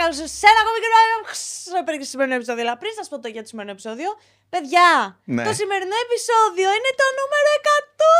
καλώς 0.00 0.16
σε 0.16 0.46
ένα 0.50 0.60
ακόμη 0.62 0.78
και 1.98 2.02
στο 2.04 2.10
σημερινό 2.10 2.36
επεισόδιο. 2.40 2.62
Αλλά 2.64 2.76
πριν 2.76 2.92
σας 2.98 3.08
πω 3.08 3.18
το 3.20 3.28
για 3.28 3.42
το 3.42 3.48
σημερινό 3.48 3.72
επεισόδιο, 3.76 4.10
παιδιά, 4.48 4.88
Ναι. 5.24 5.44
το 5.48 5.52
σημερινό 5.60 5.96
επεισόδιο 6.06 6.68
είναι 6.76 6.92
το 7.00 7.06
νούμερο 7.18 7.50
100! 7.60 8.12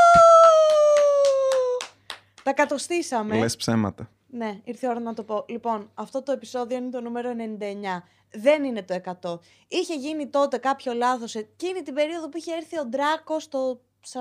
Τα 2.43 2.53
κατοστήσαμε. 2.53 3.37
Λες 3.39 3.57
ψέματα. 3.57 4.11
Ναι, 4.27 4.61
ήρθε 4.65 4.87
η 4.87 4.91
ώρα 4.91 5.01
να 5.01 5.15
το 5.15 5.23
πω. 5.23 5.45
Λοιπόν, 5.49 5.91
αυτό 5.95 6.23
το 6.23 6.33
επεισόδιο 6.33 6.77
είναι 6.77 6.91
το 6.91 7.01
νούμερο 7.01 7.31
99. 7.31 8.03
Δεν 8.31 8.65
είναι 8.65 8.83
το 8.83 8.95
100. 8.95 9.41
Είχε 9.69 9.95
γίνει 9.95 10.27
τότε 10.29 10.57
κάποιο 10.59 10.93
λάθος 10.93 11.35
εκείνη 11.35 11.83
την 11.83 11.95
περίοδο 11.95 12.29
που 12.29 12.37
είχε 12.37 12.53
έρθει 12.55 12.79
ο 12.79 12.85
Ντράκος 12.85 13.49
το 13.49 13.81
43 14.13 14.21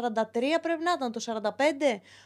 πρέπει 0.61 0.83
να 0.83 0.91
ήταν 0.91 1.11
το 1.11 1.21
45 1.25 1.51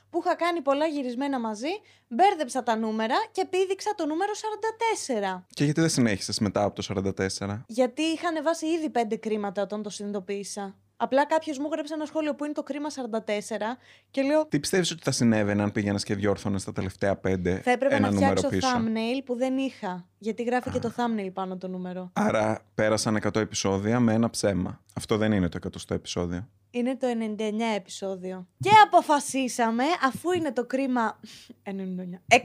που 0.09 0.19
είχα 0.25 0.35
κάνει 0.35 0.61
πολλά 0.61 0.85
γυρισμένα 0.85 1.39
μαζί, 1.39 1.71
μπέρδεψα 2.07 2.63
τα 2.63 2.75
νούμερα 2.75 3.15
και 3.31 3.45
πήδηξα 3.45 3.93
το 3.95 4.05
νούμερο 4.05 4.31
44. 5.37 5.43
Και 5.53 5.63
γιατί 5.63 5.81
δεν 5.81 5.89
συνέχισες 5.89 6.39
μετά 6.39 6.63
από 6.63 6.81
το 6.81 7.11
44. 7.39 7.63
Γιατί 7.67 8.01
είχαν 8.01 8.43
βάσει 8.43 8.65
ήδη 8.65 8.89
πέντε 8.89 9.15
κρίματα 9.15 9.61
όταν 9.61 9.83
το 9.83 9.89
συνειδητοποίησα. 9.89 10.75
Απλά 10.99 11.25
κάποιος 11.25 11.57
μου 11.57 11.65
έγραψε 11.71 11.93
ένα 11.93 12.05
σχόλιο 12.05 12.35
που 12.35 12.43
είναι 12.43 12.53
το 12.53 12.63
κρίμα 12.63 12.87
44 12.89 12.91
και 14.11 14.21
λέω 14.21 14.45
Τι 14.45 14.59
πιστεύεις 14.59 14.91
ότι 14.91 15.01
θα 15.03 15.11
συνέβαινε 15.11 15.61
αν 15.63 15.71
πήγαινες 15.71 16.03
και 16.03 16.15
διόρθωνες 16.15 16.63
τα 16.63 16.73
τελευταία 16.73 17.15
πέντε 17.15 17.61
θα 17.63 17.71
έπρεπε 17.71 17.95
ένα 17.95 18.07
να 18.07 18.13
νούμερο 18.13 18.35
φτιάξω 18.35 18.57
πίσω; 18.57 18.67
thumbnail 18.77 19.21
που 19.25 19.35
δεν 19.35 19.57
είχα. 19.57 20.05
Γιατί 20.17 20.43
γράφει 20.43 20.69
και 20.69 20.79
το 20.79 20.93
thumbnail 20.97 21.29
πάνω 21.33 21.57
το 21.57 21.67
νούμερο. 21.67 22.09
Άρα 22.13 22.61
πέρασαν 22.75 23.19
100 23.23 23.35
επεισόδια 23.35 23.99
με 23.99 24.13
ένα 24.13 24.29
ψέμα. 24.29 24.81
Αυτό 24.93 25.17
δεν 25.17 25.31
είναι 25.31 25.49
το 25.49 25.59
100 25.63 25.95
επεισόδιο. 25.95 26.47
Είναι 26.77 26.95
το 26.95 27.07
99 27.07 27.75
επεισόδιο. 27.75 28.47
Και 28.59 28.69
αποφασίσαμε, 28.85 29.83
αφού 30.03 30.31
είναι 30.31 30.51
το 30.51 30.65
κρίμα 30.65 31.19
99, 31.63 31.71
100, 32.27 32.39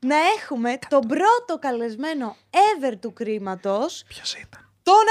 να 0.00 0.16
έχουμε 0.40 0.78
τον 0.88 1.00
πρώτο 1.00 1.58
καλεσμένο 1.60 2.36
ever 2.50 2.92
του 3.00 3.12
κρίματος, 3.12 4.04
Ποιος 4.08 4.34
ήταν; 4.34 4.72
τον 4.82 5.04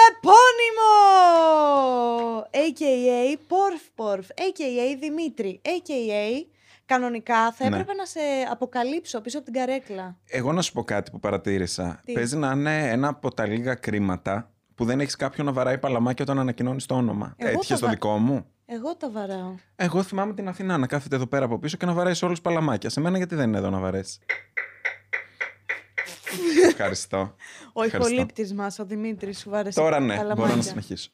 επώνυμο! 1.18 2.48
A.K.A. 2.52 3.38
Porf 3.50 4.04
Porf, 4.06 4.20
A.K.A. 4.24 4.98
Δημήτρη, 5.00 5.62
A.K.A. 5.66 6.46
Κανονικά 6.86 7.52
θα 7.52 7.70
Ναι. 7.70 7.76
έπρεπε 7.76 7.94
να 7.94 8.06
σε 8.06 8.20
αποκαλύψω 8.52 9.22
πίσω 9.22 9.38
από 9.38 9.52
την 9.52 9.56
καρέκλα. 9.60 10.18
Εγώ 10.28 10.52
να 10.54 10.62
σου 10.62 10.74
πω 10.74 10.84
κάτι 10.84 11.12
που 11.12 11.20
παρατήρησα. 11.20 12.02
Τι; 12.06 12.14
Παίζει 12.14 12.38
να 12.38 12.52
είναι 12.52 12.90
ένα 12.92 13.08
από 13.08 13.34
τα 13.34 13.46
λίγα 13.48 13.76
κρίματα 13.76 14.52
που 14.78 14.86
δεν 14.86 15.00
έχεις 15.00 15.16
κάποιον 15.16 15.46
να 15.46 15.52
βαράει 15.54 15.78
παλαμάκι 15.78 16.22
όταν 16.22 16.40
ανακοινώνεις 16.40 16.86
το 16.86 16.96
όνομα. 16.96 17.34
Εγώ 17.38 17.50
Έτυχε 17.50 17.68
θα 17.72 17.76
στο 17.78 17.86
βα- 17.86 17.92
δικό 17.92 18.18
μου. 18.18 18.46
Εγώ 18.66 18.96
τα 18.96 19.10
βαράω. 19.12 19.56
Εγώ 19.76 20.04
θυμάμαι 20.04 20.34
την 20.34 20.48
Αθηνά 20.48 20.78
να 20.78 20.88
κάθεται 20.88 21.16
εδώ 21.16 21.28
πέρα 21.28 21.46
από 21.46 21.60
πίσω 21.60 21.78
και 21.78 21.86
να 21.86 21.94
βαράει 21.94 22.14
όλους 22.22 22.42
παλαμάκια. 22.42 22.90
Σε 22.90 23.00
μένα 23.00 23.18
γιατί 23.18 23.36
δεν 23.36 23.48
είναι 23.48 23.58
εδώ 23.58 23.70
να 23.70 23.80
βαρέσεις; 23.80 24.20
Ευχαριστώ. 26.66 27.36
Ο 27.74 27.84
Ευχαριστώ. 27.84 28.14
ηχολήπτης 28.14 28.54
μας, 28.54 28.80
ο 28.80 28.86
Δημήτρης, 28.86 29.40
σου 29.40 29.50
βάρεσε 29.50 29.80
Τώρα 29.80 30.00
ναι, 30.00 30.16
τα 30.16 30.22
μπορώ 30.24 30.34
να 30.36 30.40
λαμάκια. 30.40 30.62
συνεχίσω. 30.62 31.10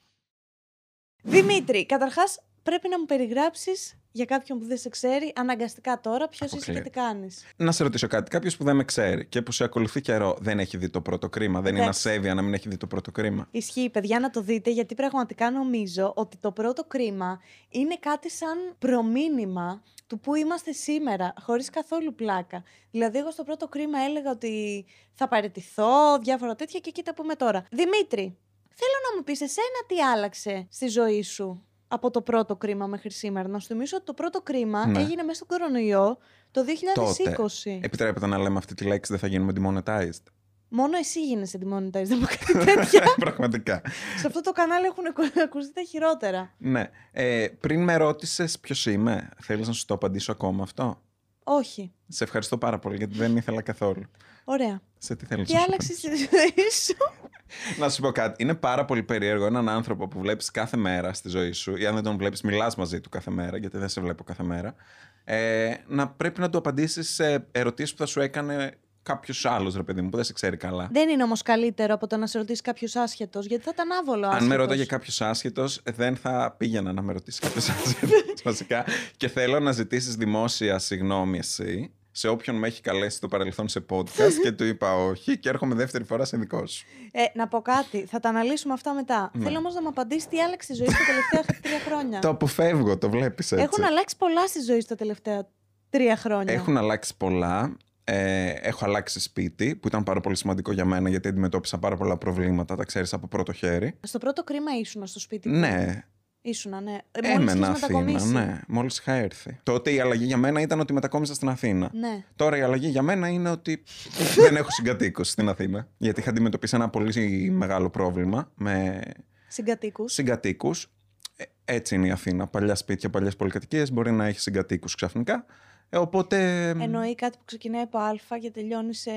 Δημήτρη, 1.23 1.85
καταρχάς 1.85 2.39
πρέπει 2.63 2.89
να 2.89 2.99
μου 2.99 3.05
περιγράψεις 3.05 3.97
για 4.11 4.25
κάποιον 4.25 4.59
που 4.59 4.65
δεν 4.65 4.77
σε 4.77 4.89
ξέρει 4.89 5.33
αναγκαστικά 5.35 5.99
τώρα 5.99 6.27
ποιος 6.27 6.51
είσαι 6.51 6.55
Αποκλείεται. 6.55 6.83
και 6.83 6.89
τι 6.89 6.99
κάνεις. 6.99 7.45
Να 7.55 7.71
σε 7.71 7.83
ρωτήσω 7.83 8.07
κάτι. 8.07 8.29
Κάποιος 8.29 8.57
που 8.57 8.63
δεν 8.63 8.75
με 8.75 8.83
ξέρει 8.83 9.25
και 9.25 9.41
που 9.41 9.51
σε 9.51 9.63
ακολουθεί 9.63 10.01
καιρό 10.01 10.37
δεν 10.39 10.59
έχει 10.59 10.77
δει 10.77 10.89
το 10.89 11.01
πρώτο 11.01 11.29
κρίμα. 11.29 11.61
Δεν 11.61 11.71
είναι 11.71 11.81
Εντάξει. 11.81 12.09
ασέβεια 12.09 12.33
να 12.33 12.41
μην 12.41 12.53
έχει 12.53 12.69
δει 12.69 12.77
το 12.77 12.87
πρώτο 12.87 13.11
κρίμα. 13.11 13.47
Ισχύει, 13.51 13.89
παιδιά, 13.89 14.19
να 14.19 14.29
το 14.29 14.41
δείτε, 14.41 14.69
γιατί 14.69 14.95
πραγματικά 14.95 15.51
νομίζω 15.51 16.13
ότι 16.15 16.37
το 16.37 16.51
πρώτο 16.51 16.83
κρίμα 16.83 17.41
είναι 17.69 17.97
κάτι 17.99 18.29
σαν 18.29 18.57
προμήνυμα 18.79 19.83
του 20.07 20.19
που 20.19 20.35
είμαστε 20.35 20.71
σήμερα, 20.71 21.33
χωρίς 21.41 21.69
καθόλου 21.69 22.15
πλάκα. 22.15 22.63
Δηλαδή, 22.91 23.17
εγώ 23.17 23.31
στο 23.31 23.43
πρώτο 23.43 23.67
κρίμα 23.67 23.99
έλεγα 23.99 24.31
ότι 24.31 24.85
θα 25.13 25.27
παραιτηθώ, 25.27 26.19
διάφορα 26.19 26.55
τέτοια 26.55 26.79
και 26.79 26.91
κοίτα 26.91 27.13
που 27.13 27.23
είμαι 27.23 27.35
τώρα. 27.35 27.65
Δημήτρη, 27.71 28.37
θέλω 28.69 28.97
να 29.09 29.17
μου 29.17 29.23
πεις 29.23 29.41
εσένα 29.41 29.79
τι 29.87 30.01
άλλαξε 30.01 30.67
στη 30.69 30.87
ζωή 30.87 31.21
σου; 31.21 31.65
Από 31.93 32.11
το 32.11 32.21
πρώτο 32.21 32.55
κρίμα 32.55 32.87
μέχρι 32.87 33.11
σήμερα. 33.11 33.47
Να 33.47 33.59
σου 33.59 33.67
θυμίσω 33.67 33.95
ότι 33.95 34.05
το 34.05 34.13
πρώτο 34.13 34.41
κρίμα 34.41 34.85
Ναι. 34.87 34.99
έγινε 34.99 35.23
μέσα 35.23 35.43
στον 35.45 35.47
κορονοϊό 35.47 36.17
το 36.51 36.63
2020. 36.63 37.35
Τότε. 37.35 37.79
Επιτρέπεται 37.81 38.27
να 38.27 38.37
λέμε 38.37 38.57
αυτή 38.57 38.73
τη 38.73 38.85
λέξη, 38.85 39.11
δεν 39.11 39.19
θα 39.21 39.27
γίνουμε 39.27 39.53
demonetized. 39.85 40.23
Μόνο 40.69 40.97
εσύ 40.97 41.25
γίνεσαι 41.25 41.59
demonetized 41.63 42.11
από 42.11 42.25
κάτι 42.25 42.65
τέτοια. 42.65 43.03
Πραγματικά. 43.25 43.81
Σε 44.17 44.27
αυτό 44.27 44.41
το 44.41 44.51
κανάλι 44.51 44.85
έχουν 44.85 45.05
ακου- 45.07 45.41
ακουστεί 45.43 45.73
τα 45.73 45.81
χειρότερα. 45.83 46.53
Ναι. 46.57 46.89
Ε, 47.11 47.47
πριν 47.59 47.83
με 47.83 47.95
ρώτησες 47.95 48.59
ποιος 48.59 48.85
είμαι, 48.85 49.29
θέλεις 49.41 49.67
να 49.67 49.73
σου 49.73 49.85
το 49.85 49.93
απαντήσω 49.93 50.31
ακόμα 50.31 50.63
αυτό; 50.63 51.01
Όχι. 51.43 51.91
Σε 52.07 52.23
ευχαριστώ 52.23 52.57
πάρα 52.57 52.79
πολύ 52.79 52.95
γιατί 52.95 53.17
δεν 53.17 53.37
ήθελα 53.37 53.61
καθόλου. 53.61 54.03
Ωραία. 54.43 54.81
Σε 54.97 55.15
τι 55.15 55.25
θέλει 55.25 55.43
Τι 55.45 55.53
να 55.53 55.59
σου 55.59 55.65
άλλαξε 55.67 55.93
απαντήσω. 55.93 56.25
στη 56.25 56.37
ζωή 56.37 56.69
σου. 56.71 56.95
Να 57.81 57.89
σου 57.89 58.01
πω 58.01 58.11
κάτι. 58.11 58.43
Είναι 58.43 58.55
πάρα 58.55 58.85
πολύ 58.85 59.03
περίεργο 59.03 59.45
έναν 59.45 59.69
άνθρωπο 59.69 60.07
που 60.07 60.19
βλέπεις 60.19 60.51
κάθε 60.51 60.77
μέρα 60.77 61.13
στη 61.13 61.29
ζωή 61.29 61.51
σου, 61.51 61.75
ή 61.77 61.85
αν 61.85 61.93
δεν 61.93 62.03
τον 62.03 62.17
βλέπεις, 62.17 62.41
μιλάς 62.41 62.75
μαζί 62.75 62.99
του 63.01 63.09
κάθε 63.09 63.31
μέρα, 63.31 63.57
γιατί 63.57 63.77
δεν 63.77 63.89
σε 63.89 64.01
βλέπω 64.01 64.23
κάθε 64.23 64.43
μέρα. 64.43 64.75
Ε, 65.23 65.73
να 65.87 66.07
πρέπει 66.07 66.39
να 66.39 66.49
του 66.49 66.57
απαντήσεις 66.57 67.13
σε 67.13 67.45
ερωτήσεις 67.51 67.91
που 67.91 67.97
θα 67.97 68.05
σου 68.05 68.19
έκανε 68.21 68.73
κάποιος 69.03 69.45
άλλος, 69.45 69.75
ρε 69.75 69.83
παιδί 69.83 70.01
μου, 70.01 70.09
που 70.09 70.15
δεν 70.15 70.25
σε 70.25 70.33
ξέρει 70.33 70.57
καλά. 70.57 70.89
Δεν 70.91 71.09
είναι 71.09 71.23
όμως 71.23 71.41
καλύτερο 71.41 71.93
από 71.93 72.07
το 72.07 72.17
να 72.17 72.27
σε 72.27 72.37
ρωτήσει 72.37 72.61
κάποιος 72.61 72.95
άσχετος, 72.95 73.45
γιατί 73.45 73.63
θα 73.63 73.71
ήταν 73.73 73.91
άβολο 73.91 74.25
άσχετος. 74.25 74.41
Αν 74.41 74.47
με 74.47 74.55
ρώταγε 74.55 74.85
κάποιος 74.85 75.21
άσχετος, 75.21 75.81
δεν 75.93 76.15
θα 76.15 76.55
πήγαινα 76.57 76.93
να 76.93 77.01
με 77.01 77.13
ρωτήσει 77.13 77.39
κάποιος 77.45 77.69
άσχετος. 77.69 78.19
βασικά. 78.43 78.85
Και 79.17 79.27
θέλω 79.27 79.59
να 79.59 79.71
ζητήσεις 79.71 80.15
δημόσια 80.15 80.79
συγγνώμη 80.79 81.37
εσύ 81.37 81.91
σε 82.15 82.27
όποιον 82.27 82.55
με 82.55 82.67
έχει 82.67 82.81
καλέσει 82.81 83.17
στο 83.17 83.27
παρελθόν 83.27 83.67
σε 83.67 83.85
podcast 83.89 84.33
και 84.43 84.51
του 84.51 84.63
είπα 84.63 84.95
όχι 84.95 85.37
και 85.37 85.49
έρχομαι 85.49 85.75
δεύτερη 85.75 86.03
φορά 86.03 86.25
σε 86.25 86.37
δικό 86.37 86.65
σου. 86.65 86.85
Ε, 87.11 87.23
να 87.33 87.47
πω 87.47 87.61
κάτι, 87.61 88.05
θα 88.05 88.19
τα 88.19 88.29
αναλύσουμε 88.29 88.73
αυτά 88.73 88.93
μετά. 88.93 89.31
Ναι. 89.33 89.43
Θέλω 89.43 89.57
όμως 89.57 89.73
να 89.73 89.81
μου 89.81 89.87
απαντήσει 89.87 90.27
τι 90.27 90.41
άλλαξε 90.41 90.73
στη 90.73 90.83
ζωή 90.83 90.93
σου 90.93 90.97
τα 90.97 91.05
τελευταία 91.05 91.57
τρία 91.65 91.79
χρόνια. 91.79 92.19
Το 92.19 92.29
αποφεύγω, 92.29 92.97
το 92.97 93.09
βλέπεις 93.09 93.51
έτσι. 93.51 93.63
Έχουν 93.63 93.83
αλλάξει 93.83 94.17
πολλά 94.17 94.47
στη 94.47 94.61
ζωή 94.61 94.79
σου 94.81 94.87
τα 94.87 94.95
τελευταία 94.95 95.47
τρία 95.89 96.15
χρόνια. 96.17 96.53
Έχουν 96.53 96.77
αλλάξει 96.77 97.17
πολλά. 97.17 97.77
Ε, 98.05 98.49
έχω 98.49 98.85
αλλάξει 98.85 99.19
σπίτι, 99.19 99.75
που 99.75 99.87
ήταν 99.87 100.03
πάρα 100.03 100.21
πολύ 100.21 100.35
σημαντικό 100.35 100.71
για 100.71 100.85
μένα, 100.85 101.09
γιατί 101.09 101.27
αντιμετώπισα 101.27 101.77
πάρα 101.77 101.95
πολλά 101.95 102.17
προβλήματα, 102.17 102.75
τα 102.75 102.83
ξέρεις 102.83 103.13
από 103.13 103.27
πρώτο 103.27 103.51
χέρι. 103.53 103.97
Στο 104.01 104.17
πρώτο 104.17 104.43
κρίμα 104.43 104.71
ήσουνα 104.79 105.05
στο 105.05 105.19
σπίτι. 105.19 105.49
που- 105.49 105.55
Ναι, 105.55 106.03
Ήσουνα, 106.45 106.81
ναι. 106.81 106.91
Ε, 107.11 107.21
μόλις 107.21 107.35
έμενα 107.51 107.67
είχες 107.69 107.83
Αθήνα, 107.83 107.99
μετακομίσεις. 107.99 108.31
ναι, 108.31 108.59
μόλις 108.67 108.97
είχα 108.97 109.13
έρθει. 109.13 109.59
Τότε 109.63 109.91
η 109.93 109.99
αλλαγή 109.99 110.25
για 110.25 110.37
μένα 110.37 110.61
ήταν 110.61 110.79
ότι 110.79 110.93
μετακόμισα 110.93 111.33
στην 111.33 111.49
Αθήνα. 111.49 111.89
Ναι. 111.93 112.23
Τώρα 112.35 112.57
η 112.57 112.61
αλλαγή 112.61 112.87
για 112.87 113.01
μένα 113.01 113.27
είναι 113.27 113.49
ότι 113.49 113.83
δεν 114.43 114.55
έχω 114.55 114.69
συγκατοίκους 114.71 115.29
στην 115.29 115.49
Αθήνα. 115.49 115.87
Γιατί 115.97 116.19
είχα 116.19 116.29
αντιμετωπίσει 116.29 116.75
ένα 116.75 116.89
πολύ 116.89 117.49
μεγάλο 117.51 117.89
πρόβλημα 117.89 118.51
με 118.55 119.01
Συγκατοίκους. 119.47 120.13
συγκατοίκους. 120.13 120.91
Ε, 121.35 121.43
Έτσι 121.65 121.95
είναι 121.95 122.07
η 122.07 122.11
Αθήνα. 122.11 122.47
Παλιά 122.47 122.75
σπίτια, 122.75 123.09
παλιές 123.09 123.35
πολυκατοικίες 123.35 123.91
μπορεί 123.91 124.11
να 124.11 124.25
έχεις 124.25 124.41
συγκατοίκους 124.41 124.95
ξαφνικά. 124.95 125.45
Ε, 125.89 125.97
οπότε. 125.97 126.69
Εννοεί 126.69 127.15
κάτι 127.15 127.37
που 127.37 127.43
ξεκινάει 127.45 127.81
από 127.81 127.97
Α 127.97 128.11
και 128.41 128.51
τελειώνει 128.51 128.93
σε 128.93 129.11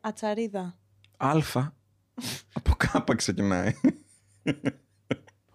ατσαρίδα. 0.00 0.78
Α. 1.16 1.30
από 2.52 2.72
κάπα 2.76 3.14
ξεκινάει. 3.14 3.72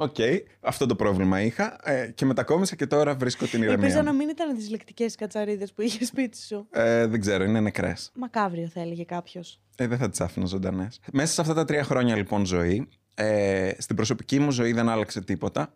Οκ, 0.01 0.15
αυτό 0.61 0.85
το 0.85 0.95
πρόβλημα 0.95 1.41
είχα 1.41 1.77
ε, 1.83 2.11
και 2.15 2.25
μετακόμισα 2.25 2.75
και 2.75 2.87
τώρα 2.87 3.15
βρίσκω 3.15 3.45
την 3.45 3.61
ηρεμία. 3.61 3.85
Ελπίζω 3.85 4.01
να 4.01 4.11
μου. 4.11 4.17
μην 4.17 4.29
ήταν 4.29 4.55
δυσλεκτικές 4.55 5.15
κατσαρίδες 5.15 5.73
που 5.73 5.81
είχες 5.81 6.07
σπίτι 6.07 6.37
σου. 6.37 6.67
Ε, 6.71 7.05
δεν 7.05 7.19
ξέρω, 7.19 7.43
είναι 7.43 7.59
νεκρές. 7.59 8.11
Μακάβριο 8.15 8.67
θα 8.73 8.81
έλεγε 8.81 9.03
κάποιος. 9.03 9.59
Ε, 9.77 9.87
δεν 9.87 9.97
θα 9.97 10.09
τις 10.09 10.21
άφηνα 10.21 10.45
ζωντανές. 10.45 10.99
Μέσα 11.11 11.33
σε 11.33 11.41
αυτά 11.41 11.53
τα 11.53 11.65
τρία 11.65 11.83
χρόνια 11.83 12.15
λοιπόν 12.15 12.45
ζωή, 12.45 12.87
ε, 13.15 13.71
στην 13.77 13.95
προσωπική 13.95 14.39
μου 14.39 14.51
ζωή 14.51 14.71
δεν 14.71 14.89
άλλαξε 14.89 15.21
τίποτα. 15.21 15.73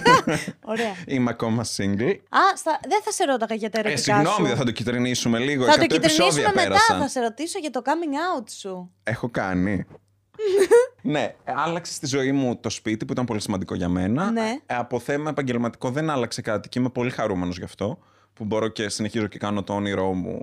Ωραία. 0.64 0.94
Είμαι 1.06 1.30
ακόμα 1.30 1.64
single. 1.76 2.16
Α, 2.28 2.56
στα... 2.56 2.80
δεν 2.88 3.00
θα 3.04 3.10
σε 3.10 3.24
ρώταγα 3.24 3.54
για 3.54 3.70
τα 3.70 3.78
Ε, 3.78 3.80
ερωτικά 3.80 4.14
συγγνώμη, 4.14 4.36
σου. 4.36 4.42
δεν 4.46 4.56
θα 4.56 4.64
το 4.64 4.70
κυτρινίσουμε 4.70 5.38
λίγο. 5.38 5.64
θα 5.64 5.72
το 5.78 5.84
100 5.84 5.94
επεισόδια 5.94 6.26
κυτρινίσουμε 6.28 6.52
μετά. 6.54 6.68
πέρασαν. 6.68 7.00
Θα 7.00 7.08
σε 7.08 7.20
ρωτήσω 7.20 7.58
για 7.58 7.70
το 7.70 7.82
coming 7.84 8.40
out 8.40 8.44
σου. 8.50 8.90
Έχω 9.02 9.28
κάνει. 9.30 9.86
ναι, 11.02 11.34
ε, 11.44 11.52
άλλαξε 11.56 11.92
στη 11.92 12.06
ζωή 12.06 12.32
μου 12.32 12.56
το 12.56 12.70
σπίτι 12.70 13.04
που 13.04 13.12
ήταν 13.12 13.24
πολύ 13.24 13.40
σημαντικό 13.40 13.74
για 13.74 13.88
μένα. 13.88 14.30
Ναι. 14.30 14.58
Ε, 14.66 14.74
από 14.74 14.98
θέμα 14.98 15.30
επαγγελματικό 15.30 15.90
δεν 15.90 16.10
άλλαξε 16.10 16.40
κάτι 16.40 16.68
και 16.68 16.78
είμαι 16.78 16.88
πολύ 16.88 17.10
χαρούμενος 17.10 17.58
γι' 17.58 17.64
αυτό. 17.64 17.98
Που 18.32 18.44
μπορώ 18.44 18.68
και 18.68 18.88
συνεχίζω 18.88 19.26
και 19.26 19.38
κάνω 19.38 19.62
το 19.62 19.74
όνειρό 19.74 20.12
μου 20.12 20.42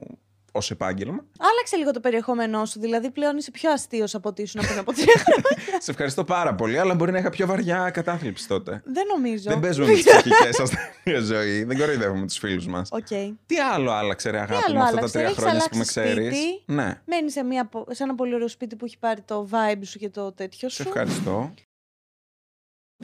ως 0.56 0.72
επάγγελμα. 0.72 1.26
Άλλαξε 1.40 1.76
λίγο 1.78 1.92
το 1.92 2.00
περιεχόμενό 2.00 2.66
σου. 2.66 2.80
Δηλαδή 2.80 3.10
πλέον 3.12 3.38
είσαι 3.38 3.52
πιο 3.52 3.72
αστείος 3.72 4.16
από 4.16 4.30
ότι 4.30 4.42
ήσουν 4.42 4.62
πριν 4.66 4.78
από 4.80 4.94
τρία 4.94 5.14
χρόνια. 5.26 5.82
Σε 5.82 5.92
ευχαριστώ 5.92 6.24
πάρα 6.24 6.56
πολύ, 6.56 6.80
αλλά 6.80 6.96
μπορεί 6.96 7.12
να 7.12 7.18
είχα 7.18 7.30
πιο 7.30 7.48
βαριά 7.48 7.90
κατάθλιψη 7.90 8.48
τότε. 8.48 8.82
δεν 8.86 9.04
νομίζω. 9.18 9.44
Δεν 9.50 9.60
παίζουμε 9.60 9.88
με 9.88 9.94
τις 9.94 10.04
ψυχικές 10.12 10.60
ασθένειες, 10.60 11.22
Ζωή. 11.36 11.64
Δεν 11.64 11.78
κοροϊδεύουμε 11.78 12.26
τους 12.28 12.38
φίλους 12.38 12.68
μας. 12.68 12.90
Οκ. 12.92 13.08
Τι 13.46 13.58
άλλο 13.74 13.92
άλλαξε, 13.92 14.30
ρε 14.30 14.38
αγάπη 14.40 14.64
άλλο 14.66 14.74
μου, 14.76 14.82
αυτά 14.84 14.92
τα 14.92 14.98
άλλαξε, 14.98 15.14
τρία 15.18 15.28
έχεις 15.28 15.38
χρόνια 15.44 15.68
που 15.72 15.78
με 15.78 15.84
αλλάξει 15.90 16.00
ξέρεις; 16.00 16.38
σπίτι; 16.38 16.64
Ναι, 16.66 17.02
Μένεις 17.06 17.34
σε, 17.34 17.44
μια, 17.44 17.66
πο- 17.66 17.88
σε 17.90 18.04
ένα 18.04 18.16
πολύ 18.16 18.34
ωραίο 18.34 18.48
σπίτι 18.48 18.76
που 18.76 18.86
έχει 18.86 18.98
πάρει 18.98 19.22
το 19.22 19.48
vibe 19.52 19.82
σου 19.84 20.00
και 20.00 20.10
το 20.10 20.32
τέτοιο 20.32 20.70
σε 20.70 20.82
σου. 20.84 20.88
ευχαριστώ. 20.90 21.54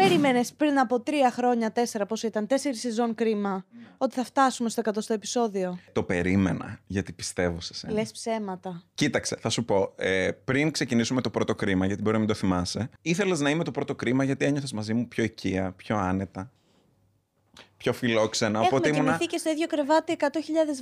Περίμενες 0.04 0.54
πριν 0.54 0.80
από 0.80 1.00
τρία 1.00 1.32
χρόνια, 1.32 1.72
τέσσερα, 1.72 2.06
πόσο 2.06 2.28
ήταν, 2.28 2.48
τέσσερι 2.48 2.76
σεζόν 2.76 3.16
κρίμα, 3.16 3.66
ότι 3.98 4.16
θα 4.16 4.24
φτάσουμε 4.24 4.70
στο 4.70 4.80
εκατοστό 4.80 5.14
επεισόδιο; 5.14 5.80
Το 5.92 6.04
περίμενα, 6.04 6.80
γιατί 6.88 7.14
πιστεύω 7.14 7.62
σε 7.62 7.74
σένα. 7.74 7.94
Λες 7.94 8.12
ψέματα. 8.12 8.84
Κοίταξε, 8.94 9.38
θα 9.40 9.50
σου 9.50 9.66
πω. 9.66 9.94
Ε, 9.96 10.32
πριν 10.44 10.72
ξεκινήσουμε 10.72 11.22
το 11.22 11.30
πρώτο 11.30 11.56
κρίμα, 11.56 11.86
γιατί 11.86 12.02
μπορεί 12.02 12.14
να 12.14 12.20
μην 12.20 12.28
το 12.28 12.34
θυμάσαι, 12.34 12.90
ήθελες 13.02 13.40
να 13.40 13.50
είμαι 13.50 13.64
το 13.64 13.72
πρώτο 13.72 13.96
κρίμα 13.96 14.24
γιατί 14.24 14.46
ένιωθες 14.46 14.74
μαζί 14.74 14.94
μου 14.94 15.08
πιο 15.08 15.24
οικία, 15.24 15.72
πιο 15.72 15.98
άνετα. 15.98 16.52
Πιο 17.78 17.94
φιλόξενα. 17.94 18.60
Έχουμε 18.60 18.68
οπότε 18.68 18.90
κοιμηθεί 18.90 19.10
ήμουνα. 19.10 19.26
και 19.26 19.38
στο 19.38 19.50
ίδιο 19.50 19.68
κρεβάτι 19.68 20.18
100.000 20.20 20.26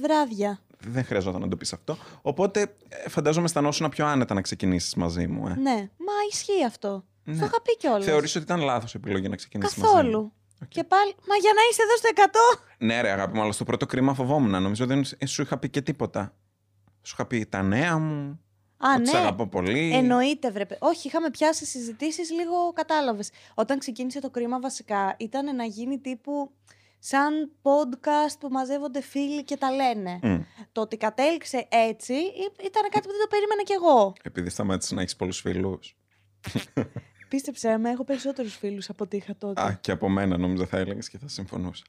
βράδια. 0.02 0.60
Δεν 0.88 1.06
χρειαζόταν 1.06 1.42
να 1.42 1.48
το 1.48 1.58
πεις 1.58 1.74
αυτό. 1.74 1.98
Οπότε 2.22 2.62
ε, 2.90 3.10
φαντάζομαι 3.10 3.46
αισθανόσουν 3.46 3.90
πιο 3.90 4.06
άνετα 4.06 4.34
να 4.34 4.42
ξεκινήσεις 4.42 4.96
μαζί 4.96 5.28
μου. 5.28 5.48
Ε. 5.48 5.56
Ναι, 5.56 5.90
μα 5.98 6.14
ισχύει 6.32 6.66
αυτό. 6.66 7.04
Ναι. 7.30 7.40
Το 7.40 7.46
είχα 7.46 7.62
πει 7.62 7.78
κιόλας. 7.78 8.06
Θεωρείς 8.06 8.36
ότι 8.36 8.44
ήταν 8.44 8.60
λάθος 8.62 8.96
επιλογή 8.96 9.28
να 9.30 9.36
ξεκινήσεις 9.36 9.78
μαζί 9.78 9.92
μου. 9.94 9.98
Καθόλου. 10.02 10.32
Και 10.68 10.84
πάλι, 10.84 11.16
μα 11.28 11.36
για 11.36 11.52
να 11.56 11.62
είσαι 11.72 11.82
εδώ 11.82 11.96
στο 11.98 12.10
100. 12.58 12.64
Ναι, 12.78 13.02
ρε 13.02 13.10
αγάπη 13.12 13.36
μου, 13.36 13.42
αλλά 13.42 13.52
στο 13.52 13.64
πρώτο 13.64 13.86
κρίμα 13.86 14.14
φοβόμουν. 14.14 14.62
Νομίζω 14.62 14.86
δεν 14.86 15.04
σου 15.26 15.42
είχα 15.42 15.58
πει 15.58 15.70
και 15.70 15.82
τίποτα. 15.82 16.34
Σου 17.02 17.14
είχα 17.18 17.26
πει 17.28 17.46
τα 17.46 17.62
νέα 17.62 17.98
μου. 17.98 18.40
Α, 18.78 18.88
ότι 18.98 19.08
σε 19.08 19.14
ναι. 19.14 19.20
αγαπώ 19.20 19.48
πολύ. 19.48 19.92
Εννοείται, 19.94 20.52
βρε. 20.52 20.66
παι- 20.66 20.78
Όχι, 20.84 21.08
είχαμε 21.08 21.30
πιάσει 21.30 21.66
συζητήσεις 21.66 22.32
λίγο 22.32 22.74
κατάλαβες. 22.74 23.30
Όταν 23.54 23.80
ξεκίνησε 23.80 24.20
το 24.22 24.30
κρίμα, 24.30 24.60
βασικά 24.60 25.16
ήταν 25.20 25.56
να 25.56 25.64
γίνει 25.64 26.00
τύπου 26.00 26.52
σαν 27.00 27.52
podcast 27.62 28.36
που 28.40 28.48
μαζεύονται 28.50 29.02
φίλοι 29.02 29.44
και 29.44 29.58
τα 29.58 29.72
λένε. 29.72 30.20
Μμ. 30.24 30.38
Το 30.72 30.82
ότι 30.82 30.98
κατέληξε 30.98 31.68
έτσι 31.70 32.14
ή- 32.14 32.52
ήταν 32.64 32.84
κάτι 32.90 33.08
που 33.08 33.12
δεν 33.14 33.22
το 33.22 33.28
περίμενα 33.30 33.64
κι 33.64 33.74
εγώ. 33.74 34.14
Επειδή 34.24 34.50
σταμάτησε 34.50 34.96
να 34.96 35.02
έχεις 35.02 35.16
πολλούς 35.16 35.40
φίλους. 35.40 35.96
Πίστεψέ 37.28 37.78
με, 37.78 37.90
έχω 37.90 38.04
περισσότερους 38.04 38.56
φίλους 38.56 38.90
από 38.90 39.04
ό,τι 39.04 39.18
είχα 39.18 39.36
τότε. 39.38 39.62
Α, 39.62 39.78
και 39.82 39.92
από 39.92 40.10
μένα 40.10 40.38
νόμιζα 40.38 40.66
θα 40.66 40.78
έλεγες 40.78 41.10
και 41.10 41.18
θα 41.18 41.28
συμφωνούσα. 41.28 41.84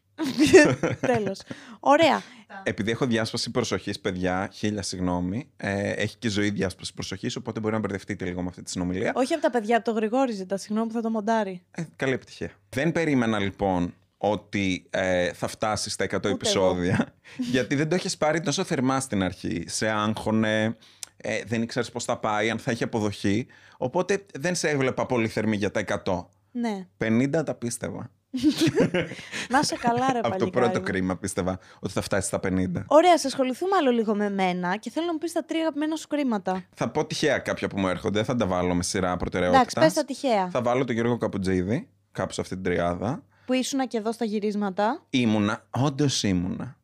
Τέλος. 1.00 1.40
Ωραία. 1.80 2.22
Επειδή 2.62 2.90
έχω 2.90 3.06
διάσπαση 3.06 3.50
προσοχής, 3.50 4.00
παιδιά, 4.00 4.50
χίλια 4.52 4.82
συγγνώμη. 4.82 5.50
Ε, 5.56 5.90
έχει 5.90 6.16
και 6.16 6.28
ζωή 6.28 6.50
διάσπαση 6.50 6.94
προσοχής, 6.94 7.36
οπότε 7.36 7.60
μπορεί 7.60 7.74
να 7.74 7.80
μπερδευτείτε 7.80 8.24
λίγο 8.24 8.42
με 8.42 8.48
αυτή 8.48 8.62
τη 8.62 8.70
συνομιλία. 8.70 9.12
Όχι 9.14 9.32
από 9.32 9.42
τα 9.42 9.50
παιδιά, 9.50 9.76
από 9.76 9.84
το 9.84 9.92
Γρηγόρη 9.92 10.32
ζητά. 10.32 10.56
Συγγνώμη 10.56 10.88
που 10.88 10.94
θα 10.94 11.00
το 11.00 11.10
μοντάρει. 11.10 11.62
Ε, 11.70 11.82
καλή 11.96 12.12
επιτυχία. 12.12 12.50
Δεν 12.68 12.92
περίμενα 12.92 13.38
λοιπόν 13.38 13.94
ότι 14.18 14.86
ε, 14.90 15.32
θα 15.32 15.46
φτάσει 15.46 15.90
στα 15.90 16.04
100 16.04 16.10
εγώ. 16.24 16.28
επεισόδια. 16.28 17.14
γιατί 17.52 17.74
δεν 17.74 17.88
το 17.88 17.94
έχεις 17.94 18.16
πάρει 18.16 18.40
τόσο 18.40 18.64
θερμά 18.64 19.00
στην 19.00 19.22
αρχή. 19.22 19.64
Σε 19.66 19.88
άγχωνε, 19.88 20.76
ε, 21.20 21.42
δεν 21.46 21.62
ήξερες 21.62 21.90
πώς 21.90 22.04
θα 22.04 22.18
πάει, 22.18 22.50
αν 22.50 22.58
θα 22.58 22.70
έχει 22.70 22.84
αποδοχή. 22.84 23.46
Οπότε 23.78 24.24
δεν 24.38 24.54
σε 24.54 24.68
έβλεπα 24.68 25.06
πολύ 25.06 25.28
θερμή 25.28 25.56
για 25.56 25.70
τα 25.70 25.84
100. 26.04 26.24
Ναι. 26.52 26.86
50 26.98 27.42
τα 27.44 27.54
πίστευα. 27.54 28.10
Να 29.50 29.62
σε 29.62 29.76
καλά, 29.76 30.12
ρε 30.12 30.18
Από 30.18 30.22
το 30.22 30.28
παλικάρι 30.28 30.50
πρώτο 30.50 30.78
μου. 30.78 30.84
κρίμα 30.84 31.16
πίστευα 31.16 31.58
ότι 31.80 31.92
θα 31.92 32.00
φτάσει 32.00 32.26
στα 32.26 32.40
50. 32.42 32.66
Ωραία, 32.86 33.18
σε 33.18 33.26
ασχοληθούμε 33.26 33.76
άλλο 33.76 33.90
λίγο 33.90 34.14
με 34.14 34.30
μένα 34.30 34.76
και 34.76 34.90
θέλω 34.90 35.06
να 35.06 35.12
μου 35.12 35.18
πεις 35.18 35.32
τα 35.32 35.44
τρία 35.44 35.60
αγαπημένα 35.60 35.96
σου 35.96 36.06
κρίματα. 36.08 36.64
Θα 36.74 36.88
πω 36.88 37.06
τυχαία 37.06 37.38
κάποια 37.38 37.68
που 37.68 37.78
μου 37.78 37.88
έρχονται, 37.88 38.22
θα 38.22 38.36
τα 38.36 38.46
βάλω 38.46 38.74
με 38.74 38.82
σειρά 38.82 39.16
προτεραιότητα. 39.16 39.60
Εντάξει, 39.60 39.80
πες 39.80 39.92
τα 39.92 40.04
τυχαία. 40.04 40.50
Θα 40.50 40.62
βάλω 40.62 40.84
τον 40.84 40.94
Γιώργο 40.94 41.16
Καπουτζίδη, 41.16 41.88
κάπου 42.12 42.32
σε 42.32 42.40
αυτή 42.40 42.54
την 42.54 42.64
τριάδα. 42.64 43.22
Που 43.46 43.52
ήσουνα 43.52 43.86
και 43.86 43.96
εδώ 43.96 44.12
στα 44.12 44.24
γυρίσματα. 44.24 45.06
Ήμουνα, 45.10 45.66
όντως 45.70 46.22
ήμουνα. 46.22 46.76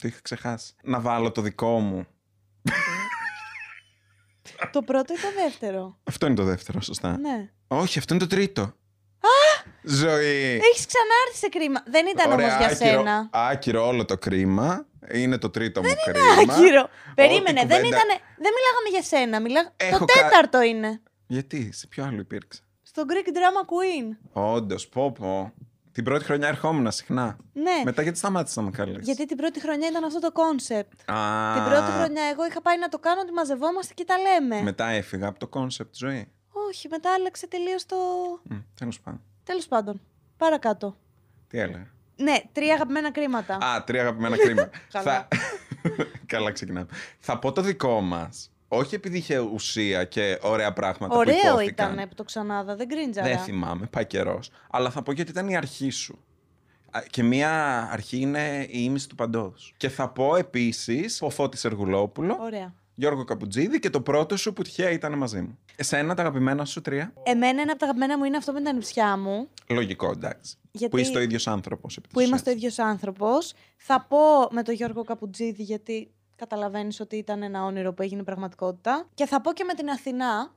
Το 0.00 0.08
είχα 0.08 0.18
ξεχάσει. 0.22 0.74
Να 0.82 1.00
βάλω 1.00 1.30
το 1.30 1.42
δικό 1.42 1.78
μου. 1.78 2.06
το 4.72 4.82
πρώτο 4.82 5.14
ή 5.14 5.16
το 5.16 5.42
δεύτερο; 5.42 5.98
Αυτό 6.04 6.26
είναι 6.26 6.34
το 6.34 6.44
δεύτερο, 6.44 6.80
σωστά. 6.80 7.18
ναι. 7.18 7.50
Όχι, 7.68 7.98
αυτό 7.98 8.14
είναι 8.14 8.22
το 8.22 8.28
τρίτο. 8.34 8.74
Ζωή! 9.82 10.60
Έχεις 10.70 10.86
ξανάρθει 10.86 11.36
σε 11.38 11.48
κρίμα. 11.48 11.82
Δεν 11.86 12.06
ήταν 12.06 12.26
όμως 12.32 12.44
Ωραία, 12.44 12.56
για 12.56 12.66
άκυρο, 12.66 12.88
σένα. 12.90 13.28
άκυρο 13.32 13.86
όλο 13.86 14.04
το 14.04 14.18
κρίμα. 14.18 14.86
Είναι 15.12 15.38
το 15.38 15.50
τρίτο 15.50 15.82
μου 15.82 15.88
κρίμα. 16.04 16.54
Άκυρο. 16.54 16.88
Περίμενε, 17.14 17.60
Ό,τι 17.60 17.68
δεν, 17.68 17.82
κουβέντα- 17.82 17.86
ήτανε, 17.86 18.20
δεν 18.38 18.52
μιλάγαμε 18.56 18.88
για 18.90 19.02
σένα. 19.02 19.40
Μιλά... 19.40 19.72
Έχω 19.76 19.98
Το 19.98 20.04
κα- 20.04 20.22
τέταρτο 20.22 20.62
είναι. 20.62 21.00
Γιατί, 21.26 21.72
σε 21.72 21.86
ποιο 21.86 22.04
άλλο 22.04 22.20
υπήρξε; 22.20 22.60
Στο 22.82 23.02
Greek 23.08 23.28
Drama 23.28 23.62
Queen. 23.70 24.16
Όντως, 24.32 24.88
πω 24.88 25.12
πω. 25.12 25.52
Την 25.92 26.04
πρώτη 26.04 26.24
χρονιά 26.24 26.48
ερχόμουν 26.48 26.90
συχνά. 26.92 27.36
Ναι. 27.52 27.82
Μετά 27.84 28.02
γιατί 28.02 28.18
σταμάτησε 28.18 28.60
να 28.60 28.64
με 28.66 28.70
καλέσει. 28.70 29.00
Γιατί 29.02 29.26
την 29.26 29.36
πρώτη 29.36 29.60
χρονιά 29.60 29.88
ήταν 29.88 30.04
αυτό 30.04 30.18
το 30.18 30.32
concept. 30.32 31.10
Α, 31.10 31.52
Την 31.54 31.64
πρώτη 31.64 31.90
χρονιά 31.90 32.22
εγώ 32.32 32.46
είχα 32.46 32.62
πάει 32.62 32.78
να 32.78 32.88
το 32.88 32.98
κάνω 32.98 33.20
ότι 33.20 33.32
μαζευόμαστε 33.32 33.94
και 33.94 34.04
τα 34.04 34.14
λέμε. 34.18 34.62
Μετά 34.62 34.86
έφυγα 34.86 35.26
από 35.28 35.38
το 35.38 35.46
concept, 35.46 35.94
Ζωή. 35.96 36.32
Όχι, 36.68 36.88
μετά 36.88 37.14
άλλαξε 37.14 37.46
τελείως 37.48 37.86
το. 37.86 37.96
Τέλος 38.74 39.00
πάντων. 39.00 39.20
Τέλος 39.44 39.66
πάντων. 39.66 40.00
Παρακάτω. 40.36 40.96
Τι 41.48 41.58
έλεγα; 41.58 41.86
Ναι, 42.16 42.36
τρία 42.52 42.74
αγαπημένα 42.74 43.10
κρίματα. 43.12 43.54
Α, 43.54 43.84
τρία 43.84 44.00
αγαπημένα 44.00 44.36
κρίμα. 44.36 44.70
Καλά. 44.92 45.04
Θα... 45.04 45.28
Καλά, 46.26 46.50
ξεκινάμε. 46.52 46.86
Θα 47.18 47.38
πω 47.38 47.52
το 47.52 47.60
δικό 47.62 48.00
μας. 48.00 48.49
Όχι 48.72 48.94
επειδή 48.94 49.18
είχε 49.18 49.38
ουσία 49.38 50.04
και 50.04 50.38
ωραία 50.42 50.72
πράγματα 50.72 51.12
που 51.14 51.18
Ωραίο 51.20 51.34
υπόθηκαν. 51.34 51.92
ήταν 51.92 52.08
που 52.08 52.14
το 52.14 52.24
ξανάδα, 52.24 52.76
δεν 52.76 52.86
γκρίντζαρα. 52.86 53.28
Δεν 53.28 53.38
θυμάμαι, 53.38 53.86
πάει 53.86 54.06
καιρός. 54.06 54.50
Αλλά 54.70 54.90
θα 54.90 55.02
πω 55.02 55.12
γιατί 55.12 55.30
ήταν 55.30 55.48
η 55.48 55.56
αρχή 55.56 55.90
σου. 55.90 56.18
Α, 56.90 57.00
Και 57.10 57.22
μία 57.22 57.82
αρχή 57.92 58.20
είναι 58.20 58.66
η 58.68 58.78
ίμιση 58.84 59.08
του 59.08 59.14
παντός. 59.14 59.74
Και 59.76 59.88
θα 59.88 60.08
πω 60.08 60.36
επίσης 60.36 61.22
ο 61.22 61.30
Φώτης 61.30 61.64
Εργουλόπουλο, 61.64 62.36
Ωραία. 62.40 62.74
Γιώργο 62.94 63.24
Καπουτζίδη 63.24 63.78
και 63.78 63.90
το 63.90 64.00
πρώτο 64.00 64.36
σου 64.36 64.52
που 64.52 64.62
τυχαία 64.62 64.90
ήταν 64.90 65.18
μαζί 65.18 65.40
μου. 65.40 65.58
Εσένα 65.76 66.14
τα 66.14 66.22
αγαπημένα 66.22 66.64
σου 66.64 66.80
τρία. 66.80 67.12
Εμένα 67.22 67.60
ένα 67.60 67.70
από 67.70 67.78
τα 67.78 67.84
αγαπημένα 67.86 68.18
μου 68.18 68.24
είναι 68.24 68.36
αυτό 68.36 68.52
με 68.52 68.58
την 68.58 68.68
ανιψιά 68.68 69.16
μου. 69.16 69.48
Λογικό, 69.68 70.10
εντάξει. 70.10 70.56
Γιατί... 70.70 70.88
Που 70.88 70.96
είσαι 70.98 71.18
ο 71.18 71.20
ίδιος 71.20 71.46
άνθρωπος. 71.46 71.98
που 72.12 72.20
είμαστε 72.20 72.50
ο 72.50 72.52
ίδιος 72.52 72.78
άνθρωπος. 72.78 73.54
Θα 73.76 74.06
πω 74.08 74.18
με 74.50 74.62
τον 74.62 74.74
Γιώργο 74.74 75.04
Καπουτζίδη 75.04 75.62
γιατί 75.62 76.10
καταλαβαίνεις 76.40 77.00
ότι 77.00 77.16
ήταν 77.16 77.42
ένα 77.42 77.64
όνειρο 77.64 77.92
που 77.92 78.02
έγινε 78.02 78.22
πραγματικότητα. 78.22 79.08
Και 79.14 79.26
θα 79.26 79.40
πω 79.40 79.52
και 79.52 79.64
με 79.64 79.74
την 79.74 79.90
Αθηνά 79.90 80.54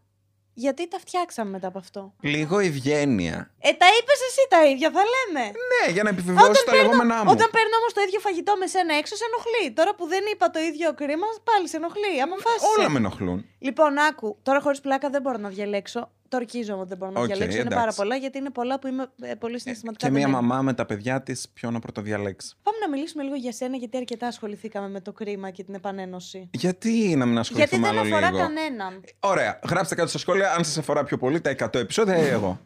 γιατί 0.54 0.88
τα 0.88 1.00
φτιάξαμε 1.00 1.50
μετά 1.50 1.68
από 1.68 1.78
αυτό. 1.78 2.14
Λίγο 2.22 2.60
ευγένεια. 2.60 3.52
Ε, 3.60 3.72
τα 3.82 3.88
είπες 3.98 4.20
εσύ 4.30 4.44
τα 4.50 4.66
ίδια, 4.66 4.90
θα 4.92 5.04
λέμε. 5.14 5.44
Ναι, 5.72 5.92
για 5.92 6.04
να 6.04 6.10
επιβεβαιώσει 6.10 6.66
τα 6.66 6.76
λεγόμενά 6.76 7.18
μου. 7.24 7.32
Όταν 7.36 7.48
παίρνω 7.56 7.76
όμως 7.80 7.94
το 7.94 8.02
ίδιο 8.02 8.20
φαγητό 8.20 8.54
με 8.62 8.68
σένα 8.68 8.94
έξω, 8.96 9.16
σε 9.16 9.24
ενοχλεί. 9.30 9.72
Τώρα 9.72 9.96
που 9.96 10.08
δεν 10.08 10.24
είπα 10.32 10.50
το 10.50 10.60
ίδιο 10.60 10.94
κρίμα, 10.94 11.28
πάλι 11.44 11.68
σε 11.70 11.78
ενοχλεί. 11.78 12.22
Άμα 12.24 12.36
φάσει. 12.46 12.66
Όλα 12.78 12.90
με 12.90 12.98
ενοχλούν. 12.98 13.46
Λοιπόν, 13.60 13.98
άκου. 13.98 14.38
Τώρα 14.44 14.60
χωρίς 14.62 14.80
πλάκα 14.82 15.10
δεν 15.10 15.22
μπορώ 15.22 15.38
να 15.38 15.50
διαλέξω. 15.50 16.12
Το 16.34 16.40
ορκίζομαι 16.40 16.80
ότι 16.80 16.90
δεν 16.90 16.98
μπορώ 16.98 17.12
να 17.12 17.20
Οκ, 17.20 17.26
διαλέξω. 17.26 17.52
Είναι 17.52 17.60
εντάξει. 17.60 17.80
πάρα 17.80 17.94
πολλά 17.94 18.16
γιατί 18.16 18.38
είναι 18.38 18.50
πολλά 18.50 18.80
που 18.80 18.88
είμαι 18.88 19.12
ε, 19.22 19.36
πολύ 19.36 19.60
συναισθηματικά. 19.60 20.06
Και 20.06 20.12
μία 20.14 20.26
δεμένη. 20.26 20.46
μαμά 20.48 20.62
με 20.62 20.74
τα 20.74 20.86
παιδιά 20.86 21.22
της, 21.22 21.50
ποιο 21.50 21.72
να 21.72 21.80
πρωτοδιαλέξει. 21.80 22.56
Πάμε 22.64 22.78
να 22.78 22.90
μιλήσουμε 22.90 23.24
λίγο 23.24 23.36
για 23.36 23.52
σένα, 23.52 23.78
γιατί 23.78 23.98
αρκετά 23.98 24.28
ασχοληθήκαμε 24.28 24.90
με 24.90 25.02
το 25.02 25.12
κρίμα 25.12 25.50
και 25.50 25.64
την 25.64 25.74
επανένωση. 25.74 26.50
Γιατί 26.54 27.16
να 27.16 27.26
μην 27.26 27.34
Γιατί 27.34 27.40
ασχοληθούμε 27.40 27.88
δεν 27.88 27.98
άλλο 27.98 28.00
αφορά 28.00 28.32
λίγο; 28.32 28.38
κανέναν. 28.44 29.04
Ωραία, 29.20 29.60
γράψτε 29.70 29.96
κάτω 29.96 30.10
στα 30.10 30.18
σχόλια 30.18 30.54
αν 30.54 30.64
σας 30.64 30.78
αφορά 30.78 31.04
πιο 31.04 31.18
πολύ 31.18 31.42
τα 31.42 31.56
100 31.60 31.76
επεισόδια 31.76 32.18
ή 32.18 32.28
εγώ. 32.28 32.60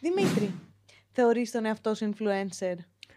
Δημήτρη, 0.00 0.54
θεωρείς 1.12 1.50
τον 1.50 1.64
εαυτό 1.64 1.94
σου 1.94 2.14
influencer; 2.14 2.74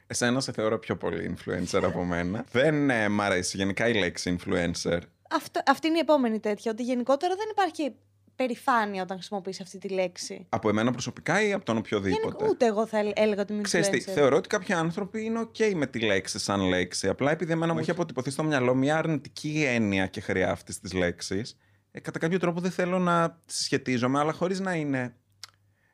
Εσένα 0.07 0.39
σε 0.39 0.51
θεωρώ 0.51 0.79
πιο 0.79 0.97
πολύ 0.97 1.35
influencer 1.37 1.81
από 1.83 2.03
μένα. 2.03 2.45
Δεν 2.51 2.89
ε, 2.89 3.09
μ' 3.09 3.21
αρέσει 3.21 3.57
γενικά 3.57 3.87
η 3.87 3.93
λέξη 3.93 4.37
influencer. 4.39 4.99
Αυτό, 5.29 5.61
αυτή 5.65 5.87
είναι 5.87 5.97
η 5.97 6.01
επόμενη 6.01 6.39
τέτοια, 6.39 6.71
ότι 6.71 6.83
γενικότερα 6.83 7.35
δεν 7.35 7.47
υπάρχει 7.51 7.95
περηφάνεια 8.43 9.01
όταν 9.01 9.17
χρησιμοποιείς 9.17 9.61
αυτή 9.61 9.77
τη 9.77 9.87
λέξη. 9.89 10.45
Από 10.49 10.69
εμένα 10.69 10.91
προσωπικά 10.91 11.41
ή 11.43 11.53
από 11.53 11.65
τον 11.65 11.75
Γενικ, 11.75 11.93
οποιοδήποτε. 11.93 12.47
ούτε 12.47 12.65
εγώ 12.65 12.87
θα 12.87 12.97
έλ- 12.97 13.11
έλεγα 13.19 13.41
ότι 13.41 13.53
είμαι 13.53 13.61
Ξέρεις 13.61 13.89
τι, 13.89 13.97
influencer. 13.97 14.13
θεωρώ 14.13 14.37
ότι 14.37 14.47
κάποιοι 14.47 14.73
άνθρωποι 14.75 15.23
είναι 15.23 15.39
ok 15.41 15.73
με 15.75 15.85
τη 15.87 15.99
λέξη 15.99 16.39
σαν 16.39 16.61
λέξη. 16.61 17.07
Απλά 17.07 17.31
επειδή 17.31 17.51
εμένα 17.51 17.73
μου 17.73 17.79
έχει 17.79 17.91
αποτυπωθεί 17.91 18.29
στο 18.29 18.43
μυαλό 18.43 18.75
μια 18.75 18.97
αρνητική 18.97 19.63
έννοια 19.67 20.07
και 20.07 20.21
χρειά 20.21 20.51
αυτής 20.51 20.79
της 20.79 20.93
λέξης, 20.93 21.57
ε, 21.91 21.99
κατά 21.99 22.19
κάποιο 22.19 22.39
τρόπο 22.39 22.59
δεν 22.61 22.71
θέλω 22.71 22.99
να 22.99 23.29
τη 23.45 23.53
συσχετίζομαι, 23.53 24.19
αλλά 24.19 24.31
χωρίς 24.33 24.59
να 24.59 24.73
είναι. 24.73 25.15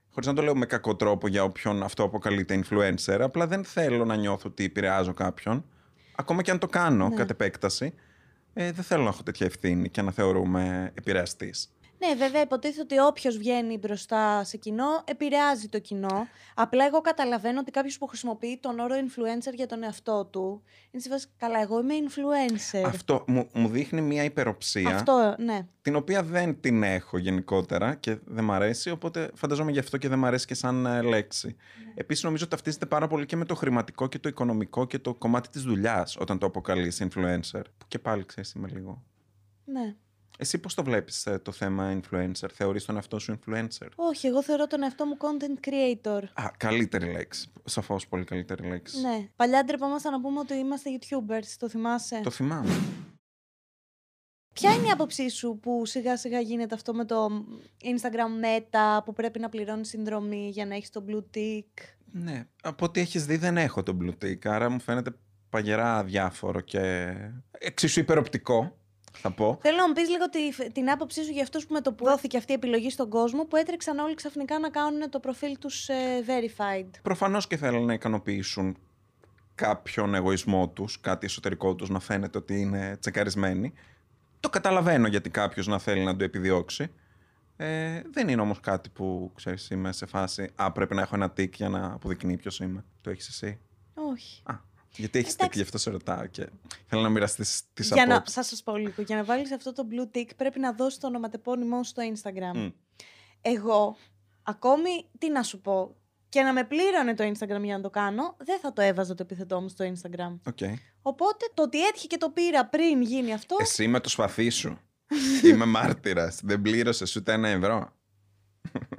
Χωρίς 0.10 0.28
να 0.28 0.34
το 0.36 0.42
λέω 0.42 0.56
με 0.56 0.66
κακό 0.66 0.96
τρόπο 0.96 1.28
για 1.28 1.44
όποιον 1.44 1.84
αυτό 1.84 2.04
αποκαλείται 2.04 2.60
influencer. 2.64 3.18
Απλά 3.22 3.48
δεν 3.48 3.64
θέλω 3.64 4.06
να 4.06 4.16
νιώθω 4.16 4.50
ότι 4.50 4.64
επηρεάζω 4.64 5.14
κάποιον. 5.14 5.66
Ακόμα 6.16 6.42
και 6.42 6.52
αν 6.52 6.60
το 6.60 6.68
κάνω 6.68 7.10
Ναι. 7.10 7.16
κατ' 7.16 7.30
επέκταση. 7.30 7.94
Ε, 8.54 8.72
δεν 8.72 8.84
θέλω 8.84 9.04
να 9.04 9.10
έχω 9.10 9.24
τέτοια 9.24 9.46
ευθύνη 9.46 9.90
και 9.90 10.02
να 10.02 10.12
θεωρούμε 10.12 10.92
επηρεαστής. 10.98 11.75
Ναι, 12.08 12.16
βέβαια, 12.16 12.42
υποτίθεται 12.42 12.82
ότι 12.82 13.00
όποιος 13.00 13.38
βγαίνει 13.38 13.78
μπροστά 13.78 14.44
σε 14.44 14.58
κοινό 14.58 15.04
επηρεάζει 15.06 15.68
το 15.68 15.80
κοινό. 15.80 16.28
Απλά 16.56 16.86
εγώ 16.86 17.02
καταλαβαίνω 17.02 17.60
ότι 17.60 17.72
κάποιος 17.72 17.98
που 17.98 18.08
χρησιμοποιεί 18.08 18.60
τον 18.62 18.80
όρο 18.80 18.96
influencer 18.96 19.54
για 19.54 19.68
τον 19.68 19.84
εαυτό 19.84 20.26
του 20.26 20.64
είναι 20.92 21.02
σε 21.02 21.10
φάση, 21.10 21.28
Καλά, 21.38 21.62
εγώ 21.62 21.80
είμαι 21.80 21.94
influencer. 22.08 22.84
Αυτό 22.86 23.24
μου, 23.28 23.48
μου 23.54 23.68
δείχνει 23.68 24.02
μια 24.02 24.24
υπεροψία. 24.24 24.96
Αυτό, 24.96 25.36
ναι. 25.38 25.68
την 25.82 25.96
οποία 25.96 26.24
δεν 26.24 26.60
την 26.60 26.84
έχω 26.84 27.18
γενικότερα 27.18 27.96
και 27.96 28.18
δεν 28.26 28.44
μ' 28.44 28.52
αρέσει, 28.52 28.90
οπότε 28.90 29.32
φανταζόμαι 29.34 29.72
γι' 29.72 29.80
αυτό 29.80 29.98
και 29.98 30.08
δεν 30.08 30.20
μ' 30.20 30.26
αρέσει 30.26 30.46
και 30.46 30.56
σαν 30.56 30.86
ε, 30.86 31.02
λέξη. 31.02 31.48
Ναι. 31.48 31.94
Επίσης 31.96 32.24
νομίζω 32.24 32.48
ταυτίζεται 32.48 32.86
πάρα 32.86 33.08
πολύ 33.08 33.26
και 33.26 33.36
με 33.36 33.46
το 33.46 33.56
χρηματικό 33.56 34.08
και 34.08 34.20
το 34.20 34.30
οικονομικό 34.30 34.86
και 34.86 35.00
το 35.00 35.14
κομμάτι 35.14 35.50
της 35.50 35.62
δουλειάς 35.62 36.18
όταν 36.20 36.38
το 36.38 36.46
αποκαλείς 36.46 37.04
influencer. 37.04 37.62
Που 37.78 37.86
και 37.88 38.00
πάλι 38.00 38.26
ξέρεις 38.26 38.52
είμαι 38.54 38.68
λίγο. 38.74 39.04
ναι. 39.66 39.96
Εσύ 40.38 40.58
πώς 40.58 40.74
το 40.74 40.84
βλέπεις 40.84 41.26
ε, 41.26 41.40
το 41.40 41.52
θέμα 41.52 42.00
influencer, 42.00 42.50
θεωρείς 42.54 42.86
τον 42.86 42.96
εαυτό 42.96 43.20
σου 43.20 43.40
influencer; 43.40 43.88
Όχι, 43.96 44.28
εγώ 44.28 44.44
θεωρώ 44.44 44.68
τον 44.68 44.84
εαυτό 44.84 45.06
μου 45.06 45.18
content 45.20 45.68
creator. 45.68 46.22
Α, 46.34 46.52
καλύτερη 46.58 47.12
λέξη. 47.12 47.52
Σαφώς 47.64 48.08
πολύ 48.08 48.24
καλύτερη 48.24 48.68
λέξη. 48.68 49.02
Ναι. 49.02 49.30
Παλιά 49.36 49.64
ντρεπόμασταν 49.64 50.12
να 50.12 50.22
πούμε 50.22 50.40
ότι 50.40 50.54
είμαστε 50.54 50.90
YouTubers, 51.00 51.56
το 51.60 51.70
θυμάσαι; 51.70 52.22
Το 52.24 52.30
θυμάμαι. 52.30 52.82
Ποια 54.54 54.74
είναι 54.74 54.88
η 54.88 54.90
άποψή 54.90 55.30
σου 55.30 55.60
που 55.62 55.86
σιγά 55.86 56.18
σιγά 56.18 56.40
γίνεται 56.40 56.76
αυτό 56.76 56.94
με 56.94 57.06
το 57.06 57.28
Instagram 57.84 58.46
Meta 58.46 59.04
που 59.06 59.14
πρέπει 59.14 59.40
να 59.40 59.50
πληρώνεις 59.50 59.88
συνδρομή 59.88 60.50
για 60.50 60.66
να 60.66 60.76
έχεις 60.76 60.90
το 60.90 61.06
blue 61.10 61.38
tick; 61.38 61.84
Ναι, 62.12 62.48
από 62.62 62.86
ό,τι 62.86 63.00
έχεις 63.00 63.26
δει 63.26 63.38
δεν 63.38 63.58
έχω 63.58 63.84
τον 63.84 64.00
blue 64.02 64.26
tick, 64.26 64.46
άρα 64.46 64.70
μου 64.70 64.80
φαίνεται 64.80 65.12
παγερά 65.50 66.04
διάφορο 66.04 66.60
και 66.60 67.14
εξίσου 67.52 68.00
υπεροπτικό, 68.00 68.78
θα 69.18 69.32
πω. 69.32 69.58
Θέλω 69.62 69.78
να 69.78 69.88
μου 69.88 69.94
πεις 69.94 70.10
λίγο 70.10 70.30
τη, 70.30 70.72
την 70.72 70.90
άποψή 70.90 71.24
σου 71.24 71.32
για 71.32 71.44
αυτούς 71.44 71.66
που 71.66 71.74
με 71.74 71.82
το 71.82 71.94
που 71.94 72.06
δόθηκε 72.06 72.38
αυτή 72.38 72.52
η 72.52 72.56
επιλογή 72.56 72.90
στον 72.90 73.10
κόσμο 73.10 73.46
που 73.46 73.56
έτρεξαν 73.56 74.00
όλοι 74.00 74.14
ξαφνικά 74.16 74.60
να 74.60 74.70
κάνουν 74.70 75.10
το 75.10 75.20
προφίλ 75.20 75.58
τους 75.60 75.90
ε, 75.90 75.96
verified. 76.28 76.90
Προφανώς 77.02 77.48
και 77.48 77.58
θέλουν 77.58 77.86
να 77.86 77.94
ικανοποιήσουν 77.94 78.78
κάποιον 79.56 80.16
εγωισμό 80.16 80.70
τους, 80.70 81.00
κάτι 81.02 81.26
εσωτερικό 81.26 81.76
τους 81.76 81.90
να 81.90 82.00
φαίνεται 82.00 82.38
ότι 82.38 82.60
είναι 82.60 82.98
τσεκαρισμένοι. 83.00 83.74
Το 84.40 84.50
καταλαβαίνω 84.50 85.08
γιατί 85.08 85.30
κάποιος 85.30 85.68
να 85.68 85.80
θέλει 85.80 86.04
να 86.04 86.16
το 86.16 86.24
επιδιώξει. 86.24 86.92
Ε, 87.58 88.02
δεν 88.12 88.28
είναι 88.28 88.42
όμως 88.42 88.60
κάτι 88.60 88.90
που, 88.90 89.32
ξέρεις, 89.36 89.70
είμαι 89.70 89.92
σε 89.92 90.06
φάση 90.06 90.50
«Α, 90.56 90.72
πρέπει 90.72 90.96
να 90.96 91.02
έχω 91.02 91.16
ένα 91.16 91.32
τικ 91.32 91.56
για 91.56 91.70
να 91.70 91.94
αποδεικνύει 91.94 92.38
ποιος 92.38 92.60
είμαι». 92.60 92.86
Το 93.02 93.10
έχεις 93.10 93.28
εσύ; 93.28 93.60
Όχι. 93.94 94.42
Α, 94.46 94.54
γιατί 94.96 95.20
έχεις 95.20 95.32
τικ, 95.32 95.42
Εντάξει. 95.42 95.58
γι' 95.60 95.66
αυτό 95.66 95.78
σε 95.78 95.90
ρωτάω 95.90 96.26
και 96.26 96.50
θέλω 96.86 97.02
να 97.02 97.10
μοιραστείς 97.10 97.62
τις 97.74 97.88
Για 97.88 98.06
να, 98.06 98.14
απόψεις. 98.16 98.36
θα 98.36 98.44
σας 98.44 98.64
πω 98.64 98.78
λίγο. 98.78 99.02
Για 99.02 99.16
να 99.16 99.24
βάλεις 99.24 99.52
αυτό 99.52 99.74
το 99.74 99.88
blue 99.92 100.18
tick 100.18 100.30
πρέπει 100.36 100.60
να 100.60 100.74
δώσεις 100.74 101.00
το 101.00 101.08
ονοματεπώνυμό 101.08 101.84
σου 101.84 101.90
στο 101.90 102.04
Instagram. 102.14 102.58
Μμ. 102.58 102.68
Εγώ, 103.42 103.98
ακόμη, 104.44 105.10
τι 105.18 105.30
να 105.30 105.44
σου 105.44 105.62
πω, 105.62 105.96
και 106.30 106.42
να 106.42 106.54
με 106.54 106.64
πλήρωνε 106.64 107.14
το 107.14 107.24
Instagram 107.24 107.62
για 107.64 107.76
να 107.76 107.82
το 107.82 107.90
κάνω, 107.90 108.36
δεν 108.38 108.60
θα 108.60 108.74
το 108.74 108.82
έβαζα 108.82 109.16
το 109.16 109.24
επιθετό 109.24 109.62
μου 109.62 109.70
στο 109.70 109.86
Instagram. 109.94 110.40
OK. 110.48 110.58
Οπότε 111.02 111.46
το 111.54 111.64
ότι 111.64 111.86
έτυχε 111.86 112.08
και 112.08 112.18
το 112.18 112.30
πήρα 112.30 112.66
πριν 112.66 113.02
γίνει 113.02 113.34
αυτό. 113.34 113.56
Εσύ 113.60 113.88
με 113.88 114.00
το 114.00 114.10
σπαθί 114.10 114.50
σου. 114.50 114.80
είμαι 115.50 115.66
μάρτυρας. 115.66 116.40
Δεν 116.44 116.62
πλήρωσες 116.62 117.16
ούτε 117.16 117.34
ένα 117.34 117.48
ευρώ. 117.48 117.94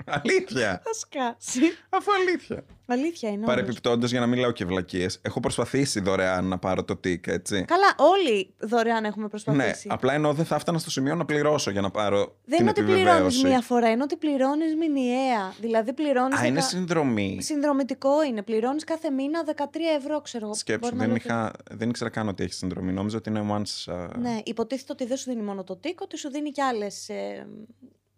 Αλήθεια. 0.07 0.83
Θα 0.85 0.93
σκάσει. 0.95 1.61
Αφού 1.89 2.11
αλήθεια. 2.13 2.65
Αλήθεια 2.89 3.29
είναι. 3.29 3.39
όντως. 3.43 3.55
Παρεπιπτόντως, 3.55 4.11
για 4.11 4.21
να 4.21 4.27
μην 4.27 4.39
λέω 4.39 4.51
και 4.51 4.65
βλακίες, 4.65 5.19
έχω 5.23 5.41
προσπαθήσει 5.41 6.01
δωρεάν 6.01 6.45
να 6.45 6.59
πάρω 6.59 6.85
το 6.85 6.97
τικ, 6.97 7.27
έτσι. 7.27 7.65
Καλά, 7.65 7.95
όλοι 7.97 8.55
δωρεάν 8.59 9.05
έχουμε 9.05 9.23
Ναι, 9.23 9.29
προσπαθήσει. 9.29 9.87
απλά 9.91 10.13
εννοώ 10.13 10.33
δεν 10.33 10.45
θα 10.45 10.55
έφτανα 10.55 10.79
στο 10.79 10.91
σημείο 10.91 11.15
να 11.15 11.25
πληρώσω 11.25 11.71
για 11.71 11.81
να 11.81 11.91
πάρω 11.91 12.19
Δεν 12.19 12.35
την 12.45 12.59
είναι 12.61 12.71
ότι 12.71 12.83
πληρώνεις 12.83 13.07
επιβεβαίωση. 13.09 13.47
μία 13.47 13.61
φορά, 13.61 13.91
είναι 13.91 14.03
ότι 14.03 14.17
πληρώνεις 14.17 14.75
μηνιαία. 14.75 15.55
Δηλαδή 15.61 15.93
πληρώνεις. 15.93 16.39
Α, 16.41 16.47
είναι 16.47 16.61
συνδρομή. 16.61 17.39
Συνδρομητικό 17.43 18.23
είναι. 18.25 18.43
Πληρώνεις 18.43 18.85
κάθε 18.85 19.11
μήνα 19.11 19.43
13 19.45 19.53
ευρώ, 19.99 20.21
ξέρω 20.21 20.45
εγώ. 20.45 20.55
Σκέψου, 20.55 20.81
Μπορεί 20.81 20.95
να 20.95 21.01
δεν, 21.01 21.09
λέω 21.09 21.17
είχα, 21.17 21.53
δεν 21.71 21.89
ήξερα 21.89 22.11
καν 22.11 22.29
ότι 22.29 22.43
έχεις 22.45 22.57
συνδρομή. 22.57 22.93
Νόμιζα 22.93 23.17
ότι 23.17 23.29
είναι 23.31 23.47
once. 23.51 23.93
α, 23.93 24.07
και- 24.09 24.19
Ναι, 24.19 24.39
υποτίθεται 24.45 24.93
ότι 24.93 25.07
δεν 25.07 25.17
σου 25.17 25.31
δίνει 25.31 25.43
μόνο 25.43 25.65
το 25.65 25.77
τίκο, 25.77 26.05
ότι 26.05 26.19
σου 26.19 26.31
δίνει 26.31 26.51
και, 26.51 26.63
άλλες, 26.63 27.09
ε, 27.09 27.47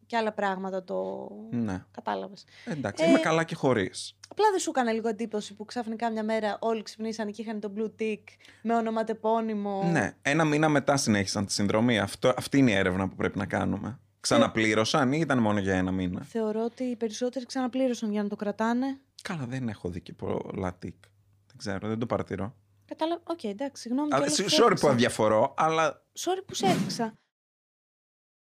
και 0.09 0.17
άλλα 0.17 0.33
πράγματα. 0.33 0.85
Το... 0.85 1.29
ναι. 1.51 1.85
Κατάλαβες. 1.91 2.45
Εντάξει, 2.65 3.05
Ε, 3.05 3.09
είμαι 3.09 3.19
καλά 3.19 3.45
και 3.45 3.55
χωρίς. 3.55 4.17
Απλά 4.29 4.45
δεν 4.51 4.59
σου 4.61 4.71
έκανε 4.71 4.93
λίγο 4.93 5.09
εντύπωση 5.09 5.55
που 5.55 5.65
ξαφνικά 5.65 6.11
μια 6.11 6.25
μέρα 6.25 6.57
όλοι 6.61 6.83
ξυπνήσαν 6.83 7.33
και 7.33 7.43
είχαν 7.43 7.61
το 7.61 7.73
blue 7.77 8.03
tick 8.03 8.23
με 8.63 8.75
ονοματεπώνυμο. 8.75 9.83
Ναι, 9.93 10.17
ένα 10.23 10.45
μήνα 10.45 10.69
μετά 10.69 10.97
συνέχισαν 10.97 11.47
τη 11.47 11.53
συνδρομή. 11.53 11.99
Αυτό, 11.99 12.33
αυτή 12.37 12.59
είναι 12.59 12.71
η 12.71 12.75
έρευνα 12.75 13.09
που 13.09 13.15
πρέπει 13.17 13.39
να 13.39 13.47
κάνουμε. 13.47 13.99
Ξαναπλήρωσαν 14.21 15.13
ή 15.13 15.19
ήταν 15.21 15.39
μόνο 15.39 15.59
για 15.59 15.75
ένα 15.75 15.91
μήνα; 15.93 16.23
Θεωρώ 16.23 16.65
ότι 16.65 16.85
οι 16.85 16.97
περισσότεροι 16.97 17.47
ξαναπλήρωσαν 17.47 18.11
για 18.13 18.23
να 18.23 18.29
το 18.29 18.37
κρατάνε. 18.37 18.99
Καλά, 19.23 19.45
δεν 19.47 19.69
έχω 19.69 19.89
δει 19.89 20.01
και 20.01 20.13
πολλά 20.13 20.75
τικ. 20.79 20.95
Δεν 21.47 21.57
ξέρω, 21.57 21.89
δεν 21.89 21.99
το 21.99 22.07
παρατηρώ. 22.07 22.55
Κατάλαβα. 22.85 23.21
Οκ, 23.25 23.45
εντάξει, 23.45 23.83
συγγνώμη. 23.83 24.09
Α, 24.15 24.17
κιόλας 24.17 24.33
σ- 24.35 24.43
που 24.43 24.49
Sorry 24.51 24.57
που 24.59 24.63
έφτιαξα. 24.65 24.91
αδιαφορώ, 24.91 25.55
αλλά 25.57 26.03
Sorry 26.19 26.43
που 26.47 26.55
σε 26.55 26.67
έδειξα. 26.67 27.15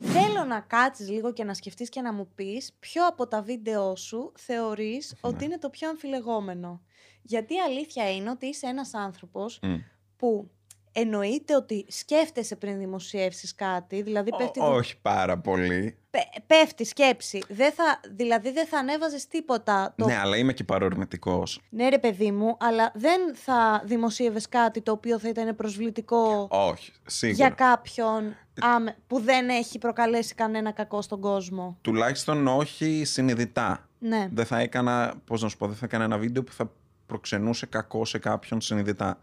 Θέλω 0.03 0.43
να 0.43 0.59
κάτσεις 0.59 1.09
λίγο 1.09 1.33
και 1.33 1.43
να 1.43 1.53
σκεφτείς 1.53 1.89
και 1.89 2.01
να 2.01 2.13
μου 2.13 2.31
πεις 2.35 2.73
ποιο 2.79 3.07
από 3.07 3.27
τα 3.27 3.41
βίντεο 3.41 3.95
σου 3.95 4.31
θεωρείς 4.37 5.11
Ναι. 5.13 5.29
ότι 5.29 5.45
είναι 5.45 5.57
το 5.57 5.69
πιο 5.69 5.89
αμφιλεγόμενο. 5.89 6.81
Γιατί 7.21 7.53
η 7.53 7.59
αλήθεια 7.59 8.15
είναι 8.15 8.29
ότι 8.29 8.45
είσαι 8.45 8.67
ένας 8.67 8.93
άνθρωπος 8.93 9.59
μ, 9.61 9.75
που 10.17 10.51
εννοείται 10.91 11.55
ότι 11.55 11.85
σκέφτεσαι 11.89 12.55
πριν 12.55 12.77
δημοσιεύσεις 12.77 13.55
κάτι, 13.55 14.01
δηλαδή 14.01 14.29
πέφτει, 14.37 14.59
ό- 14.59 14.65
όχι 14.73 14.97
πάρα 15.01 15.37
πολύ. 15.37 15.97
πέ- 16.09 16.41
πέφτει 16.47 16.85
σκέψη. 16.85 17.43
Δεν 17.47 17.71
θα, 17.71 17.99
δηλαδή 18.15 18.51
δεν 18.51 18.67
θα 18.67 18.77
ανέβαζες 18.77 19.27
τίποτα. 19.27 19.93
Το... 19.97 20.05
Ναι, 20.05 20.17
αλλά 20.17 20.37
είμαι 20.37 20.53
και 20.53 20.63
παρορμητικός. 20.63 21.61
Ναι 21.69 21.89
ρε 21.89 21.99
παιδί 21.99 22.31
μου, 22.31 22.57
αλλά 22.59 22.91
δεν 22.95 23.35
θα 23.35 23.81
δημοσίευες 23.85 24.49
κάτι 24.49 24.81
το 24.81 24.91
οποίο 24.91 25.19
θα 25.19 25.29
ήταν 25.29 25.55
προσβλητικό 25.55 26.47
Όχι, 26.51 26.91
σίγουρα. 27.05 27.37
για 27.37 27.49
κάποιον 27.49 28.35
άμε- 28.61 28.95
που 29.07 29.19
δεν 29.19 29.49
έχει 29.49 29.77
προκαλέσει 29.77 30.35
κανένα 30.35 30.71
κακό 30.71 31.01
στον 31.01 31.19
κόσμο. 31.21 31.77
Τουλάχιστον 31.81 32.47
όχι 32.47 33.01
συνειδητά. 33.05 33.87
Ναι. 33.99 34.27
Δεν 34.33 34.45
θα 34.45 34.59
έκανα, 34.59 35.13
πώς 35.25 35.41
να 35.41 35.49
σου 35.49 35.57
πω, 35.57 35.67
δεν 35.67 35.75
θα 35.75 35.85
έκανα 35.85 36.03
ένα 36.03 36.17
βίντεο 36.17 36.43
που 36.43 36.51
θα 36.51 36.71
προξενούσε 37.05 37.65
κακό 37.65 38.05
σε 38.05 38.17
κάποιον 38.17 38.61
συνειδητά. 38.61 39.19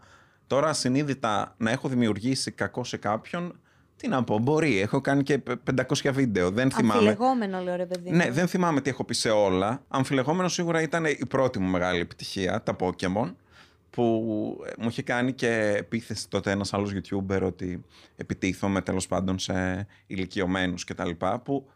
Τώρα 0.47 0.73
συνείδητα 0.73 1.55
να 1.57 1.71
έχω 1.71 1.87
δημιουργήσει 1.87 2.51
κακό 2.51 2.83
σε 2.83 2.97
κάποιον, 2.97 3.59
τι 3.95 4.07
να 4.07 4.23
πω, 4.23 4.39
μπορεί. 4.39 4.79
Έχω 4.79 5.01
κάνει 5.01 5.23
και 5.23 5.37
π- 5.37 5.51
500 5.75 6.11
βίντεο. 6.13 6.49
Δεν 6.51 6.71
θυμάμαι. 6.71 6.93
Αμφιλεγόμενο, 6.93 7.59
λέω 7.61 7.75
ρε 7.75 7.85
παιδί. 7.85 8.09
Ναι, 8.09 8.25
μου. 8.25 8.33
δεν 8.33 8.47
θυμάμαι 8.47 8.81
τι 8.81 8.89
έχω 8.89 9.03
πει 9.03 9.13
σε 9.13 9.29
όλα. 9.29 9.83
Αμφιλεγόμενο 9.87 10.47
σίγουρα 10.47 10.81
ήταν 10.81 11.05
η 11.05 11.25
πρώτη 11.27 11.59
μου 11.59 11.69
μεγάλη 11.69 11.99
επιτυχία, 11.99 12.63
τα 12.63 12.75
Pokemon, 12.79 13.33
που 13.89 14.03
ε, 14.65 14.71
μου 14.77 14.87
είχε 14.87 15.01
κάνει 15.01 15.33
και 15.33 15.73
επίθεση 15.77 16.29
τότε 16.29 16.51
ένας 16.51 16.73
άλλος 16.73 16.91
YouTuber 16.93 17.41
ότι 17.41 17.83
επιτίθομαι 18.15 18.81
τέλος 18.81 19.07
πάντων 19.07 19.39
σε 19.39 19.87
ηλικιωμένους 20.07 20.83
κτλ. 20.83 21.09
Που 21.43 21.69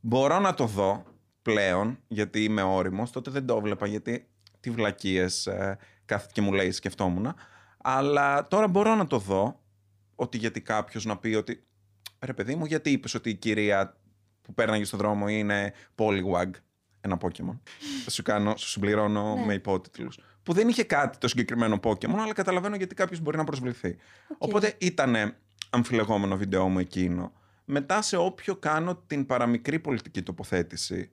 μπορώ 0.00 0.38
να 0.38 0.54
το 0.54 0.64
δω 0.66 1.04
πλέον, 1.42 1.98
γιατί 2.08 2.44
είμαι 2.44 2.62
ώριμος. 2.62 3.10
Τότε 3.10 3.30
δεν 3.30 3.46
το 3.46 3.56
έβλεπα, 3.56 3.86
γιατί 3.86 4.26
τι 4.60 4.70
βλακίες 4.70 5.46
ε, 5.46 5.78
κάθεται 6.04 6.32
και 6.34 6.40
μου 6.40 6.52
λέει 6.52 6.70
σκεφτόμουν. 6.70 7.34
Αλλά 7.88 8.48
τώρα 8.48 8.68
μπορώ 8.68 8.94
να 8.94 9.06
το 9.06 9.18
δω, 9.18 9.60
ότι 10.14 10.38
γιατί 10.38 10.60
κάποιος 10.60 11.04
να 11.04 11.16
πει 11.16 11.34
ότι 11.34 11.66
ρε 12.20 12.32
παιδί 12.32 12.54
μου, 12.54 12.64
γιατί 12.64 12.90
είπες 12.90 13.14
ότι 13.14 13.30
η 13.30 13.34
κυρία 13.34 13.96
που 14.42 14.54
πέρναγε 14.54 14.84
στον 14.84 14.98
δρόμο 14.98 15.28
είναι 15.28 15.72
Poliwag, 15.96 16.50
ένα 17.00 17.18
Pokemon. 17.20 17.58
Θα 18.04 18.10
σου 18.10 18.22
κάνω, 18.22 18.56
σου 18.56 18.68
συμπληρώνω 18.68 19.34
Ναι. 19.34 19.44
με 19.44 19.54
υπότιτλους. 19.54 20.18
Που 20.42 20.52
δεν 20.52 20.68
είχε 20.68 20.84
κάτι 20.84 21.18
το 21.18 21.28
συγκεκριμένο 21.28 21.80
Pokemon, 21.82 22.14
αλλά 22.18 22.32
καταλαβαίνω 22.32 22.76
γιατί 22.76 22.94
κάποιος 22.94 23.20
μπορεί 23.20 23.36
να 23.36 23.44
προσβληθεί. 23.44 23.96
Οκ. 24.28 24.42
Οπότε 24.42 24.74
ήταν 24.78 25.36
αμφιλεγόμενο 25.70 26.36
βίντεο 26.36 26.68
μου 26.68 26.78
εκείνο. 26.78 27.32
Μετά 27.64 28.02
σε 28.02 28.16
όποιο 28.16 28.56
κάνω 28.56 28.96
την 29.06 29.26
παραμικρή 29.26 29.78
πολιτική 29.78 30.22
τοποθέτηση 30.22 31.10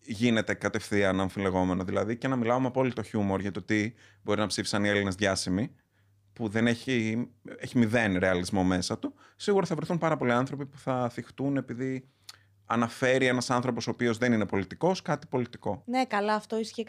γίνεται 0.00 0.54
κατευθείαν 0.54 1.20
αμφιλεγόμενο. 1.20 1.84
Δηλαδή 1.84 2.16
και 2.16 2.28
να 2.28 2.36
μιλάω 2.36 2.60
με 2.60 2.66
απόλυτο 2.66 3.02
χιούμορ 3.02 3.40
για 3.40 3.50
το 3.50 3.62
τι 3.62 3.92
μπορεί 4.22 4.40
να 4.40 4.46
ψήφισαν 4.46 4.84
οι 4.84 4.88
Έλληνες 4.88 5.14
διάσημοι 5.14 5.70
που 6.38 6.48
δεν 6.48 6.66
έχει, 6.66 7.28
έχει 7.58 7.78
μηδέν 7.78 8.18
ρεαλισμό 8.18 8.62
μέσα 8.64 8.98
του, 8.98 9.14
σίγουρα 9.36 9.66
θα 9.66 9.74
βρεθούν 9.74 9.98
πάρα 9.98 10.16
πολλοί 10.16 10.32
άνθρωποι 10.32 10.66
που 10.66 10.78
θα 10.78 11.08
θυχτούν 11.12 11.56
επειδή 11.56 12.08
αναφέρει 12.66 13.26
ένας 13.26 13.50
άνθρωπος 13.50 13.86
ο 13.86 13.90
οποίος 13.90 14.18
δεν 14.18 14.32
είναι 14.32 14.46
πολιτικός 14.46 15.02
κάτι 15.02 15.26
πολιτικό. 15.26 15.82
Ναι, 15.86 16.04
καλά, 16.04 16.34
αυτό 16.34 16.58
ισχύει 16.58 16.86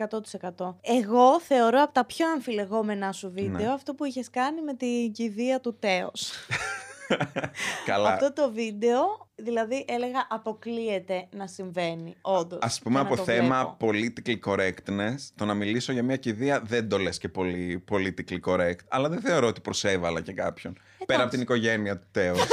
100%. 0.58 0.76
Εγώ 0.82 1.40
θεωρώ 1.40 1.82
από 1.82 1.94
τα 1.94 2.06
πιο 2.06 2.30
αμφιλεγόμενά 2.30 3.12
σου 3.12 3.32
βίντεο 3.32 3.66
Ναι. 3.66 3.72
αυτό 3.74 3.94
που 3.94 4.06
είχες 4.06 4.30
κάνει 4.30 4.62
με 4.62 4.74
την 4.74 5.12
κηδεία 5.12 5.60
του 5.60 5.76
Τέος. 5.80 6.32
Καλά. 7.86 8.14
Αυτό 8.14 8.34
το 8.34 8.52
βίντεο, 8.52 9.30
δηλαδή 9.36 9.86
έλεγα 9.88 10.28
αποκλείεται 10.30 11.28
να 11.32 11.48
συμβαίνει, 11.48 12.16
όντως. 12.22 12.60
Ας 12.62 12.80
πούμε 12.80 13.00
από 13.00 13.16
θέμα 13.16 13.78
politically 13.80 14.40
correctness, 14.46 15.16
το 15.36 15.46
να 15.46 15.54
μιλήσω 15.54 15.92
για 15.92 16.04
μια 16.04 16.16
κηδεία 16.16 16.62
δεν 16.62 16.90
το 16.90 16.98
λες 16.98 17.18
και 17.18 17.30
πολύ 17.30 17.84
politically 17.92 18.40
correct, 18.46 18.80
αλλά 18.88 19.10
δεν 19.10 19.20
θεωρώ 19.22 19.48
ότι 19.48 19.62
προσέβαλα 19.62 20.22
και 20.22 20.34
κάποιον. 20.34 20.78
Πέρα 21.06 21.22
από 21.22 21.32
την 21.32 21.42
οικογένεια 21.42 21.98
του 22.00 22.08
Τέος. 22.12 22.40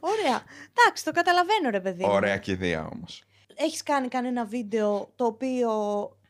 Ωραία. 0.00 0.42
Εντάξει, 0.72 1.04
το 1.04 1.10
καταλαβαίνω, 1.12 1.70
ρε 1.70 1.80
παιδί. 1.80 2.04
μου. 2.04 2.12
Ωραία 2.12 2.36
κηδεία 2.36 2.88
όμως. 2.92 3.22
Έχεις 3.54 3.82
κάνει 3.82 4.08
κανένα 4.08 4.44
βίντεο 4.44 5.12
το 5.16 5.24
οποίο 5.24 5.70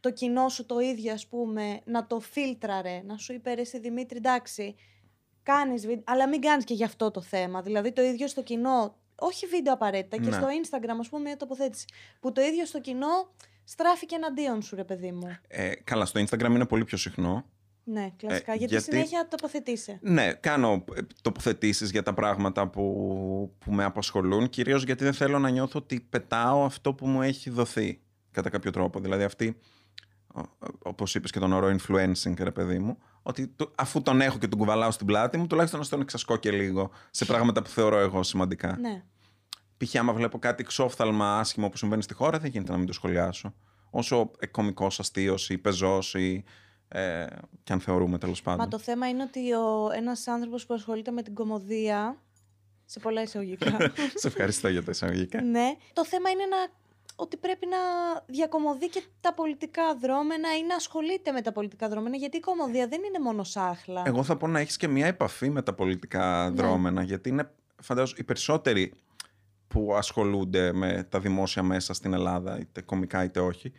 το 0.01 0.11
κοινό 0.11 0.49
σου 0.49 0.67
το 0.67 0.79
ίδιο, 0.79 1.13
ας 1.13 1.27
πούμε, 1.27 1.81
να 1.85 2.07
το 2.07 2.21
φίλτραρε, 2.21 3.03
να 3.05 3.17
σου 3.17 3.33
είπε 3.33 3.55
ρε 3.55 3.61
εσύ 3.61 3.79
Δημήτρη, 3.79 4.17
εντάξει, 4.17 4.75
κάνεις 5.53 5.87
βίντεο, 5.87 6.03
αλλά 6.07 6.29
μην 6.29 6.41
κάνεις 6.41 6.65
και 6.65 6.75
γι' 6.75 6.85
αυτό 6.85 7.11
το 7.11 7.21
θέμα. 7.21 7.63
Δηλαδή 7.63 7.93
το 7.93 8.03
ίδιο 8.03 8.29
στο 8.29 8.43
κοινό, 8.43 8.97
όχι 9.15 9.47
βίντεο 9.47 9.73
απαραίτητα, 9.73 10.17
και 10.17 10.29
Ναι. 10.29 10.33
στο 10.37 10.47
Instagram, 10.63 10.97
ας 11.01 11.09
πούμε, 11.09 11.23
μια 11.23 11.37
τοποθέτηση, 11.37 11.85
που 12.21 12.33
το 12.33 12.41
ίδιο 12.41 12.65
στο 12.67 12.81
κοινό 12.81 13.33
στράφηκε 13.65 14.15
εναντίον 14.15 14.63
σου, 14.63 14.77
ρε 14.77 14.85
παιδί 14.85 15.13
μου. 15.13 15.37
Ε, 15.49 15.75
καλά, 15.85 16.05
στο 16.05 16.21
Instagram 16.21 16.51
είναι 16.51 16.67
πολύ 16.67 16.85
πιο 16.85 16.97
συχνό. 16.99 17.45
Ναι, 17.85 18.11
κλασικά. 18.17 18.53
Ε, 18.53 18.57
γιατί, 18.57 18.75
γιατί- 18.75 18.91
συνέχεια 18.91 19.29
τοποθετήσει. 19.29 19.99
Ναι, 20.03 20.33
κάνω 20.33 20.85
ε, 20.95 21.01
τοποθετήσεις 21.23 21.91
για 21.91 22.03
τα 22.03 22.15
πράγματα 22.15 22.69
που, 22.69 22.83
που 23.59 23.73
με 23.73 23.85
απασχολούν, 23.85 24.49
κυρίως 24.49 24.85
γιατί 24.85 25.05
δεν 25.05 25.13
θέλω 25.13 25.39
να 25.39 25.49
νιώθω 25.51 25.79
ότι 25.79 26.01
πετάω 26.11 26.65
αυτό 26.65 26.95
που 26.95 27.07
μου 27.07 27.23
έχει 27.23 27.51
δοθεί, 27.51 28.01
κατά 28.31 28.51
κάποιο 28.51 28.71
τρόπο. 28.71 29.01
Δηλαδή 29.01 29.23
αυτή, 29.23 29.47
ο- 29.49 29.53
ο- 29.53 29.78
όπως 30.83 31.15
είπες 31.15 31.31
και 31.31 31.39
τον 31.39 31.53
όρο 31.53 31.77
influencing, 31.77 32.35
ρε 32.39 32.51
παιδί 32.51 32.79
μου, 32.79 32.99
ότι 33.23 33.47
το- 33.49 33.73
αφού 33.75 34.03
τον 34.03 34.21
έχω 34.21 34.39
και 34.39 34.49
τον 34.49 34.59
κουβαλάω 34.59 34.91
στην 34.91 35.07
πλάτη 35.07 35.37
μου, 35.39 35.47
τουλάχιστον 35.47 35.81
να 35.81 35.87
στον 35.87 36.01
εξασκώ 36.01 36.37
και 36.37 36.51
λίγο 36.51 36.91
σε 37.11 37.25
πράγματα 37.25 37.63
που 37.63 37.69
θεωρώ 37.69 37.99
εγώ 37.99 38.23
σημαντικά. 38.23 38.77
Ναι. 38.81 39.03
Π.χ. 39.77 39.97
άμα 39.97 40.13
βλέπω 40.13 40.39
κάτι 40.39 40.63
ξόφθαλμα 40.65 41.39
άσχημο 41.39 41.69
που 41.69 41.77
συμβαίνει 41.77 42.03
στη 42.03 42.15
χώρα, 42.15 42.39
δεν 42.39 42.51
γίνεται 42.51 42.73
να 42.73 42.79
μην 42.79 42.87
το 42.87 42.93
σχολιάσω. 42.93 43.55
Όσο 43.91 44.31
ε, 44.39 44.47
κωμικός, 44.47 45.01
αστείος 45.01 45.51
ή 45.51 45.59
πεζός 45.59 46.15
ή 46.15 46.45
ε, 46.89 47.27
και 47.63 47.73
αν 47.73 47.81
θεωρούμε 47.81 48.19
τέλος 48.19 48.43
πάντων. 48.43 48.61
Μα 48.61 48.69
το 48.69 48.79
θέμα 48.79 49.09
είναι 49.09 49.23
ότι 49.23 49.53
ο, 49.53 49.91
ένας 49.97 50.27
άνθρωπος 50.27 50.67
που 50.67 50.75
ασχολείται 50.75 51.11
με 51.11 51.23
την 51.23 51.35
κομμωδία, 51.35 52.17
σε 52.85 53.01
πολλά 53.01 53.23
εισαγωγικά, 53.23 53.77
Σε 54.15 54.27
ευχαριστώ 54.27 54.69
για 54.69 54.83
τα 54.83 54.91
εισαγωγικά. 54.91 55.43
ναι, 55.43 55.77
το 55.93 56.05
θέμα 56.07 56.31
είναι 56.31 56.45
να, 56.45 56.57
ότι 57.21 57.37
πρέπει 57.37 57.67
να 57.67 57.77
διακομωδεί 58.27 58.89
και 58.89 59.03
τα 59.21 59.35
πολιτικά 59.35 59.95
δρόμενα 59.95 60.57
ή 60.57 60.63
να 60.69 60.75
ασχολείται 60.75 61.33
με 61.33 61.41
τα 61.43 61.53
πολιτικά 61.53 61.89
δρόμενα, 61.89 62.17
γιατί 62.17 62.37
η 62.37 62.41
κομμωδία 62.41 62.89
δεν 62.89 63.01
είναι 63.05 63.19
μόνο 63.19 63.45
σάχλα. 63.45 64.03
Εγώ 64.07 64.23
θα 64.23 64.37
πω 64.37 64.47
να 64.47 64.59
έχεις 64.61 64.77
και 64.77 64.89
μια 64.89 65.07
επαφή 65.07 65.51
με 65.51 65.63
τα 65.63 65.73
πολιτικά 65.75 66.49
Ναι. 66.49 66.55
δρόμενα, 66.57 67.03
γιατί 67.03 67.29
είναι 67.29 67.51
φαντάζομαι 67.83 68.19
οι 68.21 68.25
περισσότεροι 68.25 68.93
που 69.69 69.95
ασχολούνται 69.95 70.73
με 70.73 71.07
τα 71.09 71.21
δημόσια 71.21 71.63
μέσα 71.63 71.95
στην 71.95 72.13
Ελλάδα, 72.13 72.59
είτε 72.59 72.81
κομικά 72.81 73.25
είτε 73.25 73.41
όχι, 73.41 73.73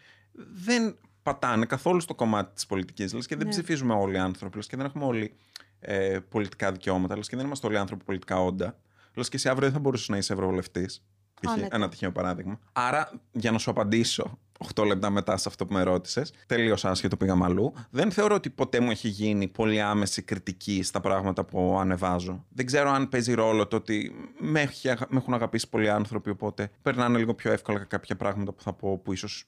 δεν 0.66 0.98
πατάνε 1.24 1.66
καθόλου 1.66 2.00
στο 2.00 2.16
κομμάτι 2.16 2.54
της 2.54 2.66
πολιτικής, 2.66 3.14
λες 3.14 3.28
και 3.28 3.36
δεν 3.36 3.46
Ναι. 3.46 3.52
ψηφίζουμε 3.52 3.94
όλοι 3.94 4.16
οι 4.16 4.20
άνθρωποι, 4.20 4.56
λες 4.56 4.68
και 4.68 4.78
δεν 4.78 4.86
έχουμε 4.86 5.06
όλοι 5.06 5.34
ε, 5.80 6.20
πολιτικά 6.30 6.72
δικαιώματα, 6.72 7.18
λες 7.18 7.28
και 7.30 7.36
δεν 7.36 7.46
είμαστε 7.46 7.68
όλοι 7.68 7.78
άνθρωποι 7.78 8.04
πολιτικά 8.04 8.42
όντα. 8.44 8.78
Λες 9.14 9.30
και 9.30 9.36
εσύ 9.36 9.50
αύριο 9.50 9.66
δεν 9.66 9.76
θα 9.76 9.80
μπορούσες 9.80 10.08
να 10.10 10.18
είσαι 10.18 10.34
ευρωβουλευτής. 10.34 11.04
Π.χ. 11.42 11.52
Άνετα. 11.52 11.76
Ένα 11.76 11.90
τυχαίο 11.90 12.12
παράδειγμα. 12.12 12.60
Άρα, 12.74 13.12
για 13.32 13.52
να 13.52 13.58
σου 13.58 13.70
απαντήσω 13.70 14.38
8 14.76 14.86
λεπτά 14.86 15.10
μετά 15.10 15.38
σε 15.38 15.48
αυτό 15.50 15.66
που 15.66 15.74
με 15.74 15.84
ρώτησες, 15.84 16.34
τελείως 16.46 16.86
άσχετο 16.86 17.18
πήγαμε 17.18 17.46
αλλού. 17.46 17.74
Δεν 17.90 18.12
θεωρώ 18.12 18.36
ότι 18.36 18.50
ποτέ 18.50 18.80
μου 18.80 18.92
έχει 18.92 19.08
γίνει 19.08 19.48
πολύ 19.48 19.82
άμεση 19.82 20.22
κριτική 20.22 20.84
στα 20.84 21.00
πράγματα 21.00 21.44
που 21.44 21.78
ανεβάζω. 21.80 22.46
Δεν 22.50 22.66
ξέρω 22.66 22.90
αν 22.90 23.10
παίζει 23.10 23.34
ρόλο 23.34 23.68
το 23.68 23.76
ότι 23.76 24.12
με, 24.40 24.62
έχει 24.62 24.90
αγα- 24.90 25.08
με 25.10 25.18
έχουν 25.18 25.34
αγαπήσει 25.34 25.70
πολλοί 25.70 25.90
άνθρωποι, 25.90 26.30
οπότε 26.30 26.70
περνάνε 26.82 27.18
λίγο 27.18 27.34
πιο 27.34 27.52
εύκολα 27.52 27.80
κάποια 27.80 28.16
πράγματα 28.16 28.52
που 28.52 28.62
θα 28.62 28.74
πω 28.74 28.98
που 28.98 29.14
ίσως. 29.14 29.46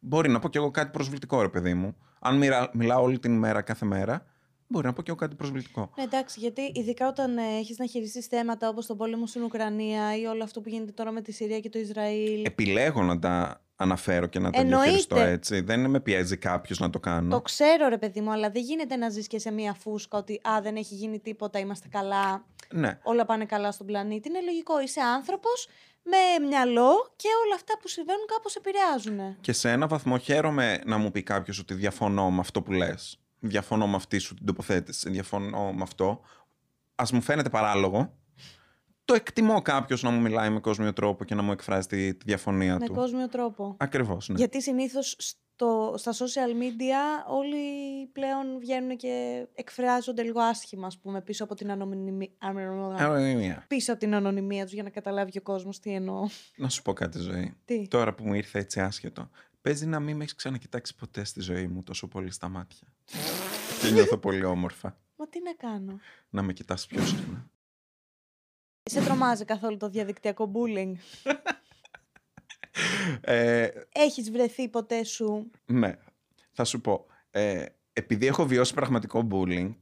Μπορεί 0.00 0.28
να 0.30 0.38
πω 0.38 0.48
κι 0.48 0.56
εγώ 0.56 0.70
κάτι 0.70 0.90
προσβλητικό, 0.90 1.42
ρε 1.42 1.48
παιδί 1.48 1.74
μου. 1.74 1.96
Αν 2.20 2.36
μοιρα- 2.36 2.70
μιλάω 2.72 3.02
όλη 3.02 3.18
την 3.18 3.38
μέρα, 3.38 3.62
κάθε 3.62 3.86
μέρα, 3.86 4.24
μπορεί 4.68 4.86
να 4.86 4.92
πω 4.92 5.02
κι 5.02 5.10
εγώ 5.10 5.18
κάτι 5.18 5.34
προσβλητικό. 5.34 5.90
Ναι, 5.96 6.02
εντάξει, 6.02 6.40
γιατί 6.40 6.72
ειδικά 6.74 7.08
όταν 7.08 7.38
ε, 7.38 7.42
έχεις 7.58 7.78
να 7.78 7.86
χειριστείς 7.86 8.26
θέματα 8.26 8.68
όπως 8.68 8.86
τον 8.86 8.96
πόλεμο 8.96 9.26
στην 9.26 9.42
Ουκρανία 9.42 10.16
ή 10.16 10.24
όλο 10.24 10.42
αυτό 10.42 10.60
που 10.60 10.68
γίνεται 10.68 10.92
τώρα 10.92 11.10
με 11.10 11.20
τη 11.20 11.32
Συρία 11.32 11.60
και 11.60 11.68
το 11.68 11.78
Ισραήλ. 11.78 12.44
Επιλέγω 12.44 13.02
να 13.02 13.18
τα 13.18 13.62
αναφέρω 13.76 14.26
και 14.26 14.38
να 14.38 14.50
τα 14.50 14.58
Εννοείται. 14.58 14.82
διαχειριστώ 14.82 15.16
έτσι. 15.16 15.60
Δεν 15.60 15.90
με 15.90 16.00
πιέζει 16.00 16.36
κάποιος 16.36 16.78
να 16.78 16.90
το 16.90 17.00
κάνω. 17.00 17.28
Το 17.30 17.40
ξέρω, 17.40 17.88
ρε 17.88 17.98
παιδί 17.98 18.20
μου, 18.20 18.30
αλλά 18.32 18.50
δεν 18.50 18.62
γίνεται 18.62 18.96
να 18.96 19.08
ζεις 19.08 19.26
και 19.26 19.38
σε 19.38 19.50
μία 19.50 19.74
φούσκα 19.74 20.18
ότι 20.18 20.40
Α, 20.48 20.60
δεν 20.62 20.76
έχει 20.76 20.94
γίνει 20.94 21.18
τίποτα, 21.20 21.58
είμαστε 21.58 21.88
καλά. 21.88 22.44
Ναι. 22.70 22.98
Όλα 23.02 23.24
πάνε 23.24 23.44
καλά 23.44 23.72
στον 23.72 23.86
πλανήτη. 23.86 24.28
Είναι 24.28 24.40
λογικό. 24.40 24.80
Είσαι 24.80 25.00
άνθρωπος 25.00 25.68
με 26.02 26.46
μυαλό 26.46 27.12
και 27.16 27.28
όλα 27.44 27.54
αυτά 27.54 27.78
που 27.80 27.88
συμβαίνουν 27.88 28.26
κάπως 28.26 28.54
επηρεάζουν. 28.56 29.36
Και 29.40 29.52
σε 29.52 29.70
ένα 29.70 29.86
βαθμό 29.86 30.18
χαίρομαι 30.18 30.80
να 30.86 30.96
μου 30.98 31.10
πει 31.10 31.22
κάποιος 31.22 31.58
ότι 31.58 31.74
διαφωνώ 31.74 32.30
με 32.30 32.40
αυτό 32.40 32.62
που 32.62 32.72
λες. 32.72 33.18
Διαφωνώ 33.40 33.86
με 33.86 33.96
αυτή 33.96 34.18
σου 34.18 34.34
την 34.34 34.46
τοποθέτηση. 34.46 35.10
Διαφωνώ 35.10 35.72
με 35.72 35.82
αυτό. 35.82 36.20
Α 36.94 37.04
μου 37.12 37.20
φαίνεται 37.20 37.48
παράλογο. 37.48 38.12
Το 39.04 39.14
εκτιμώ 39.14 39.62
κάποιος 39.62 40.02
να 40.02 40.10
μου 40.10 40.20
μιλάει 40.20 40.50
με 40.50 40.60
κόσμιο 40.60 40.92
τρόπο 40.92 41.24
και 41.24 41.34
να 41.34 41.42
μου 41.42 41.52
εκφράζει 41.52 41.86
τη, 41.86 42.14
τη 42.14 42.24
διαφωνία 42.24 42.76
Με 42.78 42.86
του. 42.86 42.92
κόσμιο 42.92 43.28
τρόπο. 43.28 43.76
Ακριβώς, 43.78 44.28
ναι. 44.28 44.36
Γιατί 44.36 44.62
συνήθως 44.62 45.16
στα 45.94 46.12
social 46.12 46.52
media 46.62 47.26
όλοι 47.28 47.56
πλέον 48.12 48.58
βγαίνουν 48.58 48.96
και 48.96 49.46
εκφράζονται 49.54 50.22
λίγο 50.22 50.40
άσχημα, 50.40 50.86
ας 50.86 50.98
πούμε, 50.98 51.22
πίσω 51.22 51.44
από 51.44 51.54
την 51.54 51.70
ανωνυμία. 51.70 52.28
Ε, 53.18 53.34
μία. 53.34 53.64
Πίσω 53.68 53.92
από 53.92 54.00
την 54.00 54.14
ανωνυμία 54.14 54.64
τους 54.64 54.72
για 54.72 54.82
να 54.82 54.90
καταλάβει 54.90 55.38
ο 55.38 55.42
κόσμος 55.42 55.78
τι 55.80 55.94
εννοώ. 55.94 56.26
Να 56.56 56.68
σου 56.68 56.82
πω 56.82 56.92
κάτι, 56.92 57.18
ζωή. 57.18 57.56
Τι; 57.64 57.88
Τώρα 57.88 58.14
που 58.14 58.24
μου 58.26 58.34
ήρθε 58.34 58.58
έτσι 58.58 58.80
άσχετο, 58.80 59.30
παίζει 59.60 59.86
να 59.86 60.00
μην 60.00 60.16
με 60.16 60.22
έχεις 60.22 60.34
ξανακοιτάξει 60.34 60.94
ποτέ 60.94 61.24
στη 61.24 61.40
ζωή 61.40 61.66
μου 61.66 61.82
τόσο 61.82 62.08
πολύ 62.08 62.30
στα 62.30 62.48
μάτια. 62.48 62.88
και 63.82 63.90
νιώθω 63.90 64.18
πολύ 64.18 64.44
όμορφα 64.44 64.98
Μα 65.16 65.28
τι 65.28 65.42
να 65.42 65.52
κάνω. 65.54 66.00
να 66.30 66.42
με 66.42 66.52
κοιτάς 66.52 66.86
πιο 66.86 67.04
συχνά. 67.06 67.50
Σε 68.82 69.00
τρομάζει 69.04 69.44
καθόλου 69.44 69.76
το 69.76 69.88
διαδικτυακό 69.88 70.52
bullying; 70.54 70.92
Ε, 73.20 73.68
Έχεις 73.92 74.30
βρεθεί 74.30 74.68
ποτέ 74.68 75.04
σου; 75.04 75.50
ναι, 75.66 75.96
θα 76.52 76.64
σου 76.64 76.80
πω. 76.80 77.06
Ε, 77.30 77.64
επειδή 77.92 78.26
έχω 78.26 78.46
βιώσει 78.46 78.74
πραγματικό 78.74 79.28
bullying, 79.30 79.74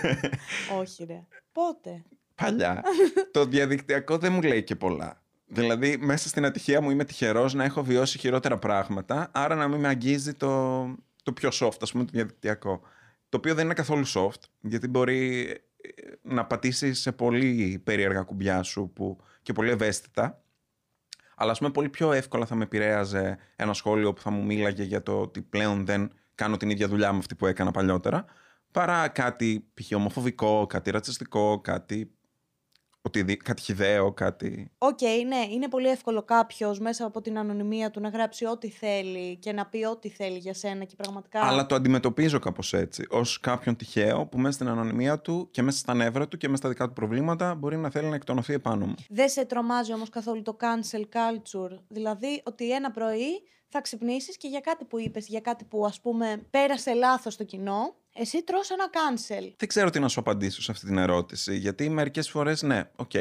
Όχι, 0.80 1.04
ρε. 1.04 1.26
Πότε; 1.52 2.02
παλιά, 2.34 2.82
το 3.30 3.44
διαδικτυακό 3.44 4.18
δεν 4.18 4.32
μου 4.32 4.42
λέει 4.42 4.64
και 4.64 4.76
πολλά. 4.76 5.22
Δηλαδή, 5.52 5.96
μέσα 5.96 6.28
στην 6.28 6.44
ατυχία 6.44 6.80
μου 6.80 6.90
είμαι 6.90 7.04
τυχερός 7.04 7.54
να 7.54 7.64
έχω 7.64 7.82
βιώσει 7.82 8.18
χειρότερα 8.18 8.58
πράγματα, 8.58 9.30
άρα 9.32 9.54
να 9.54 9.68
μην 9.68 9.80
με 9.80 9.88
αγγίζει 9.88 10.34
το, 10.34 10.82
το 11.22 11.32
πιο 11.32 11.50
soft, 11.52 11.76
ας 11.80 11.92
πούμε, 11.92 12.04
το 12.04 12.10
διαδικτυακό. 12.12 12.80
Το 13.28 13.36
οποίο 13.36 13.54
δεν 13.54 13.64
είναι 13.64 13.74
καθόλου 13.74 14.06
soft, 14.08 14.40
γιατί 14.60 14.88
μπορεί 14.88 15.48
ε, 15.80 16.12
να 16.22 16.46
πατήσει 16.46 16.94
σε 16.94 17.12
πολύ 17.12 17.80
περίεργα 17.84 18.22
κουμπιά 18.22 18.62
σου 18.62 18.90
που, 18.94 19.18
και 19.42 19.52
πολύ 19.52 19.70
ευαίσθητα. 19.70 20.42
Αλλά, 21.34 21.50
ας 21.50 21.58
πούμε, 21.58 21.70
πολύ 21.70 21.88
πιο 21.88 22.12
εύκολα 22.12 22.46
θα 22.46 22.54
με 22.54 22.62
επηρέαζε 22.62 23.38
ένα 23.56 23.72
σχόλιο 23.72 24.12
που 24.12 24.20
θα 24.20 24.30
μου 24.30 24.44
μίλαγε 24.44 24.82
για 24.82 25.02
το 25.02 25.20
ότι 25.20 25.42
πλέον 25.42 25.86
δεν 25.86 26.12
κάνω 26.34 26.56
την 26.56 26.70
ίδια 26.70 26.88
δουλειά 26.88 27.12
με 27.12 27.18
αυτή 27.18 27.34
που 27.34 27.46
έκανα 27.46 27.70
παλιότερα, 27.70 28.24
παρά 28.70 29.08
κάτι 29.08 29.70
π.χ. 29.74 29.92
ομοφοβικό, 29.92 30.66
κάτι 30.66 30.90
ρατσιστικό, 30.90 31.60
κάτι, 31.60 32.14
οτιδη, 33.02 33.36
κάτι 33.36 33.62
χυδαίο, 33.62 34.12
κάτι... 34.12 34.70
Οκ, 34.78 35.00
ναι, 35.26 35.46
είναι 35.50 35.68
πολύ 35.68 35.88
εύκολο 35.88 36.22
κάποιος 36.22 36.78
μέσα 36.78 37.04
από 37.04 37.20
την 37.20 37.38
ανωνυμία 37.38 37.90
του 37.90 38.00
να 38.00 38.08
γράψει 38.08 38.46
ό,τι 38.46 38.68
θέλει 38.68 39.36
και 39.36 39.52
να 39.52 39.66
πει 39.66 39.84
ό,τι 39.84 40.08
θέλει 40.08 40.38
για 40.38 40.54
σένα 40.54 40.84
και 40.84 40.94
πραγματικά. 40.96 41.40
Αλλά 41.40 41.66
το 41.66 41.74
αντιμετωπίζω 41.74 42.38
κάπως 42.38 42.72
έτσι, 42.72 43.06
ως 43.10 43.40
κάποιον 43.40 43.76
τυχαίο 43.76 44.26
που 44.26 44.38
μέσα 44.38 44.52
στην 44.52 44.68
ανωνυμία 44.68 45.20
του 45.20 45.48
και 45.50 45.62
μέσα 45.62 45.78
στα 45.78 45.94
νεύρα 45.94 46.28
του 46.28 46.36
και 46.36 46.48
μέσα 46.48 46.58
στα 46.58 46.68
δικά 46.68 46.86
του 46.86 46.92
προβλήματα 46.92 47.54
μπορεί 47.54 47.76
να 47.76 47.90
θέλει 47.90 48.08
να 48.08 48.14
εκτονωθεί 48.14 48.52
επάνω 48.52 48.86
μου. 48.86 48.94
Δεν 49.08 49.28
σε 49.28 49.44
τρομάζει 49.44 49.92
όμως 49.92 50.08
καθόλου 50.08 50.42
το 50.42 50.56
cancel 50.60 51.00
culture. 51.00 51.78
Δηλαδή 51.88 52.42
ότι 52.44 52.72
ένα 52.72 52.90
πρωί 52.90 53.42
θα 53.70 53.80
ξυπνήσεις 53.80 54.36
και 54.36 54.48
για 54.48 54.60
κάτι 54.60 54.84
που 54.84 54.98
είπες, 54.98 55.26
για 55.26 55.40
κάτι 55.40 55.64
που 55.64 55.86
ας 55.86 56.00
πούμε 56.00 56.42
πέρασε 56.50 56.92
λάθος 56.92 57.32
στο 57.32 57.44
κοινό, 57.44 57.94
εσύ 58.12 58.42
τρως 58.42 58.70
ένα 58.70 58.90
cancel. 58.90 59.52
Δεν 59.56 59.68
ξέρω 59.68 59.90
τι 59.90 60.00
να 60.00 60.08
σου 60.08 60.20
απαντήσω 60.20 60.62
σε 60.62 60.70
αυτή 60.70 60.86
την 60.86 60.98
ερώτηση, 60.98 61.56
γιατί 61.56 61.88
μερικές 61.88 62.30
φορές 62.30 62.62
ναι, 62.62 62.90
οκ, 62.96 63.14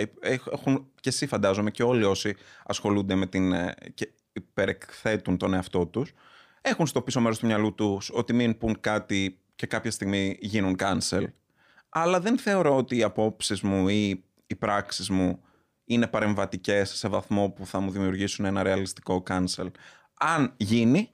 έχουν 0.51 0.91
και 0.99 1.09
εσύ 1.09 1.27
φαντάζομαι 1.27 1.71
και 1.71 1.83
όλοι 1.83 2.03
όσοι 2.03 2.35
ασχολούνται 2.65 3.15
με 3.15 3.25
την 3.25 3.53
ε, 3.53 3.75
και 3.93 4.11
υπερεκθέτουν 4.33 5.37
τον 5.37 5.53
εαυτό 5.53 5.85
τους, 5.85 6.13
έχουν 6.61 6.87
στο 6.87 7.01
πίσω 7.01 7.21
μέρος 7.21 7.39
του 7.39 7.45
μυαλού 7.45 7.75
τους 7.75 8.09
ότι 8.13 8.33
μην 8.33 8.57
πουν 8.57 8.79
κάτι 8.79 9.39
και 9.55 9.67
κάποια 9.67 9.91
στιγμή 9.91 10.37
γίνουν 10.39 10.75
cancel. 10.79 11.23
Αλλά 11.89 12.19
δεν 12.19 12.37
θεωρώ 12.37 12.75
ότι 12.75 12.97
οι 12.97 13.03
απόψεις 13.03 13.61
μου 13.61 13.87
ή 13.87 14.23
οι 14.47 14.55
πράξεις 14.55 15.09
μου 15.09 15.43
είναι 15.85 16.07
παρεμβατικές 16.07 16.89
σε 16.89 17.07
βαθμό 17.07 17.49
που 17.49 17.65
θα 17.65 17.79
μου 17.79 17.91
δημιουργήσουν 17.91 18.45
ένα 18.45 18.63
ρεαλιστικό 18.63 19.23
cancel. 19.29 19.67
Αν 20.21 20.53
γίνει, 20.57 21.09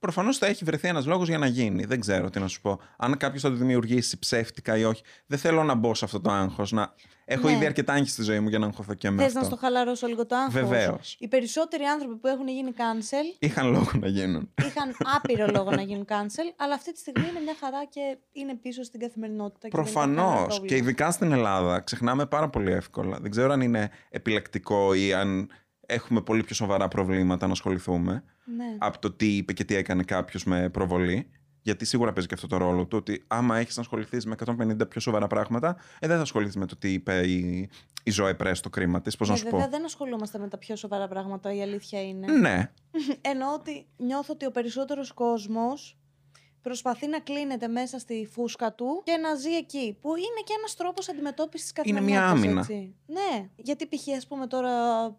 Προφανώς 0.00 0.38
θα 0.38 0.46
έχει 0.46 0.64
βρεθεί 0.64 0.88
ένας 0.88 1.06
λόγος 1.06 1.28
για 1.28 1.38
να 1.38 1.46
γίνει. 1.46 1.84
Δεν 1.84 2.00
ξέρω 2.00 2.30
τι 2.30 2.40
να 2.40 2.48
σου 2.48 2.60
πω. 2.60 2.80
Αν 2.96 3.16
κάποιος 3.16 3.42
θα 3.42 3.48
το 3.48 3.54
δημιουργήσει 3.54 4.18
ψεύτικα 4.18 4.76
ή 4.76 4.84
όχι. 4.84 5.02
Δεν 5.26 5.38
θέλω 5.38 5.62
να 5.62 5.74
μπω 5.74 5.94
σε 5.94 6.04
αυτό 6.04 6.20
το 6.20 6.30
άγχος. 6.30 6.72
Να... 6.72 6.94
Έχω 7.24 7.46
Ναι. 7.48 7.52
ήδη 7.54 7.66
αρκετά 7.66 7.92
άγχη 7.92 8.08
στη 8.10 8.22
ζωή 8.22 8.40
μου 8.40 8.48
για 8.48 8.58
να 8.58 8.66
αγχωθώ 8.66 8.94
και 8.94 9.10
με 9.10 9.16
Θες 9.16 9.26
αυτό. 9.26 9.38
να 9.38 9.44
στο 9.44 9.56
χαλαρώσω 9.56 10.06
λίγο 10.06 10.26
το 10.26 10.36
άγχος; 10.36 10.52
Βεβαίως. 10.52 11.16
Οι 11.18 11.28
περισσότεροι 11.28 11.84
άνθρωποι 11.84 12.16
που 12.16 12.26
έχουν 12.26 12.48
γίνει 12.48 12.72
cancel 12.76 13.36
Είχαν 13.38 13.70
λόγο 13.70 13.90
να 13.94 14.08
γίνουν. 14.08 14.50
είχαν 14.66 14.96
άπειρο 15.16 15.46
λόγο 15.46 15.70
να 15.70 15.82
γίνουν 15.82 16.04
cancel, 16.08 16.52
αλλά 16.56 16.74
αυτή 16.74 16.92
τη 16.92 16.98
στιγμή 16.98 17.28
είναι 17.28 17.40
μια 17.40 17.54
χαρά 17.60 17.84
και 17.84 18.18
είναι 18.32 18.54
πίσω 18.56 18.82
στην 18.82 19.00
καθημερινότητα. 19.00 19.68
και 19.68 19.76
δεν 19.76 19.80
υπάρχει 19.84 19.94
κανένα 20.06 20.22
Προφανώς. 20.22 20.46
πρόβλημα. 20.46 20.66
Και 20.66 20.76
ειδικά 20.76 21.10
στην 21.10 21.32
Ελλάδα 21.32 21.80
ξεχνάμε 21.80 22.26
πάρα 22.26 22.48
πολύ 22.48 22.72
εύκολα. 22.72 23.18
Δεν 23.20 23.30
ξέρω 23.30 23.52
αν 23.52 23.60
είναι 23.60 23.90
επιλεκτικό 24.10 24.94
ή 24.94 25.12
αν 25.12 25.50
έχουμε 25.90 26.20
πολύ 26.20 26.42
πιο 26.44 26.54
σοβαρά 26.54 26.88
προβλήματα 26.88 27.46
να 27.46 27.52
ασχοληθούμε 27.52 28.24
Ναι. 28.56 28.76
από 28.78 28.98
το 28.98 29.12
τι 29.12 29.36
είπε 29.36 29.52
και 29.52 29.64
τι 29.64 29.74
έκανε 29.74 30.02
κάποιος 30.02 30.44
με 30.44 30.68
προβολή. 30.68 31.30
Γιατί 31.62 31.84
σίγουρα 31.84 32.12
παίζει 32.12 32.28
και 32.28 32.34
αυτό 32.34 32.46
το 32.46 32.56
ρόλο 32.56 32.86
του 32.86 32.96
ότι 32.98 33.24
άμα 33.26 33.56
έχεις 33.58 33.76
να 33.76 33.82
ασχοληθείς 33.82 34.26
με 34.26 34.34
150 34.46 34.88
πιο 34.88 35.00
σοβαρά 35.00 35.26
πράγματα, 35.26 35.76
ε, 35.98 36.06
δεν 36.06 36.16
θα 36.16 36.22
ασχοληθεί 36.22 36.58
με 36.58 36.66
το 36.66 36.76
τι 36.76 36.92
είπε 36.92 37.26
η, 37.26 37.68
η 38.02 38.10
Ζωέ 38.10 38.34
Πρέ 38.34 38.54
στο 38.54 38.70
κρίμα 38.70 39.00
της. 39.00 39.16
Πώς 39.16 39.26
Ναι, 39.28 39.32
να 39.34 39.38
σου 39.40 39.44
βέβαια 39.50 39.64
πω. 39.64 39.70
δεν 39.70 39.84
ασχολούμαστε 39.84 40.38
με 40.38 40.48
τα 40.48 40.58
πιο 40.58 40.76
σοβαρά 40.76 41.08
πράγματα, 41.08 41.54
η 41.54 41.62
αλήθεια 41.62 42.02
είναι. 42.08 42.32
Ναι, 42.32 42.70
Εννοώ 43.20 43.52
ότι 43.54 43.86
νιώθω 43.96 44.32
ότι 44.32 44.46
ο 44.46 44.50
περισσότερος 44.50 45.12
κόσμος 45.12 45.97
προσπαθεί 46.62 47.06
να 47.06 47.20
κλείνεται 47.20 47.68
μέσα 47.68 47.98
στη 47.98 48.28
φούσκα 48.32 48.72
του 48.72 49.02
και 49.04 49.16
να 49.16 49.34
ζει 49.34 49.54
εκεί. 49.54 49.98
Που 50.00 50.16
είναι 50.16 50.42
και 50.44 50.54
ένας 50.58 50.76
τρόπος 50.76 51.08
αντιμετώπισης 51.08 51.72
της 51.72 51.82
Είναι 51.84 52.00
μια 52.00 52.28
άμυνα. 52.28 52.60
Έτσι. 52.60 52.94
Ναι, 53.06 53.48
γιατί 53.56 53.86
π.χ. 53.86 54.16
ας 54.16 54.26
πούμε 54.26 54.46
τώρα 54.46 54.70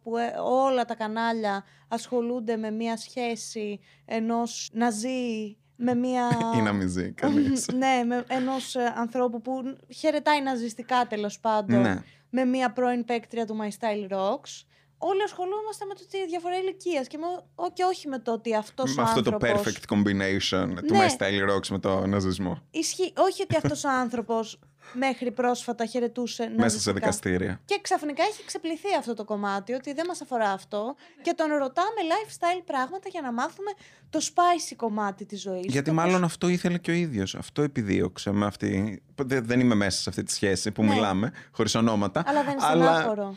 που 0.04 0.18
ε, 0.18 0.34
όλα 0.44 0.86
τα 0.86 0.96
κανάλια 0.96 1.64
ασχολούνται 1.88 2.58
με 2.58 2.72
μια 2.72 2.98
σχέση 2.98 3.80
ενός 4.06 4.70
να 4.74 4.90
ζει 4.90 5.58
με 5.76 5.96
μια. 5.96 6.30
ή 6.58 6.62
να 6.62 6.74
μην 6.74 6.90
ζει 6.90 7.12
κανείς. 7.12 7.68
ναι, 7.82 8.04
με 8.06 8.24
ενός 8.28 8.76
ανθρώπου 8.76 9.42
που 9.42 9.78
χαιρετάει 9.96 10.42
ναζιστικά 10.42 11.08
τέλος 11.08 11.40
πάντων. 11.40 11.82
ναι. 11.82 11.96
Με 12.32 12.46
μια 12.46 12.72
πρώην 12.72 13.06
παίκτρια 13.06 13.46
του 13.46 13.58
My 13.62 13.68
Style 13.68 14.12
Rocks. 14.18 14.64
Όλοι 15.02 15.24
ασχολούμαστε 15.24 15.86
με 15.86 15.94
το 15.94 16.02
ότι 16.08 16.26
διαφορά 16.28 16.58
ηλικίας 16.58 17.08
και, 17.08 17.18
με- 17.18 17.44
ο- 17.56 17.72
και 17.74 17.84
όχι 17.84 18.08
με 18.08 18.20
το 18.20 18.32
ότι 18.32 18.56
αυτός 18.56 18.96
Με 18.96 19.02
ο 19.02 19.06
αυτό 19.06 19.22
το 19.22 19.32
άνθρωπος... 19.34 19.74
perfect 19.74 19.94
combination 19.96 20.68
του 20.88 20.94
Ναι. 20.96 21.06
My 21.08 21.22
Style 21.22 21.56
Rocks 21.56 21.68
με 21.70 21.80
το 21.80 22.06
ναζισμό. 22.08 22.62
Ισχύει. 22.72 23.14
Όχι 23.18 23.42
ότι 23.42 23.56
αυτός 23.56 23.84
ο 23.84 23.90
άνθρωπος 23.90 24.60
μέχρι 24.94 25.32
πρόσφατα 25.32 25.86
χαιρετούσε 25.86 26.44
Μέσα 26.44 26.54
σε 26.56 26.62
ναζιστικά. 26.62 26.94
δικαστήρια. 26.94 27.62
Και 27.66 27.80
ξαφνικά 27.82 28.24
έχει 28.24 28.46
ξεπληθεί 28.46 28.96
αυτό 29.00 29.14
το 29.14 29.24
κομμάτι, 29.26 29.74
ότι 29.74 29.94
δεν 29.94 30.06
μας 30.08 30.22
αφορά 30.22 30.52
αυτό. 30.52 30.96
Και 31.22 31.34
τον 31.36 31.48
ρωτάμε 31.48 32.00
lifestyle 32.12 32.62
πράγματα 32.66 33.10
για 33.10 33.22
να 33.22 33.32
μάθουμε 33.34 33.72
το 34.10 34.20
spicy 34.24 34.74
κομμάτι 34.76 35.26
της 35.26 35.42
ζωής. 35.42 35.66
Γιατί 35.68 35.92
μάλλον 35.92 36.24
αυτό 36.24 36.48
ήθελε 36.48 36.78
και 36.78 36.92
ο 36.92 36.94
ίδιος. 36.94 37.36
Αυτό 37.36 37.62
επιδίωξε 37.62 38.32
με 38.32 38.46
αυτή. 38.46 39.02
Δεν, 39.16 39.46
δεν 39.46 39.60
είμαι 39.60 39.76
μέσα 39.76 40.02
σε 40.02 40.10
αυτή 40.10 40.24
τη 40.24 40.32
σχέση 40.32 40.72
που 40.72 40.84
Ναι. 40.84 40.94
μιλάμε, 40.94 41.32
χωρίς 41.52 41.76
ονόματα. 41.76 42.24
Αλλά 42.28 42.44
δεν 42.44 42.52
είναι 42.52 42.62
αλλά- 42.66 42.86
στενάχωρο. 42.96 43.36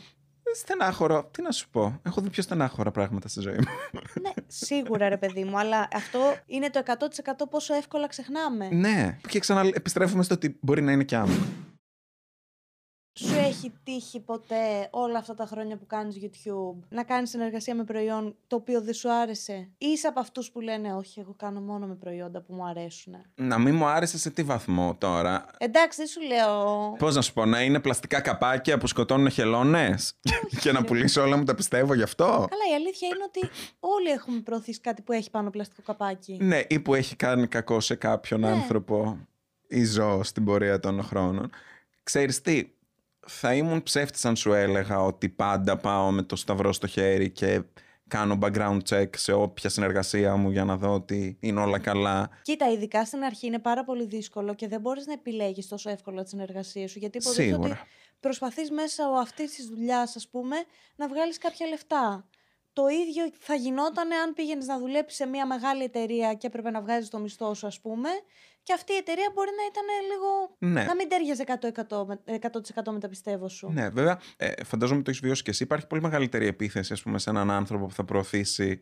Στενάχωρο. 0.55 1.29
Τι 1.31 1.41
να 1.41 1.51
σου 1.51 1.69
πω. 1.69 1.99
Έχω 2.03 2.21
δει 2.21 2.29
πιο 2.29 2.43
στενάχωρα 2.43 2.91
πράγματα 2.91 3.27
στη 3.27 3.41
ζωή 3.41 3.53
μου. 3.55 3.99
ναι, 4.21 4.31
σίγουρα 4.47 5.09
ρε 5.09 5.17
παιδί 5.17 5.43
μου, 5.43 5.59
αλλά 5.59 5.87
αυτό 5.93 6.19
είναι 6.45 6.69
το 6.69 6.81
100% 6.85 6.89
πόσο 7.49 7.73
εύκολα 7.73 8.07
ξεχνάμε. 8.07 8.69
ναι. 8.71 9.17
Και 9.27 9.39
ξανά 9.39 9.61
επιστρέφουμε 9.73 10.23
στο 10.23 10.33
ότι 10.33 10.57
μπορεί 10.61 10.81
να 10.81 10.91
είναι 10.91 11.03
και 11.03 11.15
άμυνα. 11.15 11.45
Σου 13.15 13.35
έχει 13.37 13.73
τύχει 13.83 14.19
ποτέ 14.19 14.87
όλα 14.91 15.17
αυτά 15.17 15.33
τα 15.33 15.45
χρόνια 15.45 15.77
που 15.77 15.85
κάνεις 15.85 16.17
YouTube 16.21 16.79
να 16.89 17.03
κάνεις 17.03 17.29
συνεργασία 17.29 17.75
με 17.75 17.83
προϊόν 17.83 18.35
το 18.47 18.55
οποίο 18.55 18.81
δεν 18.81 18.93
σου 18.93 19.11
άρεσε; 19.11 19.53
Ή 19.77 19.87
είσαι 19.87 20.07
από 20.07 20.19
αυτούς 20.19 20.51
που 20.51 20.59
λένε 20.59 20.93
όχι 20.93 21.19
εγώ 21.19 21.33
κάνω 21.37 21.61
μόνο 21.61 21.85
με 21.87 21.95
προϊόντα 21.95 22.41
που 22.41 22.53
μου 22.53 22.65
αρέσουν. 22.65 23.13
Να 23.35 23.57
μην 23.59 23.75
μου 23.75 23.85
άρεσε 23.85 24.17
σε 24.17 24.29
τι 24.29 24.43
βαθμό 24.43 24.95
τώρα. 24.97 25.45
Εντάξει 25.57 25.97
δεν 25.97 26.07
σου 26.07 26.21
λέω... 26.21 26.91
Πώς 26.99 27.15
να 27.15 27.21
σου 27.21 27.33
πω, 27.33 27.45
να 27.45 27.61
είναι 27.61 27.79
πλαστικά 27.79 28.21
καπάκια 28.21 28.77
που 28.77 28.87
σκοτώνουν 28.87 29.29
χελώνες; 29.29 30.19
Και 30.61 30.71
να 30.71 30.83
πουλήσω 30.83 31.21
όλα 31.21 31.37
μου 31.37 31.43
τα 31.43 31.55
πιστεύω 31.55 31.93
γι' 31.93 32.03
αυτό; 32.03 32.25
Καλά 32.25 32.71
η 32.71 32.75
αλήθεια 32.75 33.07
είναι 33.07 33.23
ότι 33.27 33.39
όλοι 33.79 34.09
έχουμε 34.09 34.39
προωθήσει 34.39 34.79
κάτι 34.79 35.01
που 35.01 35.11
έχει 35.11 35.29
πάνω 35.29 35.49
πλαστικό 35.49 35.81
καπάκι. 35.81 36.37
Ναι, 36.41 36.61
ή 36.67 36.79
που 36.79 36.93
έχει 36.93 37.15
κάνει 37.15 37.47
κακό 37.47 37.79
σε 37.79 37.95
κάποιον 37.95 38.39
Ναι. 38.39 38.49
άνθρωπο 38.49 39.17
ή 39.67 39.83
ζώο 39.85 40.23
στην 40.23 40.45
πορεία 40.45 40.79
των 40.79 41.03
χρόνων. 41.03 41.49
Ξέρεις 42.03 42.41
τι, 42.41 42.69
θα 43.27 43.53
ήμουν 43.53 43.83
ψεύτης 43.83 44.25
αν 44.25 44.35
σου 44.35 44.53
έλεγα 44.53 45.03
ότι 45.03 45.29
πάντα 45.29 45.77
πάω 45.77 46.11
με 46.11 46.23
το 46.23 46.35
σταυρό 46.35 46.73
στο 46.73 46.87
χέρι 46.87 47.29
και 47.29 47.61
κάνω 48.07 48.37
background 48.41 48.79
check 48.89 49.07
σε 49.15 49.31
όποια 49.31 49.69
συνεργασία 49.69 50.35
μου 50.35 50.49
για 50.49 50.63
να 50.63 50.77
δω 50.77 50.93
ότι 50.93 51.37
είναι 51.39 51.59
όλα 51.59 51.79
καλά. 51.79 52.29
Κοίτα, 52.41 52.71
ειδικά 52.71 53.05
στην 53.05 53.23
αρχή 53.23 53.47
είναι 53.47 53.59
πάρα 53.59 53.83
πολύ 53.83 54.05
δύσκολο 54.05 54.53
και 54.53 54.67
δεν 54.67 54.81
μπορείς 54.81 55.05
να 55.05 55.13
επιλέγεις 55.13 55.67
τόσο 55.67 55.89
εύκολα 55.89 56.23
τη 56.23 56.29
συνεργασία 56.29 56.87
σου. 56.87 56.99
Γιατί 56.99 57.17
υποτίθεται 57.17 57.53
ότι 57.53 57.63
Σίγουρα. 57.63 57.87
προσπαθείς 58.19 58.71
μέσα 58.71 59.03
αυτής 59.19 59.55
της 59.55 59.65
δουλειάς, 59.65 60.15
ας 60.15 60.27
πούμε, 60.27 60.55
να 60.95 61.07
βγάλεις 61.07 61.37
κάποια 61.37 61.67
λεφτά. 61.67 62.25
Το 62.73 62.87
ίδιο 62.87 63.23
θα 63.39 63.55
γινόταν 63.55 64.11
αν 64.11 64.33
πήγαινες 64.33 64.65
να 64.67 64.79
δουλέψεις 64.79 65.17
σε 65.17 65.25
μια 65.25 65.45
μεγάλη 65.47 65.83
εταιρεία 65.83 66.33
και 66.33 66.47
έπρεπε 66.47 66.69
να 66.69 66.81
βγάζεις 66.81 67.09
το 67.09 67.19
μισθό 67.19 67.53
σου, 67.53 67.67
ας 67.67 67.79
πούμε, 67.81 68.09
και 68.63 68.73
αυτή 68.73 68.93
η 68.93 68.95
εταιρεία 68.95 69.31
μπορεί 69.33 69.49
να 69.57 69.63
ήταν 69.71 69.83
λίγο. 70.11 70.55
Ναι. 70.73 70.83
να 70.83 70.95
μην 70.95 71.09
τέριαζε 71.09 71.43
100%, 71.43 72.05
με- 72.07 72.19
100% 72.25 72.91
με 72.91 72.99
τα 72.99 73.07
πιστεύω 73.09 73.47
σου. 73.49 73.69
Ναι, 73.73 73.89
βέβαια, 73.89 74.19
ε, 74.37 74.51
φαντάζομαι 74.63 75.01
το 75.01 75.09
έχεις 75.09 75.21
βιώσει 75.21 75.43
και 75.43 75.49
εσύ. 75.49 75.63
Υπάρχει 75.63 75.87
πολύ 75.87 76.01
μεγαλύτερη 76.01 76.47
επίθεση, 76.47 76.93
ας 76.93 77.01
πούμε, 77.01 77.19
σε 77.19 77.29
έναν 77.29 77.51
άνθρωπο 77.51 77.85
που 77.85 77.93
θα 77.93 78.03
προωθήσει 78.03 78.79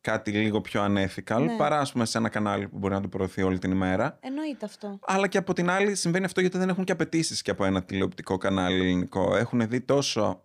κάτι 0.00 0.30
λίγο 0.30 0.60
πιο 0.60 0.84
unethical, 0.84 1.40
Ναι. 1.44 1.56
παρά, 1.56 1.78
ας 1.80 1.92
πούμε, 1.92 2.04
σε 2.04 2.18
ένα 2.18 2.28
κανάλι 2.28 2.68
που 2.68 2.78
μπορεί 2.78 2.94
να 2.94 3.00
το 3.00 3.08
προωθεί 3.08 3.42
όλη 3.42 3.58
την 3.58 3.70
ημέρα. 3.70 4.18
Εννοείται 4.20 4.64
αυτό. 4.64 4.98
Αλλά 5.02 5.26
και 5.28 5.38
από 5.38 5.52
την 5.52 5.70
άλλη 5.70 5.94
συμβαίνει 5.94 6.24
αυτό 6.24 6.40
γιατί 6.40 6.58
δεν 6.58 6.68
έχουν 6.68 6.84
και 6.84 6.92
απαιτήσεις 6.92 7.42
και 7.42 7.50
από 7.50 7.64
ένα 7.64 7.82
τηλεοπτικό 7.84 8.36
κανάλι 8.38 8.80
ελληνικό. 8.80 9.36
Έχουν 9.36 9.68
δει 9.68 9.80
τόσο, 9.80 10.40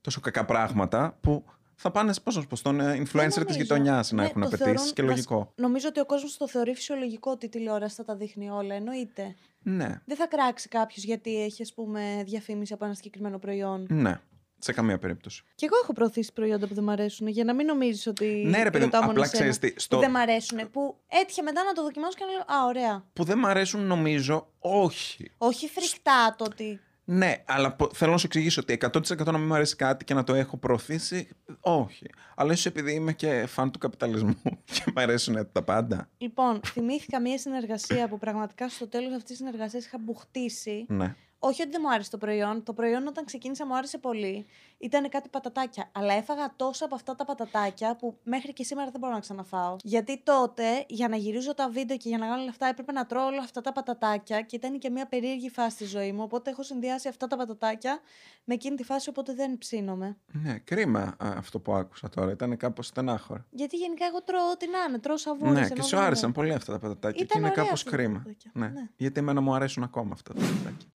τόσο 0.00 0.20
κακά 0.20 0.44
πράγματα 0.44 1.18
που 1.20 1.44
θα 1.82 1.90
πάνε 1.90 2.12
πώς 2.24 2.34
να 2.34 2.40
σου 2.40 2.46
πω, 2.46 2.56
στον 2.56 2.80
ε, 2.80 2.84
influencer 2.84 3.12
Δεν 3.12 3.26
της 3.28 3.36
νομίζω. 3.36 3.58
γειτονιάς 3.58 4.12
να 4.12 4.22
Ναι, 4.22 4.28
έχουν 4.28 4.40
το 4.40 4.46
απαιτήσει 4.46 4.70
θεωρούν 4.72 4.92
και 4.92 5.02
βασι- 5.02 5.30
λογικό. 5.30 5.52
Νομίζω 5.56 5.88
ότι 5.88 6.00
ο 6.00 6.06
κόσμος 6.06 6.36
το 6.36 6.48
θεωρεί 6.48 6.74
φυσιολογικό 6.74 7.30
ότι 7.30 7.46
η 7.46 7.48
τηλεόραση 7.48 7.94
θα 7.94 8.04
τα 8.04 8.14
δείχνει 8.16 8.50
όλα. 8.50 8.74
Εννοείται. 8.74 9.34
Ναι, 9.62 10.00
Δεν 10.04 10.16
θα 10.16 10.26
κράξει 10.26 10.68
κάποιος 10.68 11.04
γιατί 11.04 11.42
έχει, 11.42 11.62
ας 11.62 11.72
πούμε, 11.74 12.22
διαφήμιση 12.26 12.72
από 12.72 12.84
ένα 12.84 12.94
συγκεκριμένο 12.94 13.38
προϊόν. 13.38 13.86
ναι. 13.90 14.20
Σε 14.64 14.72
καμία 14.72 14.98
περίπτωση. 14.98 15.42
Και 15.54 15.66
εγώ 15.66 15.74
έχω 15.82 15.92
προωθήσει 15.92 16.32
προϊόντα 16.32 16.66
που 16.66 16.74
δεν 16.74 16.84
μ' 16.84 16.90
αρέσουν. 16.90 17.26
Για 17.26 17.44
να 17.44 17.54
μην 17.54 17.66
νομίζεις 17.66 18.06
ότι. 18.06 18.44
Ναι, 18.46 18.62
ρε 18.62 18.70
παιδί 18.70 18.84
μου, 18.84 18.90
ρωτάω 18.90 19.00
μόνο 19.00 19.12
απλά 19.12 19.22
εσένα 19.24 19.38
ξέρεις 19.50 19.58
τι, 19.58 19.72
Που 19.72 19.80
στο- 19.80 19.98
δεν 19.98 20.10
μ' 20.10 20.16
αρέσουν. 20.16 20.70
Που 20.70 20.96
έτυχε 21.08 21.42
μετά 21.42 21.62
να 21.64 21.72
το 21.72 21.82
δοκιμάσω 21.82 22.16
και 22.18 22.24
να 22.24 22.30
λέω 22.30 22.60
Α, 22.62 22.66
ωραία. 22.66 23.04
Που 23.12 23.24
δεν 23.24 23.38
μ' 23.38 23.46
αρέσουν 23.46 23.80
νομίζω, 23.86 24.46
όχι. 24.58 25.30
Όχι 25.38 25.68
φρικτά 25.68 26.34
το 26.38 26.44
ότι. 26.44 26.80
Ναι, 27.04 27.42
αλλά 27.46 27.72
πο- 27.72 27.90
θέλω 27.94 28.10
να 28.12 28.16
σου 28.18 28.26
εξηγήσω 28.26 28.60
ότι 28.60 28.78
100% 28.92 29.24
να 29.32 29.38
μην 29.38 29.46
μου 29.46 29.54
αρέσει 29.54 29.76
κάτι 29.76 30.04
και 30.04 30.14
να 30.14 30.24
το 30.24 30.34
έχω 30.34 30.56
προωθήσει, 30.56 31.28
όχι. 31.60 32.06
Αλλά 32.36 32.52
ίσως 32.52 32.66
επειδή 32.66 32.92
είμαι 32.94 33.12
και 33.12 33.46
φαν 33.46 33.70
του 33.70 33.78
καπιταλισμού 33.78 34.36
και 34.72 34.82
μου 34.86 34.92
αρέσουν 35.02 35.48
τα 35.52 35.62
πάντα. 35.62 36.08
Λοιπόν, 36.18 36.60
θυμήθηκα 36.66 37.20
μια 37.20 37.38
συνεργασία 37.38 38.08
που 38.08 38.18
πραγματικά 38.18 38.68
στο 38.68 38.88
τέλος 38.88 39.10
αυτής 39.12 39.24
της 39.26 39.36
συνεργασίας 39.36 39.84
είχα 39.84 39.98
μπουχτίσει. 39.98 40.84
Ναι. 40.88 41.14
Όχι 41.44 41.62
ότι 41.62 41.70
δεν 41.70 41.80
μου 41.84 41.92
άρεσε 41.92 42.10
το 42.10 42.18
προϊόν. 42.18 42.62
Το 42.62 42.72
προϊόν 42.72 43.06
όταν 43.06 43.24
ξεκίνησα 43.24 43.66
μου 43.66 43.76
άρεσε 43.76 43.98
πολύ. 43.98 44.46
Ήταν 44.78 45.08
κάτι 45.08 45.28
πατατάκια. 45.28 45.88
Αλλά 45.92 46.12
έφαγα 46.14 46.52
τόσα 46.56 46.84
από 46.84 46.94
αυτά 46.94 47.14
τα 47.14 47.24
πατατάκια 47.24 47.96
που 47.96 48.18
μέχρι 48.24 48.52
και 48.52 48.64
σήμερα 48.64 48.90
δεν 48.90 49.00
μπορώ 49.00 49.12
να 49.12 49.20
ξαναφάω. 49.20 49.76
Γιατί 49.82 50.20
τότε 50.24 50.84
για 50.88 51.08
να 51.08 51.16
γυρίζω 51.16 51.54
τα 51.54 51.68
βίντεο 51.68 51.96
και 51.96 52.08
για 52.08 52.18
να 52.18 52.26
κάνω 52.26 52.40
όλα 52.40 52.50
αυτά 52.50 52.66
έπρεπε 52.66 52.92
να 52.92 53.06
τρώω 53.06 53.26
όλα 53.26 53.40
αυτά 53.42 53.60
τα 53.60 53.72
πατατάκια 53.72 54.40
και 54.40 54.56
ήταν 54.56 54.78
και 54.78 54.90
μια 54.90 55.06
περίεργη 55.06 55.50
φάση 55.50 55.70
στη 55.74 55.84
ζωή 55.84 56.12
μου. 56.12 56.22
Οπότε 56.22 56.50
έχω 56.50 56.62
συνδυάσει 56.62 57.08
αυτά 57.08 57.26
τα 57.26 57.36
πατατάκια 57.36 58.00
με 58.44 58.54
εκείνη 58.54 58.76
τη 58.76 58.84
φάση, 58.84 59.08
οπότε 59.08 59.34
δεν 59.34 59.58
ψήνομαι. 59.58 60.16
Ναι, 60.32 60.58
κρίμα 60.58 61.00
α, 61.00 61.14
αυτό 61.36 61.58
που 61.60 61.72
άκουσα 61.74 62.08
τώρα. 62.08 62.30
Ήταν 62.30 62.56
κάπως 62.56 62.86
στενάχωρο. 62.86 63.44
Γιατί 63.50 63.76
γενικά 63.76 64.06
εγώ 64.06 64.22
τρώω 64.22 64.50
ό,τι 64.52 64.66
να 64.70 64.78
είναι. 64.88 64.98
Τρώω 64.98 65.16
σαβούρες. 65.16 65.52
Ναι, 65.52 65.60
ενώ 65.60 65.74
και 65.74 65.82
σου 65.82 65.96
δεν- 65.96 66.04
άρεσαν 66.04 66.32
πολύ 66.32 66.52
αυτά 66.52 66.72
τα 66.72 66.78
πατατάκια. 66.78 67.16
Και 67.18 67.22
Ήταν 67.24 67.38
είναι 67.38 67.50
ωραία 67.50 67.64
κάπως 67.64 67.80
αυτά 67.80 67.90
τα 67.90 67.96
κρίμα. 67.96 68.18
πατατάκια. 68.18 68.50
Ναι. 68.54 68.66
Ναι. 68.68 68.88
Γιατί 68.96 69.20
εμένα 69.20 69.40
μου 69.40 69.54
αρέσουν 69.54 69.82
ακόμα 69.82 70.10
αυτά 70.12 70.34
τα 70.34 70.40
πατατάκια. 70.40 70.88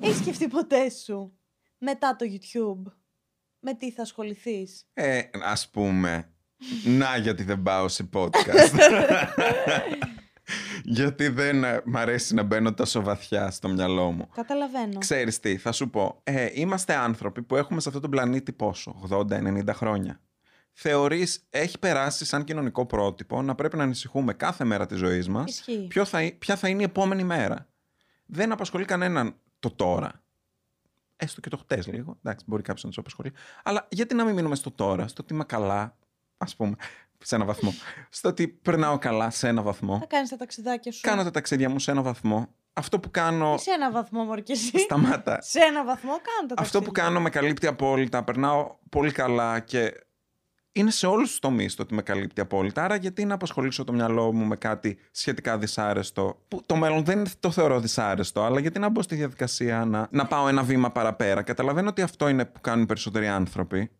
Έχεις 0.00 0.16
σκεφτεί 0.16 0.48
ποτέ 0.48 0.90
σου 0.90 1.38
μετά 1.78 2.16
το 2.16 2.26
YouTube 2.28 2.92
με 3.60 3.74
τι 3.74 3.90
θα 3.92 4.02
ασχοληθείς; 4.02 4.84
Ε, 4.92 5.20
ας 5.42 5.68
πούμε, 5.68 6.32
να 6.84 7.16
γιατί 7.16 7.42
δεν 7.42 7.62
πάω 7.62 7.88
σε 7.88 8.08
podcast. 8.12 8.78
γιατί 10.84 11.28
δεν 11.28 11.64
ε, 11.64 11.82
μ' 11.84 11.96
αρέσει 11.96 12.34
να 12.34 12.42
μπαίνω 12.42 12.74
τόσο 12.74 13.02
βαθιά 13.02 13.50
στο 13.50 13.68
μυαλό 13.68 14.10
μου. 14.12 14.28
Καταλαβαίνω. 14.34 14.98
Ξέρεις 14.98 15.40
τι, 15.40 15.56
θα 15.56 15.72
σου 15.72 15.90
πω. 15.90 16.20
Ε, 16.24 16.48
είμαστε 16.52 16.94
άνθρωποι 16.94 17.42
που 17.42 17.56
έχουμε 17.56 17.80
σε 17.80 17.88
αυτόν 17.88 18.02
τον 18.02 18.10
πλανήτη 18.10 18.52
πόσο, 18.52 19.08
80-90 19.10 19.62
χρόνια. 19.72 20.20
Θεωρείς, 20.72 21.46
έχει 21.50 21.78
περάσει 21.78 22.24
σαν 22.24 22.44
κοινωνικό 22.44 22.86
πρότυπο 22.86 23.42
να 23.42 23.54
πρέπει 23.54 23.76
να 23.76 23.82
ανησυχούμε 23.82 24.32
κάθε 24.34 24.64
μέρα 24.64 24.86
της 24.86 24.98
ζωής 24.98 25.28
μας 25.28 25.50
Ισχύει. 25.50 25.86
ποιο 25.88 26.04
θα, 26.04 26.18
ε- 26.18 26.30
ποια 26.30 26.56
θα 26.56 26.68
είναι 26.68 26.80
η 26.80 26.84
επόμενη 26.84 27.24
μέρα. 27.24 27.68
Δεν 28.26 28.52
απασχολεί 28.52 28.84
κανέναν 28.84 29.34
το 29.58 29.70
τώρα. 29.70 30.22
Έστω 31.16 31.40
και 31.40 31.48
το 31.48 31.56
χτες 31.56 31.86
λίγο. 31.86 32.16
Εντάξει, 32.22 32.44
μπορεί 32.48 32.62
κάποιος 32.62 32.82
να 32.82 32.88
τους 32.88 32.98
απασχολεί. 32.98 33.32
Αλλά 33.62 33.86
γιατί 33.90 34.14
να 34.14 34.24
μην 34.24 34.34
μείνουμε 34.34 34.54
στο 34.54 34.70
τώρα, 34.70 35.08
στο 35.08 35.22
ότι 35.22 35.34
είμαι 35.34 35.44
καλά, 35.44 35.96
ας 36.38 36.56
πούμε, 36.56 36.74
σε 37.24 37.34
ένα 37.34 37.44
βαθμό. 37.44 37.72
στο 38.10 38.28
ότι 38.28 38.48
περνάω 38.48 38.98
καλά 38.98 39.30
σε 39.30 39.48
ένα 39.48 39.62
βαθμό. 39.62 39.98
Θα 39.98 40.06
κάνεις 40.06 40.30
τα 40.30 40.36
ταξιδάκια 40.36 40.92
σου. 40.92 41.00
Κάνω 41.00 41.22
τα 41.22 41.30
ταξίδια 41.30 41.70
μου 41.70 41.78
σε 41.78 41.90
ένα 41.90 42.02
βαθμό. 42.02 42.54
Αυτό 42.72 43.00
που 43.00 43.10
κάνω. 43.10 43.56
Σε 43.56 43.70
ένα 43.70 43.90
βαθμό, 43.90 44.24
μωρή 44.24 44.42
και 44.42 44.52
εσύ. 44.52 44.78
Σταμάτα. 44.78 45.40
Σε 45.40 45.60
ένα 45.60 45.84
βαθμό 45.84 46.10
κάνω 46.10 46.48
τα 46.48 46.54
Αυτό 46.58 46.78
που 46.78 46.84
ταξίδια. 46.84 47.08
κάνω 47.08 47.20
με 47.20 47.30
καλύπτει 47.30 47.66
απόλυτα. 47.66 48.24
Περνάω 48.24 48.76
πολύ 48.88 49.12
καλά 49.12 49.60
και 49.60 50.06
είναι 50.72 50.90
σε 50.90 51.06
όλους 51.06 51.28
τους 51.28 51.38
τομείς 51.38 51.74
το 51.74 51.82
ότι 51.82 51.94
με 51.94 52.02
καλύπτει 52.02 52.40
απόλυτα. 52.40 52.84
Άρα, 52.84 52.96
γιατί 52.96 53.24
να 53.24 53.34
απασχολήσω 53.34 53.84
το 53.84 53.92
μυαλό 53.92 54.32
μου 54.32 54.44
με 54.44 54.56
κάτι 54.56 54.98
σχετικά 55.10 55.58
δυσάρεστο, 55.58 56.42
που 56.48 56.62
το 56.66 56.76
μέλλον 56.76 57.04
δεν 57.04 57.26
το 57.40 57.50
θεωρώ 57.50 57.80
δυσάρεστο, 57.80 58.42
αλλά 58.42 58.60
γιατί 58.60 58.78
να 58.78 58.88
μπω 58.88 59.02
στη 59.02 59.14
διαδικασία 59.14 59.84
να, 59.84 60.08
να 60.10 60.26
πάω 60.26 60.48
ένα 60.48 60.62
βήμα 60.62 60.90
παραπέρα. 60.90 61.42
Καταλαβαίνω 61.42 61.88
ότι 61.88 62.02
αυτό 62.02 62.28
είναι 62.28 62.44
που 62.44 62.60
κάνουν 62.60 62.82
οι 62.82 62.86
περισσότεροι 62.86 63.26
άνθρωποι. 63.26 63.90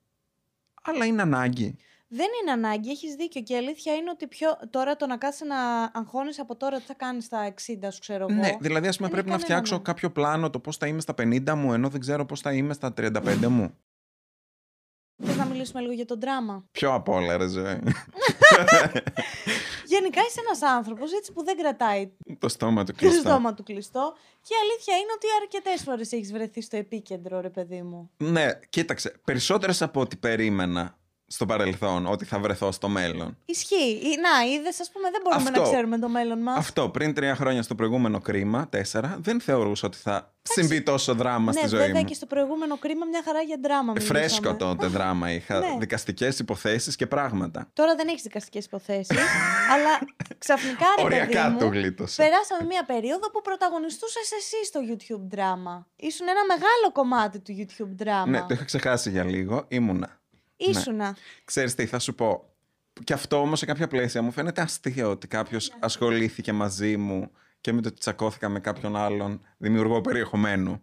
Αλλά 0.83 1.05
είναι 1.05 1.23
ανάγκη. 1.23 1.77
Δεν 2.11 2.27
είναι 2.43 2.51
ανάγκη, 2.53 2.91
έχεις 2.91 3.15
δίκιο. 3.15 3.43
Και 3.43 3.53
η 3.53 3.57
αλήθεια 3.57 3.95
είναι 3.95 4.11
ότι 4.11 4.27
πιο... 4.27 4.49
τώρα 4.71 4.97
το 4.97 5.07
να 5.07 5.17
κάτσει 5.17 5.47
να 5.47 5.57
αγχώνει 5.95 6.31
από 6.39 6.57
τώρα 6.57 6.79
τι 6.79 6.85
θα 6.85 6.95
κάνεις 6.95 7.25
στα 7.25 7.55
60 7.55 7.89
σου, 7.91 7.99
ξέρω 8.01 8.27
εγώ. 8.31 8.41
Ναι, 8.41 8.57
δηλαδή, 8.61 8.87
ας 8.87 8.97
πούμε, 8.97 9.09
Δεν 9.09 9.17
πρέπει 9.17 9.29
να 9.29 9.35
έχει 9.35 9.45
κανένα 9.45 9.45
φτιάξω 9.45 9.73
νόημα. 9.73 9.85
κάποιο 9.85 10.11
πλάνο 10.11 10.51
το 10.51 10.59
πώς 10.59 10.77
θα 10.77 10.87
είμαι 10.87 11.01
στα 11.01 11.15
50 11.19 11.55
μου, 11.55 11.73
ενώ 11.73 11.89
δεν 11.89 12.01
ξέρω 12.01 12.27
πώς 12.27 12.41
θα 12.41 12.53
είμαι 12.53 12.73
στα 12.75 12.95
35 12.97 13.47
μου. 13.49 13.75
Θες 15.23 15.37
να 15.37 15.45
μιλήσουμε 15.45 15.81
λίγο 15.81 15.93
για 15.93 16.05
το 16.05 16.17
δράμα. 16.17 16.65
Πιο 16.73 16.95
απ' 16.95 17.09
όλα, 17.09 17.37
ρε 17.37 17.47
ζωή. 17.49 17.79
Γενικά 19.87 20.21
είσαι 20.29 20.41
ένας 20.47 20.63
άνθρωπος 20.63 21.13
έτσι 21.13 21.33
που 21.33 21.45
δεν 21.45 21.57
κρατάει 21.57 22.11
Το 22.39 22.49
στόμα 22.49 22.85
του 22.85 22.93
το 22.93 22.99
κλειστό. 22.99 23.29
στόμα 23.29 23.55
του 23.55 23.63
κλειστό. 23.63 24.15
Και 24.43 24.55
η 24.55 24.57
αλήθεια 24.63 24.97
είναι 24.97 25.13
ότι 25.15 25.27
αρκετές 25.43 25.83
φορές 25.83 26.13
έχεις 26.13 26.33
βρεθεί 26.33 26.63
στο 26.63 26.77
επίκεντρο, 26.77 27.41
ρε 27.41 27.51
παιδί 27.51 27.83
μου. 27.83 28.11
Ναι, 28.17 28.49
κοίταξε. 28.69 29.21
Περισσότερες 29.25 29.83
από 29.83 30.01
ό,τι 30.01 30.17
περίμενα 30.17 30.99
στο 31.31 31.47
παρελθόν 31.47 32.07
ότι 32.07 32.25
θα 32.25 32.39
βρεθώ 32.39 32.73
στο 32.73 32.89
μέλλον. 32.89 33.37
Ισχύει. 33.45 33.91
Ή- 34.03 34.19
Να, 34.21 34.53
είδες, 34.53 34.81
ας 34.81 34.91
πούμε, 34.93 35.11
δεν 35.11 35.21
μπορούμε 35.25 35.49
Αυτό. 35.49 35.61
να 35.61 35.67
ξέρουμε 35.69 35.99
το 35.99 36.09
μέλλον 36.09 36.39
μας. 36.43 36.57
Αυτό 36.59 36.89
πριν 36.89 37.15
τρία 37.15 37.35
χρόνια 37.35 37.63
στο 37.63 37.75
προηγούμενο 37.75 38.21
κρίμα, 38.21 38.69
τέσσερα, 38.69 39.19
δεν 39.21 39.41
θεωρούσα 39.41 39.87
ότι 39.87 39.97
θα 39.99 40.33
συμβεί 40.43 40.83
τόσο 40.83 41.15
δράμα 41.15 41.53
Ναι, 41.53 41.59
στη 41.59 41.69
ζωή 41.69 41.81
βέβαια 41.81 42.01
μου. 42.01 42.07
και 42.07 42.15
στο 42.15 42.27
προηγούμενο 42.27 42.77
κρίμα 42.79 43.05
μια 43.07 43.23
χαρά 43.25 43.41
για 43.41 43.57
δράμα. 43.63 43.93
μιλούσαμε. 43.93 44.19
Φρέσκο 44.19 44.55
τότε 44.55 44.87
δράμα 44.87 45.33
είχα. 45.33 45.59
Ναι. 45.59 45.77
Δικαστικές 45.79 46.39
υποθέσεις 46.39 46.97
και 46.97 47.07
πράγματα. 47.07 47.71
Τώρα 47.73 47.95
δεν 47.95 48.09
έχεις 48.09 48.23
δικαστικές 48.23 48.65
υποθέσεις. 48.65 49.19
αλλά 49.73 49.99
ξαφνικά 50.39 50.87
ρε 50.99 51.05
Οριακά 51.05 51.43
παιδί 51.47 51.59
το 51.59 51.65
μου, 51.67 51.73
γλίτωσε. 51.73 52.23
περάσαμε 52.23 52.65
μια 52.69 52.85
περίοδο 52.85 53.31
που 53.31 53.41
πρωταγωνιστούσες 53.43 54.31
εσύ 54.39 54.65
στο 54.65 54.81
YouTube 54.89 55.27
δράμα. 55.31 55.87
Ήσουν 55.97 56.27
ένα 56.29 56.45
μεγάλο 56.49 56.93
κομμάτι 56.93 57.39
του 57.41 57.53
YouTube 57.59 57.95
δράμα. 57.97 58.27
Ναι, 58.27 58.39
το 58.41 58.47
είχα 58.51 58.65
ξεχάσει 58.65 59.11
για 59.11 59.25
λίγο. 59.25 59.65
Ήμουνα. 59.69 60.18
Ήσουνα. 60.59 61.17
Ξέρεις 61.45 61.75
τι, 61.75 61.87
θα 61.87 61.99
σου 61.99 62.15
πω. 62.15 62.45
Και 63.05 63.13
αυτό 63.13 63.41
όμως 63.41 63.59
σε 63.59 63.67
κάποια 63.67 63.89
πλαίσια 63.89 64.23
μου 64.23 64.31
φαίνεται 64.33 64.61
αστείο 64.61 65.11
ότι 65.11 65.27
κάποιος 65.29 65.73
ασχολήθηκε 65.81 66.53
μαζί 66.53 66.97
μου 66.97 67.31
και 67.61 67.73
με 67.73 67.81
το 67.81 67.89
ότι 67.89 67.99
τσακώθηκα 67.99 68.49
με 68.49 68.61
κάποιον 68.61 68.97
άλλον 68.97 69.41
δημιουργό 69.57 70.01
περιεχομένου. 70.01 70.83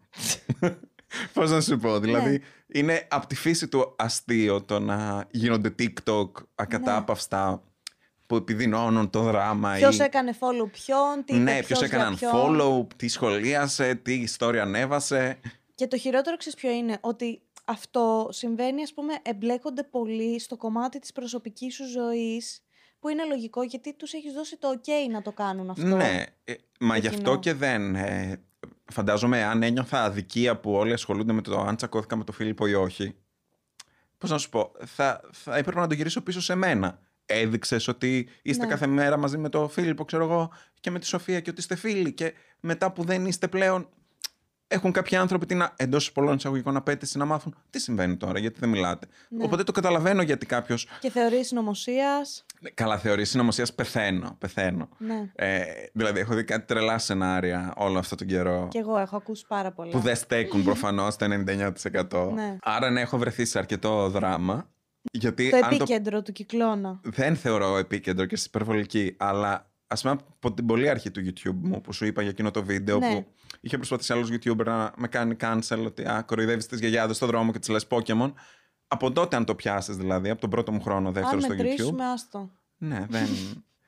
Πώς 1.33 1.51
να 1.51 1.61
σου 1.61 1.77
πω, 1.77 1.99
δηλαδή 1.99 2.29
Ναι. 2.31 2.38
είναι 2.79 3.07
από 3.09 3.27
τη 3.27 3.35
φύση 3.35 3.67
του 3.67 3.93
αστείο 3.97 4.61
το 4.63 4.79
να 4.79 5.25
γίνονται 5.31 5.75
TikTok 5.79 6.29
ακατάπαυστα 6.55 7.63
που 8.25 8.35
επιδεινώνουν 8.35 9.09
το 9.09 9.21
δράμα. 9.21 9.73
Ποιος 9.77 9.97
ή... 9.97 10.01
έκανε 10.03 10.33
follow 10.39 10.69
ποιον, 10.71 11.23
τι 11.25 11.33
Ναι, 11.33 11.51
είπε 11.51 11.63
ποιος 11.63 11.79
ποιος 11.79 11.81
έκανε 11.91 12.15
για 12.15 12.29
ποιον. 12.29 12.57
follow, 12.61 12.88
τι 12.95 13.07
σχολίασε, 13.07 13.95
τι 13.95 14.13
ιστορία 14.13 14.61
ανέβασε. 14.61 15.39
Και 15.75 15.88
το 15.88 15.97
χειρότερο 15.97 16.38
ξέρεις 16.38 16.59
ποιο 16.59 16.69
είναι, 16.71 16.97
ότι 17.01 17.41
αυτό 17.65 18.28
συμβαίνει, 18.32 18.82
ας 18.82 18.93
πούμε, 18.93 19.13
εμπλέκονται 19.21 19.84
πολύ 19.84 20.39
στο 20.39 20.58
κομμάτι 20.58 20.99
της 20.99 21.12
προσωπικής 21.12 21.75
σου 21.75 21.88
ζωής, 21.88 22.63
που 22.99 23.10
είναι 23.10 23.25
λογικό 23.25 23.63
γιατί 23.63 23.93
τους 23.93 24.13
έχεις 24.13 24.34
δώσει 24.34 24.58
το 24.58 24.67
ok 24.78 25.12
να 25.12 25.21
το 25.21 25.32
κάνουν 25.32 25.69
αυτό. 25.69 25.86
Ναι, 25.86 26.23
ε, 26.43 26.54
μα 26.80 26.93
το 26.93 26.99
γι' 26.99 27.08
αυτό 27.08 27.21
κοινό. 27.21 27.39
και 27.39 27.54
δεν. 27.54 27.95
Ε, 27.95 28.41
φαντάζομαι 28.91 29.43
αν 29.43 29.63
ένιωθα 29.63 30.04
αδικία 30.04 30.60
που 30.60 30.71
όλοι 30.73 30.93
ασχολούνται 30.93 31.34
με 31.34 31.41
το 31.41 31.60
αν 31.60 31.75
τσακώθηκα 31.75 32.15
με 32.15 32.23
τον 32.23 32.36
Φίλιππο 32.36 32.67
ή 32.67 32.73
όχι. 32.73 33.15
Πώς 34.17 34.30
να 34.30 34.38
σου 34.38 34.49
πω, 34.49 34.71
θα, 34.86 35.21
θα 35.32 35.58
έπρεπε 35.58 35.80
να 35.80 35.88
το 35.88 35.93
γυρίσω 35.93 36.21
πίσω 36.21 36.41
σε 36.41 36.56
μένα. 36.56 36.99
Έδειξες 37.25 37.88
ότι 37.88 38.28
είστε 38.41 38.63
Ναι. 38.63 38.69
κάθε 38.71 38.88
μέρα 38.88 39.17
μαζί 39.17 39.38
με 39.38 39.49
τον 39.49 39.69
Φίλιππο, 39.69 40.06
ξέρω 40.06 40.23
εγώ, 40.23 40.51
και 40.80 40.91
με 40.91 40.99
τη 40.99 41.06
Σοφία 41.06 41.39
και 41.39 41.49
ότι 41.49 41.60
είστε 41.60 41.75
φίλοι. 41.75 42.13
Και 42.13 42.34
μετά 42.60 42.91
που 42.91 43.04
δεν 43.04 43.25
είστε 43.25 43.47
πλέον, 43.47 43.89
έχουν 44.67 44.91
κάποιοι 44.91 45.17
άνθρωποι 45.17 45.45
την 45.45 45.63
εντός 45.75 46.12
πολλών 46.12 46.36
εισαγωγικών 46.36 46.75
απέτηση 46.75 47.17
να 47.17 47.25
μάθουν 47.25 47.56
τι 47.69 47.80
συμβαίνει 47.80 48.17
τώρα, 48.17 48.39
γιατί 48.39 48.60
δεν 48.60 48.69
μιλάτε. 48.69 49.08
Ναι. 49.30 49.43
Οπότε 49.43 49.63
το 49.63 49.71
καταλαβαίνω 49.71 50.21
γιατί 50.21 50.45
κάποιο. 50.45 50.75
Και 50.99 51.10
θεωρείς 51.10 51.47
συνωμοσίας. 51.47 52.45
Καλά, 52.73 52.97
θεωρεί 52.97 53.25
συνωμοσίας, 53.25 53.73
πεθαίνω. 53.73 54.36
πεθαίνω. 54.39 54.89
Ναι. 54.97 55.32
Ε, 55.36 55.63
δηλαδή, 55.93 56.19
έχω 56.19 56.34
δει 56.36 56.43
κάτι 56.43 56.65
τρελά 56.65 56.97
σενάρια 56.97 57.73
όλο 57.78 57.99
αυτό 57.99 58.15
τον 58.15 58.28
καιρό. 58.28 58.67
Και 58.71 58.78
εγώ 58.80 58.97
έχω 58.97 59.15
ακούσει 59.15 59.45
πάρα 59.47 59.71
πολλά. 59.71 59.91
Που 59.91 59.99
δεν 59.99 60.15
στέκουν 60.15 60.63
προφανώς 60.63 61.15
το 61.15 61.25
99%. 61.25 62.32
Ναι. 62.34 62.58
Άρα, 62.62 62.89
ναι, 62.89 63.01
έχω 63.01 63.17
βρεθεί 63.17 63.45
σε 63.45 63.58
αρκετό 63.58 64.10
δράμα. 64.10 64.69
Γιατί 65.12 65.49
Το 65.49 65.58
αν 65.58 65.63
επίκεντρο 65.73 66.21
του 66.21 66.32
κυκλώνα. 66.32 66.99
δεν 67.04 67.36
θεωρώ 67.36 67.78
επίκεντρο 67.78 68.25
και 68.25 68.38
υπερβολική, 68.45 69.15
αλλά 69.17 69.69
ας 69.88 70.02
πούμε 70.02 70.13
από 70.36 70.54
την 70.54 70.65
πολύ 70.65 70.89
αρχή 70.89 71.12
του 71.12 71.21
YouTube 71.26 71.56
μου 71.62 71.82
που 71.82 71.93
σου 71.93 72.06
είπα 72.06 72.21
για 72.21 72.30
εκείνο 72.32 72.52
το 72.52 72.63
βίντεο 72.63 72.98
Ναι. 72.98 73.13
που 73.15 73.26
είχε 73.62 73.78
προσπαθήσει 73.78 74.13
άλλος 74.13 74.30
YouTuber 74.32 74.65
να 74.65 74.93
με 74.98 75.08
κάνει 75.08 75.36
cancel 75.39 75.84
ότι 75.86 76.04
α, 76.04 76.24
κοροϊδεύεις 76.28 76.65
τις 76.65 76.80
γιαγιάδες 76.80 77.15
στον 77.15 77.28
δρόμο 77.28 77.52
και 77.52 77.60
τις 77.60 77.67
λες 77.69 77.88
Pokémon. 77.89 78.34
Από 78.88 79.12
τότε, 79.12 79.36
αν 79.36 79.45
το 79.45 79.56
πιάσεις 79.56 79.95
δηλαδή, 79.95 80.30
από 80.30 80.41
τον 80.41 80.50
πρώτο 80.50 80.71
μου 80.71 80.82
χρόνο 80.82 81.12
δεύτερο 81.12 81.36
Αν 81.36 81.41
στο 81.41 81.54
YouTube. 81.54 81.58
μετρήσουμε, 81.58 82.06
άστο. 82.06 82.52
Ναι, 82.78 83.06
δεν. 83.10 83.28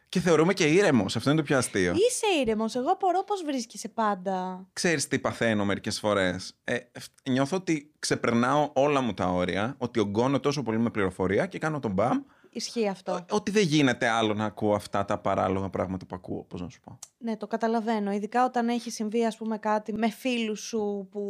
και 0.10 0.20
θεωρούμε 0.20 0.54
και 0.54 0.66
ήρεμος. 0.66 1.16
Αυτό 1.16 1.30
είναι 1.30 1.40
το 1.40 1.46
πιο 1.46 1.58
αστείο. 1.58 1.94
Είσαι 1.94 2.26
ήρεμος. 2.42 2.76
Εγώ 2.76 2.92
απορώ 2.92 3.24
πώς 3.24 3.44
βρίσκεσαι 3.44 3.88
πάντα. 3.90 4.68
Ξέρεις 4.74 5.08
τι 5.08 5.20
παθαίνω 5.20 5.66
μερικές 5.66 6.00
φορές. 6.00 6.58
Ε, 6.64 6.78
φ- 7.00 7.30
νιώθω 7.30 7.56
ότι 7.58 7.92
ξεπερνάω 8.00 8.70
όλα 8.74 9.02
μου 9.02 9.14
τα 9.14 9.26
όρια, 9.30 9.76
ότι 9.78 10.00
ογκώνω 10.00 10.40
τόσο 10.40 10.64
πολύ 10.64 10.78
με 10.80 10.90
πληροφορία 10.90 11.46
και 11.46 11.60
κάνω 11.60 11.80
τον 11.80 11.92
μπαμ, 11.92 12.22
Ισχύει 12.58 12.88
αυτό. 12.88 13.26
ότι 13.30 13.52
δεν 13.52 13.64
γίνεται 13.64 14.08
άλλο 14.08 14.34
να 14.34 14.46
ακούω 14.46 14.74
αυτά 14.76 15.06
τα 15.06 15.18
παράλογα 15.18 15.70
πράγματα 15.70 16.06
που 16.06 16.16
ακούω, 16.16 16.44
πώς 16.44 16.62
να 16.62 16.70
σου 16.70 16.80
πω. 16.80 17.00
Ναι, 17.18 17.38
το 17.38 17.48
καταλαβαίνω. 17.48 18.12
Ειδικά 18.12 18.46
όταν 18.46 18.70
έχει 18.70 18.92
συμβεί, 18.92 19.26
ας 19.26 19.38
πούμε, 19.38 19.58
κάτι 19.58 19.94
με 19.94 20.10
φίλους 20.10 20.60
σου 20.62 21.08
που 21.12 21.22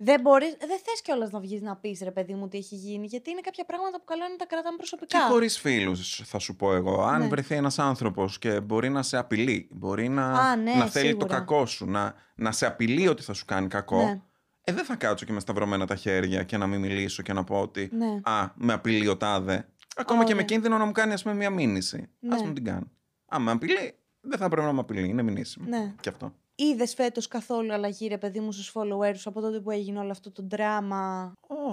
δεν 0.00 0.20
μπορείς. 0.20 0.48
Δεν 0.58 0.78
θες 0.84 1.02
κιόλας 1.02 1.30
να 1.30 1.40
βγεις 1.40 1.60
να 1.62 1.76
πεις 1.76 2.00
ρε 2.02 2.10
παιδί 2.10 2.34
μου 2.34 2.48
τι 2.48 2.58
έχει 2.58 2.74
γίνει, 2.74 3.06
γιατί 3.06 3.30
είναι 3.30 3.40
κάποια 3.40 3.64
πράγματα 3.64 3.98
που 3.98 4.04
καλό 4.04 4.22
είναι 4.22 4.32
να 4.32 4.38
τα 4.38 4.46
κρατάμε 4.46 4.76
προσωπικά. 4.76 5.18
Και 5.18 5.24
χωρίς 5.30 5.58
φίλους 5.58 6.22
θα 6.24 6.38
σου 6.38 6.56
πω 6.56 6.74
εγώ. 6.74 7.02
Αν 7.02 7.20
Ναι. 7.20 7.28
βρεθεί 7.28 7.54
ένας 7.54 7.78
άνθρωπος 7.78 8.38
και 8.38 8.60
μπορεί 8.60 8.88
να 8.88 9.02
σε 9.02 9.16
απειλεί, 9.16 9.68
μπορεί 9.72 10.08
να, 10.08 10.32
Α, 10.32 10.56
ναι, 10.56 10.72
να 10.74 10.86
θέλει 10.86 11.04
το 11.12 11.18
σίγουρα. 11.20 11.26
κακό 11.38 11.66
σου, 11.66 11.86
να, 11.86 12.14
να 12.34 12.52
σε 12.52 12.66
απειλεί 12.66 13.08
ότι 13.08 13.22
θα 13.22 13.32
σου 13.32 13.44
κάνει 13.44 13.68
κακό, 13.68 14.02
Ναι. 14.04 14.20
ε, 14.64 14.72
δεν 14.72 14.84
θα 14.84 14.96
κάτσω 14.96 15.24
και 15.24 15.32
με 15.32 15.40
σταυρωμένα 15.40 15.86
τα 15.86 15.94
χέρια 15.94 16.42
και 16.42 16.56
να 16.56 16.66
μην 16.66 16.80
μιλήσω 16.80 17.22
και 17.22 17.32
να 17.32 17.44
πω 17.44 17.60
ότι 17.60 17.90
Ναι. 17.92 18.20
Α, 18.22 18.50
με 18.54 18.72
απειλεί 18.72 19.08
ο 19.08 19.16
τάδε. 19.16 19.68
Ακόμα 19.98 20.20
και 20.22 20.28
με 20.28 20.34
Ωραία. 20.34 20.44
κίνδυνο 20.44 20.78
να 20.78 20.84
μου 20.84 20.92
κάνει 20.92 21.12
ας 21.12 21.22
πούμε 21.22 21.34
μια 21.34 21.50
μήνυση. 21.50 22.08
Ναι. 22.18 22.34
Ας 22.34 22.42
μου 22.42 22.52
την 22.52 22.64
κάνει. 22.64 22.90
Αν 23.26 23.42
με 23.42 23.50
απειλεί, 23.50 23.94
δεν 24.20 24.38
θα 24.38 24.48
πρέπει 24.48 24.66
να 24.66 24.72
με 24.72 24.80
απειλεί. 24.80 25.08
Είναι 25.08 25.22
μηνύσιμο. 25.22 25.66
Ναι. 25.68 25.94
Και 26.00 26.08
αυτό. 26.08 26.32
Είδες 26.54 26.94
φέτος 26.94 27.28
καθόλου 27.28 27.72
αλλαγή, 27.72 28.06
ρε 28.06 28.18
παιδί 28.18 28.40
μου, 28.40 28.52
στους 28.52 28.72
followers 28.74 29.16
σου 29.16 29.28
από 29.28 29.40
τότε 29.40 29.60
που 29.60 29.70
έγινε 29.70 29.98
όλο 29.98 30.10
αυτό 30.10 30.30
το 30.32 30.42
δράμα. 30.50 31.32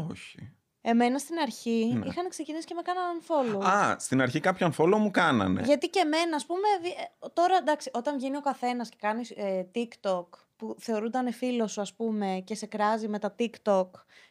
Όχι. 0.10 0.52
Εμένα 0.82 1.18
στην 1.18 1.38
αρχή 1.40 1.94
Ναι. 2.00 2.06
είχαν 2.08 2.30
ξεκινήσει 2.30 2.66
και 2.66 2.74
με 2.74 2.82
κάναν 2.82 3.22
follow. 3.28 3.66
Α, 3.66 3.96
στην 4.00 4.22
αρχή 4.22 4.40
κάποιον 4.40 4.74
follow 4.78 4.98
μου 4.98 5.12
κάνανε. 5.12 5.62
Γιατί 5.66 5.88
και 5.90 6.00
εμένα, 6.00 6.36
ας 6.36 6.46
πούμε, 6.46 6.60
δι- 6.82 6.92
ε, 7.24 7.28
τώρα 7.34 7.56
εντάξει, 7.58 7.90
όταν 7.94 8.16
βγαίνει 8.18 8.38
ο 8.38 8.42
καθένας 8.42 8.90
και 8.90 8.98
κάνει 9.00 9.22
ε, 9.36 9.64
TikTok 9.76 10.26
που 10.56 10.76
θεωρούνταν 10.80 11.34
φίλος 11.34 11.72
σου, 11.72 11.82
ας 11.82 11.94
πούμε, 11.94 12.42
και 12.46 12.56
σε 12.56 12.66
κράζει 12.66 13.08
με 13.08 13.20
τα 13.20 13.36
TikTok 13.40 13.88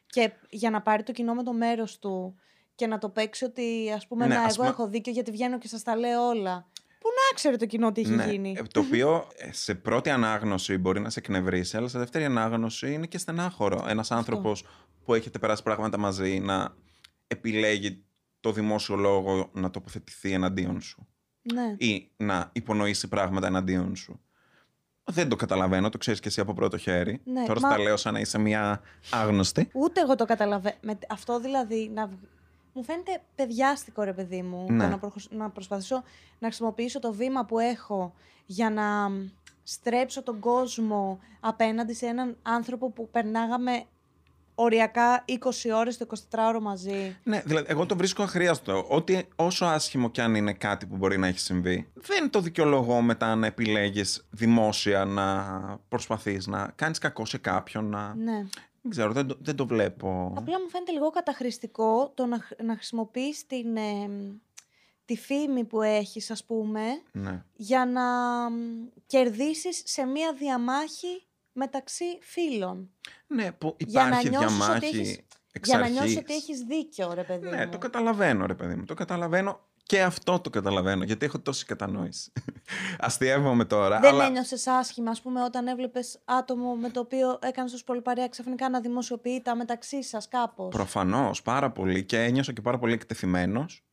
και 0.07 0.33
για 0.51 0.71
να 0.71 0.83
πάρει 0.83 1.03
το 1.03 1.13
κοινό 1.13 1.35
με 1.35 1.43
το 1.43 1.53
μέρος 1.53 1.99
του 1.99 2.39
και 2.75 2.87
να 2.87 2.99
το 2.99 3.09
παίξει 3.09 3.45
ότι, 3.45 3.93
ας 3.97 4.07
πούμε, 4.07 4.27
Ναι, 4.27 4.35
να, 4.35 4.41
ας 4.43 4.47
εγώ 4.47 4.57
πούμε- 4.57 4.69
έχω 4.69 4.89
δίκιο 4.89 5.13
γιατί 5.13 5.31
βγαίνω 5.31 5.59
και 5.59 5.69
σας 5.69 5.83
τα 5.83 5.97
λέω 5.97 6.29
όλα. 6.29 6.67
Πού 7.01 7.09
να 7.31 7.35
ξέρει 7.35 7.57
το 7.57 7.67
κοινό 7.67 7.93
τι 7.93 8.01
έχει 8.01 8.11
Ναι, 8.11 8.31
γίνει. 8.31 8.55
ε, 8.59 8.63
το 8.73 8.81
οποίο 8.81 9.27
ε, 9.37 9.53
σε 9.53 9.75
πρώτη 9.75 10.11
ανάγνωση 10.11 10.79
μπορεί 10.79 11.01
να 11.01 11.11
σε 11.11 11.19
εκνευρίσει, 11.19 11.77
αλλά 11.77 11.89
σε 11.89 11.99
δεύτερη 11.99 12.25
ανάγνωση 12.25 12.93
είναι 12.93 13.07
και 13.07 13.19
στενάχωρο. 13.19 13.85
Ένας 13.89 14.11
άνθρωπος 14.11 14.65
που 15.05 15.15
έχετε 15.15 15.39
περάσει 15.39 15.63
πράγματα 15.63 15.99
μαζί 15.99 16.39
να 16.41 16.75
επιλέγει 17.27 18.05
το 18.41 18.53
δημόσιο 18.53 18.97
λόγο 18.97 19.51
να 19.53 19.71
τοποθετηθεί 19.71 20.33
εναντίον 20.33 20.81
σου 20.81 21.07
Ναι. 21.53 21.75
ή 21.79 22.11
να 22.17 22.51
υπονοήσει 22.53 23.09
πράγματα 23.09 23.47
εναντίον 23.47 23.97
σου. 23.97 24.21
Δεν 25.05 25.29
το 25.29 25.37
καταλαβαίνω, 25.37 25.89
το 25.89 25.99
ξέρεις 25.99 26.21
και 26.21 26.29
εσύ 26.29 26.41
από 26.41 26.55
πρώτο 26.55 26.77
χέρι. 26.77 27.21
Ναι, 27.25 27.45
Τώρα 27.47 27.61
μα- 27.61 27.69
στα 27.71 27.79
λέω 27.79 27.97
σαν 27.97 28.13
να 28.13 28.21
είσαι 28.21 28.39
μια 28.39 28.81
άγνωστη. 29.11 29.69
Ούτε 29.73 30.01
εγώ 30.01 30.15
το 30.15 30.25
καταλαβαίνω. 30.25 30.77
Με... 30.81 30.99
Αυτό 31.09 31.41
δηλαδή 31.41 31.91
να... 31.95 32.11
βγ- 32.75 32.77
Μου 32.77 32.85
φαίνεται 32.85 33.23
παιδιάστικο 33.35 34.03
ρε 34.03 34.13
παιδί 34.13 34.43
μου 34.43 34.67
Ναι. 34.71 34.85
το 34.85 34.91
να, 34.91 34.99
προχω- 34.99 35.31
να 35.31 35.51
προσπαθήσω 35.51 36.03
να 36.39 36.47
χρησιμοποιήσω 36.49 36.99
το 36.99 37.13
βήμα 37.13 37.45
που 37.45 37.59
έχω 37.59 38.15
για 38.47 38.71
να 38.71 39.09
μ, 39.09 39.29
στρέψω 39.63 40.23
τον 40.23 40.39
κόσμο 40.41 41.19
απέναντι 41.41 41.95
σε 41.95 42.07
έναν 42.07 42.37
άνθρωπο 42.43 42.91
που 42.91 43.09
περνάγαμε 43.11 43.85
οριακά 44.55 45.25
20 45.29 45.71
ώρες 45.75 45.97
το 45.97 46.07
24ωρο 46.31 46.61
μαζί. 46.61 47.17
Ναι, 47.23 47.43
δηλαδή, 47.47 47.67
εγώ 47.69 47.87
το 47.87 47.97
βρίσκω 47.97 48.23
αχρίαστο. 48.23 48.85
Ότι 48.89 49.29
όσο 49.37 49.65
άσχημο 49.65 50.11
κι 50.11 50.21
αν 50.21 50.35
είναι 50.35 50.53
κάτι 50.53 50.87
που 50.87 50.97
μπορεί 50.97 51.19
να 51.19 51.27
έχει 51.27 51.39
συμβεί, 51.39 51.89
δεν 51.95 52.31
το 52.31 52.41
δικαιολογώ 52.41 53.01
μετά 53.01 53.35
να 53.35 53.47
επιλέγεις 53.47 54.27
δημόσια 54.31 55.05
να 55.05 55.45
προσπαθείς 55.89 56.47
να 56.47 56.73
κάνεις 56.75 56.99
κακό 56.99 57.25
σε 57.27 57.39
κάποιον. 57.39 57.85
Να... 57.89 58.15
Ναι. 58.15 58.45
Δεν 58.87 58.93
ξέρω, 58.93 59.13
δεν 59.13 59.27
το, 59.27 59.37
δεν 59.41 59.57
το 59.57 59.67
βλέπω. 59.67 60.33
Απλά 60.37 60.61
μου 60.61 60.69
φαίνεται 60.69 60.93
λίγο 60.93 61.11
καταχρηστικό 61.11 62.13
το 62.15 62.27
να, 62.27 62.39
χρ- 62.39 62.63
να 62.63 62.75
χρησιμοποιείς 62.75 63.47
την, 63.47 63.77
ε, 63.77 64.09
μ, 64.09 64.33
τη 65.05 65.17
φήμη 65.17 65.65
που 65.65 65.83
έχεις 65.83 66.31
ας 66.31 66.45
πούμε 66.45 66.81
Ναι. 67.13 67.45
για 67.57 67.87
να 67.87 68.03
μ, 68.51 68.55
κερδίσεις 69.07 69.83
σε 69.85 70.05
μία 70.05 70.33
διαμάχη 70.33 71.27
μεταξύ 71.53 72.05
φίλων. 72.21 72.91
ναι, 73.27 73.53
που 73.53 73.77
Για 73.79 74.03
να 74.03 74.07
υπάρχει 74.09 74.29
νιώσεις 74.29 74.49
ότι 74.49 74.57
διαμάχη 74.65 74.87
έχεις- 74.99 75.21
εξ 75.53 75.69
Για 75.69 75.79
να 75.79 75.85
αρχής. 75.85 75.99
νιώσεις 76.01 76.17
ότι 76.19 76.35
έχεις 76.35 76.61
δίκιο, 76.61 77.13
ρε 77.15 77.23
παιδί 77.23 77.49
Ναι, 77.49 77.65
μου. 77.65 77.71
το 77.71 77.79
καταλαβαίνω, 77.79 78.47
ρε 78.47 78.55
παιδί 78.55 78.75
μου. 78.75 78.85
Το 78.85 78.95
καταλαβαίνω 78.95 79.61
και 79.87 80.03
αυτό 80.03 80.41
το 80.41 80.51
καταλαβαίνω, 80.51 81.05
γιατί 81.05 81.27
έχω 81.27 81.39
τόση 81.39 81.65
κατανόηση. 81.65 82.33
Αστείευομαι 82.99 83.65
τώρα. 83.65 84.01
Δεν 84.01 84.13
αλλά... 84.13 84.25
ένιωσες 84.25 84.67
άσχημα, 84.67 85.11
ας 85.11 85.23
πούμε, 85.23 85.43
όταν 85.43 85.67
έβλεπες 85.67 86.21
άτομο 86.25 86.75
με 86.75 86.91
το 86.91 87.01
οποίο 87.01 87.39
έκανες 87.43 87.71
τόσο 87.71 87.85
πολύ 87.85 88.01
παρέα 88.01 88.29
ξαφνικά 88.29 88.69
να 88.69 88.81
δημοσιοποιεί 88.81 89.41
τα 89.43 89.57
μεταξύ 89.57 90.03
σας 90.03 90.29
κάπως; 90.29 90.75
Προφανώς, 90.75 91.43
πάρα 91.43 91.71
πολύ 91.71 92.05
και 92.05 92.23
ένιωσα 92.23 92.53
και 92.53 92.61
πάρα 92.61 92.79
πολύ 92.79 92.93
εκτεθειμένος. 92.93 93.85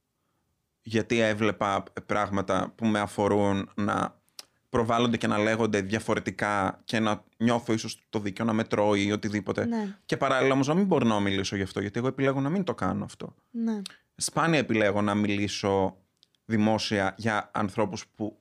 γιατί 0.81 1.19
έβλεπα 1.19 1.83
πράγματα 2.05 2.73
που 2.75 2.85
με 2.85 2.99
αφορούν 2.99 3.69
να 3.75 4.21
προβάλλονται 4.69 5.17
και 5.17 5.27
να 5.27 5.37
λέγονται 5.37 5.81
διαφορετικά 5.81 6.81
και 6.85 6.99
να 6.99 7.23
νιώθω 7.37 7.73
ίσως 7.73 8.05
το 8.09 8.19
δίκιο 8.19 8.45
να 8.45 8.53
με 8.53 8.63
τρώει 8.63 9.05
ή 9.05 9.11
οτιδήποτε. 9.11 9.65
Ναι. 9.65 9.97
Και 10.05 10.17
παράλληλα 10.17 10.53
όμως 10.53 10.67
να 10.67 10.73
μην 10.73 10.85
μπορώ 10.85 11.07
να 11.07 11.19
μιλήσω 11.19 11.55
γι' 11.55 11.61
αυτό, 11.61 11.79
γιατί 11.81 11.99
εγώ 11.99 12.07
επιλέγω 12.07 12.41
να 12.41 12.49
μην 12.49 12.63
το 12.63 12.75
κάνω 12.75 13.03
αυτό. 13.03 13.35
Ναι. 13.51 13.81
Σπάνια 14.21 14.59
επιλέγω 14.59 15.01
να 15.01 15.15
μιλήσω 15.15 15.97
δημόσια 16.45 17.15
για 17.17 17.51
ανθρώπους 17.53 18.07
που 18.07 18.37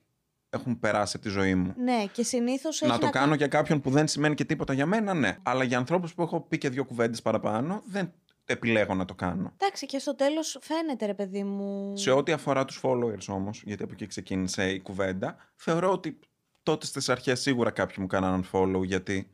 έχουν 0.49 0.79
περάσει 0.79 1.13
από 1.15 1.25
τη 1.25 1.31
ζωή 1.31 1.55
μου. 1.55 1.73
Ναι, 1.77 2.05
και 2.11 2.23
συνήθως 2.23 2.81
έχει. 2.81 2.91
να 2.91 2.97
το 2.97 3.05
κα- 3.05 3.11
κάνω 3.11 3.35
για 3.35 3.47
κάποιον 3.47 3.81
που 3.81 3.89
δεν 3.89 4.07
σημαίνει 4.07 4.35
και 4.35 4.45
τίποτα 4.45 4.73
για 4.73 4.85
μένα, 4.85 5.13
ναι. 5.13 5.37
Αλλά 5.43 5.63
για 5.63 5.77
ανθρώπους 5.77 6.13
που 6.13 6.21
έχω 6.21 6.41
πει 6.41 6.57
και 6.57 6.69
δύο 6.69 6.85
κουβέντες 6.85 7.21
παραπάνω, 7.21 7.81
δεν 7.85 8.13
επιλέγω 8.45 8.93
να 8.95 9.05
το 9.05 9.15
κάνω. 9.15 9.53
Εντάξει, 9.57 9.85
και 9.85 9.99
στο 9.99 10.15
τέλος 10.15 10.57
φαίνεται, 10.61 11.05
ρε 11.05 11.13
παιδί 11.13 11.43
μου. 11.43 11.97
Σε 11.97 12.11
ό,τι 12.11 12.31
αφορά 12.31 12.65
τους 12.65 12.79
followers 12.83 13.25
όμως, 13.27 13.63
γιατί 13.65 13.83
από 13.83 13.93
εκεί 13.93 14.05
ξεκίνησε 14.07 14.71
η 14.71 14.79
κουβέντα, 14.79 15.35
θεωρώ 15.55 15.91
ότι 15.91 16.19
τότε 16.63 16.85
στις 16.85 17.09
αρχές 17.09 17.41
σίγουρα 17.41 17.71
κάποιοι 17.71 17.95
μου 17.99 18.07
κάνανε 18.07 18.43
follow, 18.51 18.83
γιατί 18.83 19.31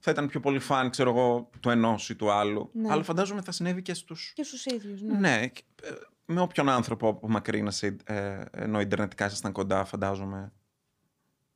θα 0.00 0.10
ήταν 0.10 0.28
πιο 0.28 0.40
πολύ 0.40 0.58
φαν, 0.58 0.90
ξέρω 0.90 1.10
εγώ, 1.10 1.50
του 1.60 1.70
ενός 1.70 2.10
ή 2.10 2.16
του 2.16 2.30
άλλου. 2.30 2.70
Ναι. 2.72 2.92
Αλλά 2.92 3.02
φαντάζομαι 3.02 3.42
θα 3.42 3.52
συνέβη 3.52 3.82
και 3.82 3.94
στους... 3.94 4.32
Και 4.34 4.42
στους 4.42 4.64
ίδιους. 4.64 5.02
Ναι. 5.02 5.18
Ναι, 5.18 5.46
και, 5.46 5.62
ε, 5.82 5.90
με 6.24 6.40
όποιον 6.40 6.68
άνθρωπο 6.68 7.08
απομακρύνεσαι, 7.08 7.96
ε, 8.04 8.44
ενώ 8.50 8.80
ιντερνετικά 8.80 9.26
ήσασταν 9.26 9.52
κοντά, 9.52 9.84
φαντάζομαι 9.84 10.52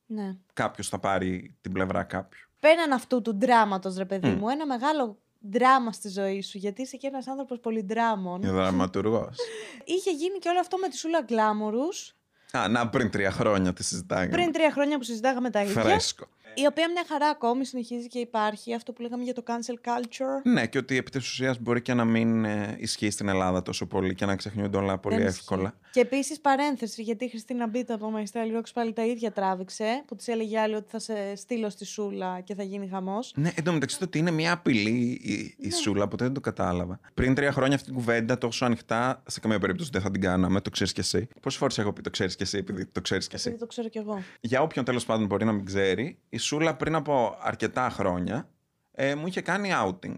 ναι. 0.07 0.37
κάποιος 0.53 0.89
θα 0.89 0.99
πάρει 0.99 1.57
την 1.61 1.73
πλευρά 1.73 2.03
κάποιου. 2.03 2.49
Πέραν 2.61 2.93
αυτού 2.93 3.23
του 3.23 3.39
δράματο, 3.39 3.95
ρε 3.97 4.05
παιδί 4.05 4.29
Μμ. 4.29 4.39
μου, 4.39 4.49
ένα 4.49 4.67
μεγάλο 4.67 5.19
δράμα 5.41 5.93
στη 5.93 6.09
ζωή 6.09 6.43
σου, 6.43 6.59
γιατί 6.59 6.83
είσαι 6.83 6.97
και 6.97 7.07
ένας 7.07 7.27
άνθρωπος 7.27 7.61
πολύ 7.61 7.83
δράμων. 7.83 8.43
Είναι 8.43 8.53
δραματουργός. 8.53 9.39
Είχε 9.85 10.11
γίνει 10.11 10.39
και 10.39 10.49
όλο 10.49 10.61
αυτό 10.61 10.77
με 10.77 10.89
τη 10.89 10.97
Σούλα 10.97 11.23
Γκλάμουρους 11.23 12.17
Α, 12.59 12.69
να 12.69 12.89
πριν 12.89 13.11
τρία 13.11 13.31
χρόνια 13.31 13.73
τη 13.73 13.85
συζητάγαμε. 13.85 14.29
πριν 14.29 14.53
τρία 14.53 14.71
χρόνια 14.73 14.99
που 14.99 15.05
συζητάγαμε 15.05 15.51
τα 15.51 15.63
ίδια. 15.63 15.83
Φρέσκο. 15.83 16.27
Η 16.57 16.67
οποία 16.67 16.91
μια 16.91 17.05
χαρά 17.09 17.27
ακόμη 17.27 17.65
συνεχίζει 17.65 18.07
και 18.09 18.19
υπάρχει. 18.19 18.75
Αυτό 18.75 18.93
που 18.93 19.03
λέγαμε 19.03 19.23
για 19.25 19.35
το 19.35 19.43
cancel 19.47 19.89
culture. 19.89 20.43
Ναι, 20.53 20.67
και 20.67 20.79
ότι 20.79 20.97
επί 20.97 21.11
της 21.11 21.29
ουσίας 21.29 21.59
μπορεί 21.61 21.83
και 21.83 21.95
να 21.95 22.05
μην 22.05 22.45
ε, 22.45 22.77
ισχύει 22.79 23.11
στην 23.11 23.29
Ελλάδα 23.29 23.63
τόσο 23.63 23.87
πολύ 23.87 24.15
και 24.15 24.25
να 24.27 24.37
ξεχνιούνται 24.37 24.77
όλα 24.77 24.99
πολύ 24.99 25.17
Δεν 25.17 25.27
εύκολα. 25.27 25.63
ισχύει. 25.63 25.91
Και 25.91 26.01
επίσης 26.01 26.41
παρένθεση, 26.41 27.03
γιατί 27.03 27.25
η 27.25 27.29
Χριστίνα 27.29 27.67
Μπίτα 27.67 27.95
από 27.95 28.13
My 28.17 28.21
Style 28.23 28.59
Rocks 28.59 28.71
πάλι 28.75 28.93
τα 28.93 29.05
ίδια 29.05 29.33
τράβηξε. 29.33 30.03
Που 30.07 30.17
της 30.17 30.29
έλεγε 30.29 30.59
άλλη 30.61 30.75
ότι 30.75 30.91
θα 30.91 30.99
σε 30.99 31.15
στείλω 31.37 31.71
στη 31.71 31.85
Σούλα 31.85 32.41
και 32.41 32.55
θα 32.55 32.63
γίνει 32.63 32.89
χαμός. 32.89 33.33
Ναι, 33.37 33.51
εν 33.55 33.65
τω 33.65 33.73
μεταξύ 33.73 33.99
το 33.99 34.05
ότι 34.05 34.19
είναι 34.19 34.31
μια 34.31 34.53
απειλή 34.53 35.21
η, 35.23 35.33
η 35.59 35.67
Ναι. 35.67 35.71
Σούλα, 35.75 36.09
ποτέ 36.09 36.25
δεν 36.25 36.35
το 36.35 36.41
κατάλαβα. 36.41 37.01
Πριν 37.15 37.35
τρία 37.35 37.53
χρόνια 37.53 37.75
αυτή 37.75 37.87
την 37.87 37.97
κουβέντα 37.97 38.39
τόσο 38.39 38.65
ανοιχτά, 38.65 39.23
σε 39.27 39.41
καμία 39.41 39.59
περίπτωση 39.59 39.91
δεν 39.93 40.01
θα 40.03 40.11
την 40.11 40.21
κάναμε, 40.21 40.61
το 40.61 40.71
ξέρεις 40.71 40.93
κι 40.93 41.01
εσύ. 41.01 41.29
Πόσες 41.41 41.59
φορές 41.59 41.79
έχω 41.79 41.93
πει 41.93 42.01
το 42.01 42.11
ξέρεις 42.11 42.37
κι 42.37 42.43
εσύ, 42.45 42.59
επειδή 42.59 42.87
το 42.87 43.01
ξέρεις 43.01 43.27
κι 43.27 43.35
εσύ. 43.35 43.49
Επειδή 43.49 43.63
το 43.63 43.69
ξέρω 43.69 43.89
κι 43.89 43.99
εγώ. 43.99 44.23
Για 44.41 44.63
όποιον 44.63 44.85
τέλος 44.85 45.05
πάντων 45.05 45.27
μπορεί 45.27 45.45
να 45.45 45.53
μην 45.53 45.65
ξέρει, 45.65 46.19
η 46.29 46.39
Σούλα 46.39 46.77
πριν 46.77 46.95
από 46.95 47.39
αρκετά 47.41 47.91
χρόνια 47.91 48.49
ε, 48.93 49.15
μου 49.15 49.27
είχε 49.27 49.41
κάνει 49.41 49.71
outing. 49.73 50.17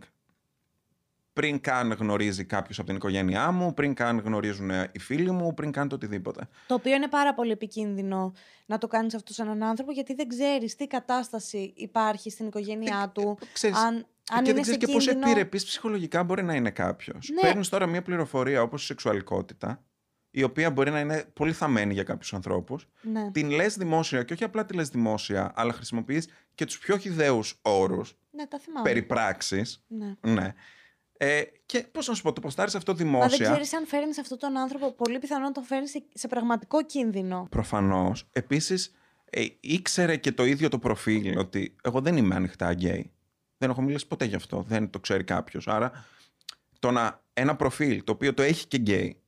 Πριν 1.33 1.61
καν 1.61 1.93
γνωρίζει 1.93 2.45
κάποιος 2.45 2.79
από 2.79 2.87
την 2.87 2.97
οικογένειά 2.97 3.51
μου, 3.53 3.75
πριν 3.75 3.95
καν 3.95 4.19
γνωρίζουν 4.19 4.71
ε, 4.71 4.91
οι 4.93 4.99
φίλοι 4.99 5.31
μου, 5.31 5.55
πριν 5.55 5.73
καν 5.73 5.89
το 5.89 5.95
οτιδήποτε. 5.95 6.49
Το 6.67 6.75
οποίο 6.75 6.95
είναι 6.95 7.09
πάρα 7.09 7.35
πολύ 7.35 7.51
επικίνδυνο 7.51 8.33
να 8.67 8.79
το 8.79 8.87
κάνεις 8.87 9.15
αυτό 9.15 9.33
σε 9.33 9.43
έναν 9.43 9.63
άνθρωπο, 9.63 9.93
γιατί 9.93 10.15
δεν 10.15 10.29
ξέρεις 10.29 10.77
τι 10.77 10.87
κατάσταση 10.87 11.73
υπάρχει 11.77 12.31
στην 12.31 12.47
οικογένειά 12.47 13.11
του. 13.15 13.39
Ξέρεις, 13.53 13.77
αν 13.77 14.07
αν 14.31 14.43
και 14.43 14.51
είναι 14.51 14.53
δεν 14.53 14.63
ξέρεις 14.63 14.81
σε 14.81 14.87
και 14.87 14.93
πόσο 14.93 15.11
κίνδυνο... 15.11 15.31
επιρρεπής 15.31 15.65
ψυχολογικά 15.65 16.25
μπορεί 16.25 16.43
να 16.43 16.55
είναι 16.55 16.71
κάποιος. 16.71 17.31
Ναι. 17.31 17.41
Παίρνεις 17.41 17.69
τώρα 17.69 17.87
μια 17.87 18.03
πληροφορία 18.03 18.63
όπως 18.63 18.83
η 18.83 18.87
σεξουαλικότητα, 18.87 19.83
η 20.37 20.43
οποία 20.43 20.71
μπορεί 20.71 20.91
να 20.91 21.01
είναι 21.01 21.25
πολύ 21.33 21.53
θαμένη 21.53 21.93
για 21.93 22.03
κάποιους 22.03 22.35
ανθρώπους. 22.35 22.89
Ναι. 23.03 23.31
Την 23.31 23.51
λες 23.51 23.77
δημόσια 23.77 24.23
και 24.23 24.33
όχι 24.33 24.45
απλά 24.45 24.67
τη 24.67 24.75
λες 24.75 24.89
δημόσια, 24.89 25.53
αλλά 25.55 25.73
χρησιμοποιείς 25.73 26.29
και 26.55 26.65
τους 26.65 26.79
πιο 26.79 26.97
χυδαίους 26.97 27.41
όρους, 27.63 28.17
ναι, 28.31 28.47
τα 28.47 28.59
θυμάμαι. 28.59 28.89
περιπράξει. 28.89 29.63
Ναι. 29.87 30.15
Ναι. 30.21 30.55
Ε, 31.17 31.43
και 31.67 31.87
πώς 31.93 32.09
να 32.09 32.15
σου 32.15 32.23
πω, 32.23 32.33
το 32.33 32.41
ποστάρεις 32.41 32.75
αυτό 32.75 32.93
Μα 32.93 32.99
δεν 32.99 33.07
δημόσια. 33.07 33.51
ξέρεις 33.51 33.73
αν 33.75 33.87
φέρνεις 33.87 34.19
αυτόν 34.19 34.39
τον 34.39 34.57
άνθρωπο, 34.57 34.93
πολύ 34.93 35.19
πιθανόν 35.19 35.45
να 35.45 35.53
τον 35.53 35.65
φέρνεις 35.65 35.91
σε, 35.91 36.03
σε 36.13 36.29
πραγματικό 36.29 36.85
κίνδυνο. 36.85 37.47
Προφανώς. 37.51 38.29
Επίσης, 38.33 38.95
ε, 39.31 39.45
ήξερε 39.61 40.17
και 40.17 40.33
το 40.33 40.45
ίδιο 40.45 40.69
το 40.69 40.79
προφίλ 40.79 41.39
ότι 41.39 41.77
εγώ 41.83 42.01
δεν 42.01 42.17
είμαι 42.17 42.35
ανοιχτά 42.35 42.73
γκέι. 42.73 43.11
Δεν 43.59 43.71
έχω 43.71 43.83
μιλήσει 43.83 44.07
ποτέ 44.07 44.25
γι' 44.25 44.35
αυτό. 44.35 44.65
Δεν 44.69 44.91
το 44.91 45.01
ξέρει 45.01 45.25
κάποιος. 45.25 45.69
Άρα, 45.69 46.05
το 46.79 46.91
να 46.91 47.23
ένα 47.33 47.57
προφίλ 47.57 48.05
το 48.05 48.13
οποίο 48.13 48.35
το 48.35 48.43
έχει 48.43 48.67
και 48.67 48.77
γκέι 48.79 49.21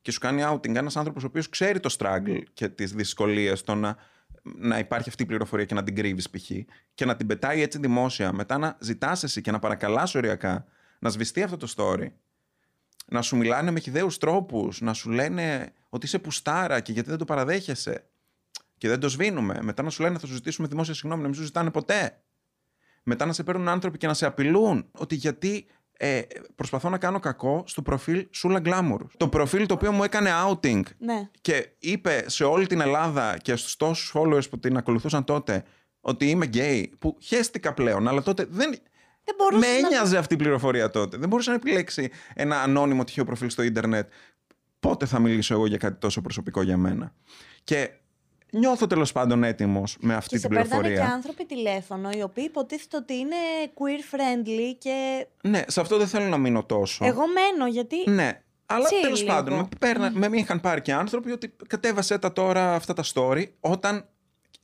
και 0.00 0.10
σου 0.10 0.20
κάνει 0.20 0.42
outing 0.44 0.74
ένας 0.74 0.96
άνθρωπος 0.96 1.22
ο 1.22 1.26
οποίος 1.26 1.48
ξέρει 1.48 1.80
το 1.80 1.96
struggle 1.98 2.42
και 2.52 2.68
τις 2.68 2.92
δυσκολίες 2.92 3.62
το 3.62 3.74
να, 3.74 3.96
να 4.42 4.78
υπάρχει 4.78 5.08
αυτή 5.08 5.22
η 5.22 5.26
πληροφορία 5.26 5.64
και 5.64 5.74
να 5.74 5.82
την 5.82 5.94
κρύβεις 5.94 6.30
π.χ. 6.30 6.50
και 6.94 7.04
να 7.04 7.16
την 7.16 7.26
πετάει 7.26 7.62
έτσι 7.62 7.78
δημόσια, 7.78 8.32
μετά 8.32 8.58
να 8.58 8.76
ζητάς 8.80 9.22
εσύ 9.22 9.40
και 9.40 9.50
να 9.50 9.58
παρακαλάς 9.58 10.14
οριακά 10.14 10.64
να 10.98 11.10
σβηστεί 11.10 11.42
αυτό 11.42 11.56
το 11.56 11.74
story. 11.76 12.06
Να 13.06 13.22
σου 13.22 13.36
μιλάνε 13.36 13.70
με 13.70 13.80
χιδαίους 13.80 14.18
τρόπους, 14.18 14.80
να 14.80 14.92
σου 14.92 15.10
λένε 15.10 15.72
ότι 15.88 16.06
είσαι 16.06 16.18
πουστάρα 16.18 16.80
και 16.80 16.92
γιατί 16.92 17.08
δεν 17.08 17.18
το 17.18 17.24
παραδέχεσαι 17.24 18.04
και 18.78 18.88
δεν 18.88 19.00
το 19.00 19.08
σβήνουμε. 19.08 19.58
Μετά 19.62 19.82
να 19.82 19.90
σου 19.90 20.02
λένε 20.02 20.18
θα 20.18 20.26
σου 20.26 20.32
ζητήσουμε 20.32 20.68
δημόσια 20.68 20.94
συγγνώμη, 20.94 21.22
να 21.22 21.28
μην 21.28 21.36
σου 21.36 21.44
ζητάνε 21.44 21.70
ποτέ. 21.70 22.22
Μετά 23.02 23.26
να 23.26 23.32
σε 23.32 23.42
παίρνουν 23.42 23.68
άνθρωποι 23.68 23.98
και 23.98 24.06
να 24.06 24.14
σε 24.14 24.26
απειλούν 24.26 24.88
ότι 24.92 25.14
γιατί 25.14 25.66
ε, 26.02 26.20
προσπαθώ 26.54 26.88
να 26.88 26.98
κάνω 26.98 27.18
κακό 27.18 27.62
στο 27.66 27.82
προφίλ 27.82 28.26
Σούλα 28.30 28.60
Glamour. 28.64 28.98
Το 29.16 29.28
προφίλ 29.28 29.66
το 29.66 29.74
οποίο 29.74 29.92
μου 29.92 30.02
έκανε 30.02 30.30
outing 30.46 30.82
Ναι. 30.98 31.28
και 31.40 31.68
είπε 31.78 32.24
σε 32.26 32.44
όλη 32.44 32.66
την 32.66 32.80
Ελλάδα 32.80 33.36
και 33.42 33.56
στους 33.56 33.76
τόσους 33.76 34.12
followers 34.14 34.50
που 34.50 34.58
την 34.58 34.76
ακολουθούσαν 34.76 35.24
τότε 35.24 35.64
ότι 36.00 36.30
είμαι 36.30 36.46
γκέι, 36.46 36.92
που 36.98 37.16
χέστηκα 37.20 37.74
πλέον, 37.74 38.08
αλλά 38.08 38.22
τότε 38.22 38.46
δεν... 38.50 38.70
Δεν 39.24 39.34
μπορούσε 39.38 39.66
Με 39.72 39.80
να... 39.80 39.86
ένοιαζε 39.86 40.18
αυτή 40.18 40.34
η 40.34 40.36
πληροφορία 40.36 40.90
τότε. 40.90 41.16
Δεν 41.16 41.28
μπορούσε 41.28 41.50
να 41.50 41.56
επιλέξει 41.56 42.10
ένα 42.34 42.62
ανώνυμο 42.62 43.04
τυχαίο 43.04 43.24
προφίλ 43.24 43.50
στο 43.50 43.62
ίντερνετ. 43.62 44.12
Πότε 44.80 45.06
θα 45.06 45.18
μιλήσω 45.18 45.54
εγώ 45.54 45.66
για 45.66 45.76
κάτι 45.78 45.98
τόσο 45.98 46.20
προσωπικό 46.20 46.62
για 46.62 46.76
μένα; 46.76 47.14
Και 47.64 47.90
νιώθω 48.52 48.86
τέλος 48.86 49.12
πάντων 49.12 49.44
έτοιμος 49.44 49.96
με 50.00 50.14
αυτή 50.14 50.28
Και 50.28 50.38
σε 50.38 50.46
την 50.48 50.56
παίρνανε 50.56 50.74
και 50.76 50.80
πληροφορία. 50.88 51.14
άνθρωποι 51.14 51.44
τηλέφωνο, 51.46 52.10
οι 52.10 52.22
οποίοι 52.22 52.44
υποτίθεται 52.48 52.96
ότι 52.96 53.14
είναι 53.14 53.36
queer 53.74 54.14
friendly 54.14 54.74
και 54.78 55.26
Ναι, 55.42 55.62
σε 55.66 55.80
αυτό 55.80 55.96
δεν 55.98 56.06
θέλω 56.06 56.26
να 56.28 56.36
μείνω 56.36 56.64
τόσο. 56.64 57.04
εγώ 57.04 57.22
μένω 57.26 57.66
γιατί... 57.70 58.10
Ναι. 58.10 58.42
Αλλά 58.66 58.86
Chill 58.88 59.02
τέλος 59.02 59.20
λίγο. 59.22 59.32
πάντων, 59.34 59.54
με, 59.58 59.68
παίρνα, 59.78 60.10
με 60.14 60.28
είχαν 60.32 60.60
πάρει 60.60 60.80
και 60.82 60.92
άνθρωποι 60.92 61.30
ότι 61.30 61.52
κατέβασε 61.66 62.18
τα 62.18 62.32
τώρα 62.32 62.74
αυτά 62.74 62.92
τα 62.94 63.04
story 63.14 63.44
όταν. 63.60 64.04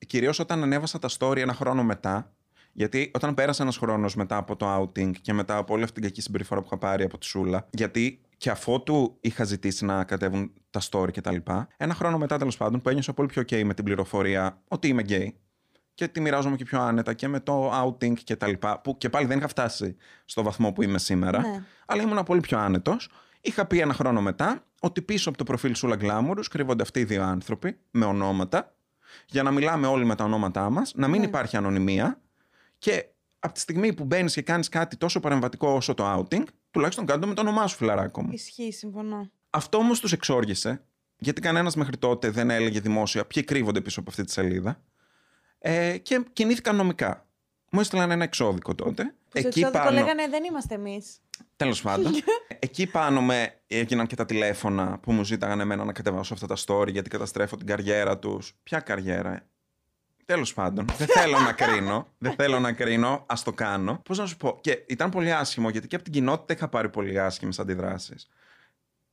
Κυρίως 0.06 0.38
όταν 0.38 0.62
ανέβασα 0.62 0.98
τα 0.98 1.08
story 1.18 1.36
ένα 1.36 1.54
χρόνο 1.54 1.82
μετά. 1.84 2.30
Γιατί 2.72 3.10
όταν 3.14 3.34
πέρασε 3.34 3.62
ένας 3.62 3.76
χρόνος 3.76 4.14
μετά 4.14 4.36
από 4.36 4.56
το 4.56 4.76
outing 4.80 5.10
και 5.22 5.32
μετά 5.32 5.56
από 5.56 5.74
όλη 5.74 5.82
αυτή 5.82 5.94
την 5.94 6.02
κακή 6.02 6.20
συμπεριφορά 6.20 6.60
που 6.60 6.66
είχα 6.66 6.78
πάρει 6.78 7.04
από 7.04 7.18
τη 7.18 7.26
Σούλα. 7.26 7.66
Γιατί 7.70 8.20
και 8.36 8.50
αφότου 8.50 9.16
είχα 9.20 9.44
ζητήσει 9.44 9.84
να 9.84 10.04
κατέβουν 10.04 10.52
τα 10.70 10.80
story 10.90 11.12
κτλ. 11.12 11.36
Ένα 11.76 11.94
χρόνο 11.94 12.18
μετά 12.18 12.38
τέλος 12.38 12.56
πάντων 12.56 12.80
που 12.80 12.88
ένιωσα 12.88 13.12
πολύ 13.12 13.28
πιο 13.28 13.42
ok 13.42 13.62
με 13.64 13.74
την 13.74 13.84
πληροφορία 13.84 14.62
ότι 14.68 14.88
είμαι 14.88 15.02
gay 15.08 15.28
και 15.94 16.08
τη 16.08 16.20
μοιράζομαι 16.20 16.56
και 16.56 16.64
πιο 16.64 16.80
άνετα 16.80 17.14
και 17.14 17.28
με 17.28 17.40
το 17.40 17.72
outing 17.82 18.14
και 18.24 18.36
τα 18.36 18.46
λοιπά, 18.46 18.80
που 18.80 18.98
και 18.98 19.08
πάλι 19.08 19.26
δεν 19.26 19.38
είχα 19.38 19.48
φτάσει 19.48 19.96
στο 20.24 20.42
βαθμό 20.42 20.72
που 20.72 20.82
είμαι 20.82 20.98
σήμερα, 20.98 21.40
Ναι. 21.40 21.64
αλλά 21.86 22.02
ήμουν 22.02 22.22
πολύ 22.22 22.40
πιο 22.40 22.58
άνετος. 22.58 23.10
Είχα 23.40 23.66
πει 23.66 23.80
ένα 23.80 23.94
χρόνο 23.94 24.20
μετά 24.20 24.64
ότι 24.80 25.02
πίσω 25.02 25.28
από 25.28 25.38
το 25.38 25.44
προφίλ 25.44 25.74
Σούλα 25.74 25.96
Glamour 26.00 26.40
κρύβονται 26.50 26.82
αυτοί 26.82 27.00
οι 27.00 27.04
δύο 27.04 27.22
άνθρωποι 27.22 27.78
με 27.90 28.04
ονόματα, 28.04 28.74
για 29.26 29.42
να 29.42 29.50
μιλάμε 29.50 29.86
όλοι 29.86 30.04
με 30.04 30.14
τα 30.14 30.24
ονόματά 30.24 30.70
μας, 30.70 30.92
να 30.94 31.08
μην 31.08 31.20
Ναι. 31.20 31.26
υπάρχει 31.26 31.56
ανωνυμία 31.56 32.20
και 32.78 33.06
από 33.38 33.54
τη 33.54 33.60
στιγμή 33.60 33.92
που 33.94 34.04
μπαίνεις 34.04 34.34
και 34.34 34.42
κάνεις 34.42 34.68
κάτι 34.68 34.96
τόσο 34.96 35.20
παρεμβατικό 35.20 35.68
όσο 35.68 35.94
το 35.94 36.14
outing, 36.30 36.42
τουλάχιστον 36.76 37.06
κάτω 37.06 37.26
με 37.26 37.34
το 37.34 37.40
όνομά 37.40 37.66
σου, 37.66 37.76
φιλαράκο 37.76 38.22
μου. 38.22 38.28
Ισχύει, 38.32 38.72
συμφωνώ. 38.72 39.30
Αυτό 39.50 39.78
όμως 39.78 40.00
τους 40.00 40.12
εξόργησε, 40.12 40.84
γιατί 41.18 41.40
κανένας 41.40 41.76
μέχρι 41.76 41.96
τότε 41.96 42.30
δεν 42.30 42.50
έλεγε 42.50 42.80
δημόσια 42.80 43.24
ποιοι 43.24 43.44
κρύβονται 43.44 43.80
πίσω 43.80 44.00
από 44.00 44.10
αυτή 44.10 44.24
τη 44.24 44.32
σελίδα. 44.32 44.82
Ε, 45.58 45.98
και 45.98 46.24
κινήθηκαν 46.32 46.76
νομικά. 46.76 47.26
Μου 47.70 47.80
έστειλαν 47.80 48.10
ένα 48.10 48.24
εξώδικο 48.24 48.74
τότε. 48.74 49.04
Που 49.04 49.38
στο 49.38 49.48
εξώδικο 49.48 49.90
λέγανε 49.90 50.28
δεν 50.28 50.44
είμαστε 50.44 50.74
εμείς. 50.74 51.20
Τέλος 51.56 51.82
πάντων. 51.82 52.12
εκεί 52.58 52.86
πάνω 52.86 53.22
με 53.22 53.60
έγιναν 53.66 54.06
και 54.06 54.16
τα 54.16 54.24
τηλέφωνα 54.24 54.98
που 54.98 55.12
μου 55.12 55.24
ζήταγαν 55.24 55.60
εμένα 55.60 55.84
να 55.84 55.92
κατεβάσω 55.92 56.34
αυτά 56.34 56.46
τα 56.46 56.56
story 56.66 56.92
γιατί 56.92 57.10
καταστρέφω 57.10 57.56
την 57.56 57.66
καριέρα 57.66 58.18
τους. 58.18 58.54
Ποια 58.62 58.80
καριέρα, 58.80 59.32
ε; 59.32 59.46
Τέλος 60.26 60.54
πάντων. 60.54 60.86
δεν 60.98 61.06
θέλω 61.06 61.38
να 61.38 61.52
κρίνω. 61.52 62.08
Δεν 62.18 62.32
θέλω 62.32 62.60
να 62.60 62.72
κρίνω. 62.72 63.08
Α 63.26 63.34
το 63.44 63.52
κάνω. 63.52 64.00
Πώς 64.04 64.18
να 64.18 64.26
σου 64.26 64.36
πω. 64.36 64.58
Και 64.60 64.84
ήταν 64.88 65.10
πολύ 65.10 65.32
άσχημο 65.32 65.70
γιατί 65.70 65.86
και 65.86 65.94
από 65.94 66.04
την 66.04 66.12
κοινότητα 66.12 66.52
είχα 66.54 66.68
πάρει 66.68 66.88
πολύ 66.88 67.20
άσχημες 67.20 67.58
αντιδράσεις. 67.58 68.28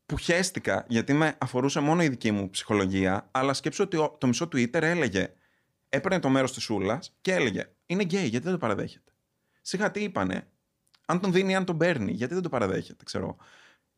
Που 0.06 0.18
χαίστηκα 0.18 0.86
γιατί 0.88 1.14
με 1.14 1.36
αφορούσε 1.38 1.80
μόνο 1.80 2.04
η 2.04 2.08
δική 2.10 2.32
μου 2.32 2.50
ψυχολογία. 2.50 3.28
Αλλά 3.32 3.54
σκέψω 3.54 3.84
ότι 3.84 3.98
ο- 3.98 4.16
το 4.18 4.28
μισό 4.28 4.46
Twitter 4.46 4.82
έλεγε. 4.82 5.34
Έπαιρνε 5.90 6.20
το 6.20 6.30
μέρος 6.30 6.54
της 6.54 6.64
Σούλας 6.64 7.16
και 7.22 7.34
έλεγε 7.34 7.70
Είναι 7.86 8.04
γκέι, 8.04 8.26
γιατί 8.28 8.44
δεν 8.44 8.54
το 8.54 8.60
παραδέχεται. 8.60 9.12
Σιγά 9.62 9.92
τι 9.92 10.04
είπανε. 10.04 10.48
Αν 11.06 11.20
τον 11.20 11.32
δίνει, 11.32 11.56
αν 11.56 11.66
τον 11.66 11.78
παίρνει, 11.78 12.12
γιατί 12.12 12.34
δεν 12.34 12.44
το 12.44 12.50
παραδέχεται, 12.50 13.04
ξέρω. 13.04 13.36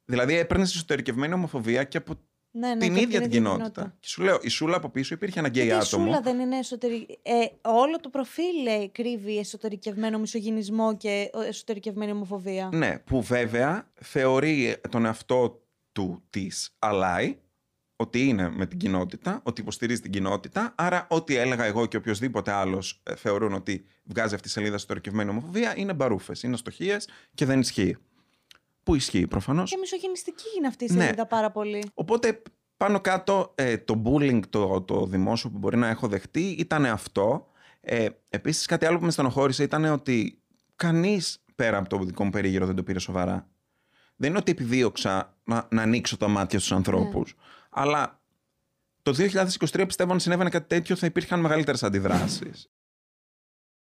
Δηλαδή 0.05 0.35
έπαιρνες 0.37 0.75
εσωτερικευμένη 0.75 1.33
ομοφοβία 1.33 1.83
και 1.83 1.97
από 1.97 2.15
Ναι, 2.57 2.67
ναι, 2.67 2.77
την 2.77 2.93
και 2.93 3.01
ίδια 3.01 3.21
την 3.21 3.29
κοινότητα. 3.29 3.95
Και 3.99 4.07
σου 4.07 4.23
λέω, 4.23 4.37
η 4.41 4.49
Σούλα 4.49 4.75
από 4.75 4.89
πίσω 4.89 5.13
υπήρχε 5.13 5.39
ένα 5.39 5.47
γκέι 5.47 5.63
Γιατί 5.65 5.83
η 5.83 5.85
άτομο. 5.87 6.05
Σούλα 6.05 6.21
δεν 6.21 6.39
είναι 6.39 6.57
εσωτερική. 6.57 7.19
Ε, 7.21 7.45
όλο 7.61 7.99
το 7.99 8.09
προφίλ 8.09 8.65
ε, 8.65 8.87
κρύβει 8.87 9.37
εσωτερικευμένο 9.37 10.19
μισογυνισμό 10.19 10.97
και 10.97 11.29
ε, 11.33 11.47
εσωτερικευμένη 11.47 12.11
ομοφοβία. 12.11 12.69
Ναι, 12.73 12.99
που 12.99 13.21
βέβαια 13.21 13.91
θεωρεί 13.93 14.75
τον 14.89 15.05
εαυτό 15.05 15.61
του 15.91 16.23
της 16.29 16.75
αλάι, 16.79 17.37
ότι 17.95 18.27
είναι 18.27 18.49
με 18.49 18.65
την 18.65 18.77
κοινότητα, 18.77 19.39
ότι 19.43 19.61
υποστηρίζει 19.61 20.01
την 20.01 20.11
κοινότητα. 20.11 20.73
Άρα, 20.77 21.07
ό,τι 21.09 21.35
έλεγα 21.35 21.63
εγώ 21.63 21.85
και 21.85 21.97
οποιοδήποτε 21.97 22.51
άλλος 22.51 23.03
θεωρούν 23.15 23.53
ότι 23.53 23.85
βγάζει 24.03 24.35
αυτή 24.35 24.47
η 24.47 24.51
σελίδα 24.51 24.75
εσωτερικευμένη 24.75 25.29
ομοφοβία 25.29 25.73
είναι 25.77 25.93
μπαρούφες, 25.93 26.43
είναι 26.43 26.53
αστοχίε 26.53 26.97
και 27.33 27.45
δεν 27.45 27.59
ισχύει. 27.59 27.97
Που 28.85 28.95
ισχύει 28.95 29.27
προφανώς. 29.27 29.69
Και 29.71 29.77
μισογενιστική 29.77 30.45
είναι 30.57 30.67
αυτή 30.67 30.85
η 30.85 30.93
Ναι. 30.93 31.03
σελίδα 31.03 31.25
πάρα 31.25 31.51
πολύ. 31.51 31.83
Οπότε 31.93 32.41
πάνω 32.77 32.99
κάτω 32.99 33.51
ε, 33.55 33.77
το 33.77 34.01
bullying 34.05 34.39
το, 34.49 34.81
το 34.81 35.05
δημόσιο 35.05 35.49
που 35.49 35.57
μπορεί 35.57 35.77
να 35.77 35.87
έχω 35.87 36.07
δεχτεί 36.07 36.41
ήταν 36.49 36.85
αυτό. 36.85 37.47
Ε, 37.81 38.07
επίσης 38.29 38.65
κάτι 38.65 38.85
άλλο 38.85 38.97
που 38.99 39.05
με 39.05 39.11
στενοχώρησε 39.11 39.63
ήταν 39.63 39.85
ότι 39.85 40.41
κανείς 40.75 41.43
πέρα 41.55 41.77
από 41.77 41.89
το 41.89 41.97
δικό 41.97 42.23
μου 42.23 42.29
περίγυρο 42.29 42.65
δεν 42.65 42.75
το 42.75 42.83
πήρε 42.83 42.99
σοβαρά. 42.99 43.47
Δεν 44.15 44.29
είναι 44.29 44.37
ότι 44.39 44.51
επιδίωξα 44.51 45.37
να, 45.43 45.67
να 45.71 45.81
ανοίξω 45.81 46.17
τα 46.17 46.27
μάτια 46.27 46.59
στους 46.59 46.71
ανθρώπους. 46.71 47.35
Αλλά 47.69 48.21
το 49.01 49.15
2023 49.71 49.83
πιστεύω 49.87 50.11
αν 50.11 50.19
συνέβαινε 50.19 50.49
κάτι 50.49 50.67
τέτοιο 50.67 50.95
θα 50.95 51.05
υπήρχαν 51.05 51.39
μεγαλύτερες 51.39 51.83
αντιδράσεις. 51.83 52.69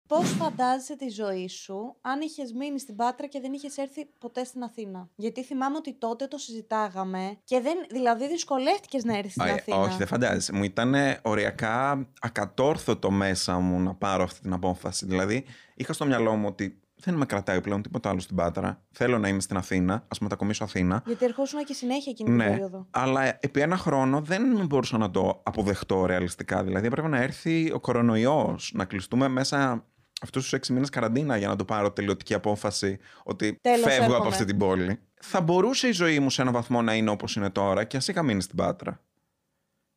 Πώς 0.07 0.29
φαντάζεσαι 0.29 0.95
τη 0.95 1.09
ζωή 1.09 1.47
σου 1.47 1.95
αν 2.01 2.21
είχες 2.21 2.51
μείνει 2.51 2.79
στην 2.79 2.95
Πάτρα 2.95 3.27
και 3.27 3.39
δεν 3.39 3.53
είχες 3.53 3.77
έρθει 3.77 4.05
ποτέ 4.19 4.43
στην 4.43 4.63
Αθήνα; 4.63 5.09
Γιατί 5.15 5.43
θυμάμαι 5.43 5.77
ότι 5.77 5.93
τότε 5.93 6.27
το 6.27 6.37
συζητάγαμε 6.37 7.37
και 7.43 7.59
δεν. 7.61 7.77
Δηλαδή, 7.89 8.27
δυσκολεύτηκες 8.27 9.03
να 9.03 9.17
έρθεις 9.17 9.31
στην 9.31 9.43
Α, 9.43 9.47
ε, 9.47 9.51
Αθήνα. 9.51 9.77
όχι, 9.77 9.97
δεν 9.97 10.07
φαντάζεσαι. 10.07 10.53
Μου 10.53 10.63
ήταν 10.63 10.95
οριακά 11.21 12.07
ακατόρθωτο 12.21 13.11
μέσα 13.11 13.59
μου 13.59 13.79
να 13.79 13.93
πάρω 13.93 14.23
αυτή 14.23 14.39
την 14.41 14.53
απόφαση. 14.53 15.05
Δηλαδή, 15.05 15.45
είχα 15.75 15.93
στο 15.93 16.05
μυαλό 16.05 16.35
μου 16.35 16.47
ότι 16.47 16.79
δεν 16.97 17.13
με 17.13 17.25
κρατάει 17.25 17.61
πλέον 17.61 17.81
τίποτα 17.81 18.09
άλλο 18.09 18.19
στην 18.19 18.35
Πάτρα. 18.35 18.81
Θέλω 18.91 19.17
να 19.19 19.27
είμαι 19.27 19.41
στην 19.41 19.57
Αθήνα, 19.57 20.05
ας 20.07 20.19
μετακομίσω 20.19 20.63
Αθήνα. 20.63 21.03
Γιατί 21.05 21.25
ερχόσουν 21.25 21.63
και 21.63 21.73
συνέχεια 21.73 22.11
εκείνη 22.11 22.29
την 22.29 22.37
Ναι, 22.37 22.49
περίοδο. 22.49 22.87
αλλά 22.91 23.37
επί 23.39 23.61
ένα 23.61 23.77
χρόνο 23.77 24.21
δεν 24.21 24.65
μπορούσα 24.65 24.97
να 24.97 25.11
το 25.11 25.41
αποδεχτώ 25.43 26.05
ρεαλιστικά. 26.05 26.63
Δηλαδή, 26.63 26.87
έπρεπε 26.87 27.07
να 27.07 27.21
έρθει 27.21 27.71
ο 27.71 27.79
κορονοϊός, 27.79 28.71
να 28.75 28.85
κλειστούμε 28.85 29.27
μέσα 29.27 29.85
αυτούς 30.26 30.43
τους 30.43 30.53
έξι 30.53 30.73
μήνες 30.73 30.89
καραντίνα 30.89 31.38
για 31.38 31.47
να 31.47 31.55
το 31.55 31.65
πάρω 31.65 31.91
τελειωτική 31.91 32.34
απόφαση 32.34 32.99
ότι 33.23 33.57
Τέλος, 33.61 33.80
φεύγω 33.82 33.95
έρχομαι. 33.95 34.17
από 34.17 34.28
αυτή 34.28 34.45
την 34.45 34.57
πόλη. 34.57 34.99
Θα 35.21 35.41
μπορούσε 35.41 35.88
η 35.88 35.91
ζωή 35.91 36.19
μου 36.19 36.30
σε 36.30 36.41
έναν 36.41 36.53
βαθμό 36.53 36.82
να 36.82 36.93
είναι 36.95 37.09
όπως 37.09 37.36
είναι 37.36 37.49
τώρα 37.49 37.84
και 37.84 37.97
ας 37.97 38.07
είχα 38.07 38.23
μείνει 38.23 38.41
στην 38.41 38.55
Πάτρα. 38.57 38.99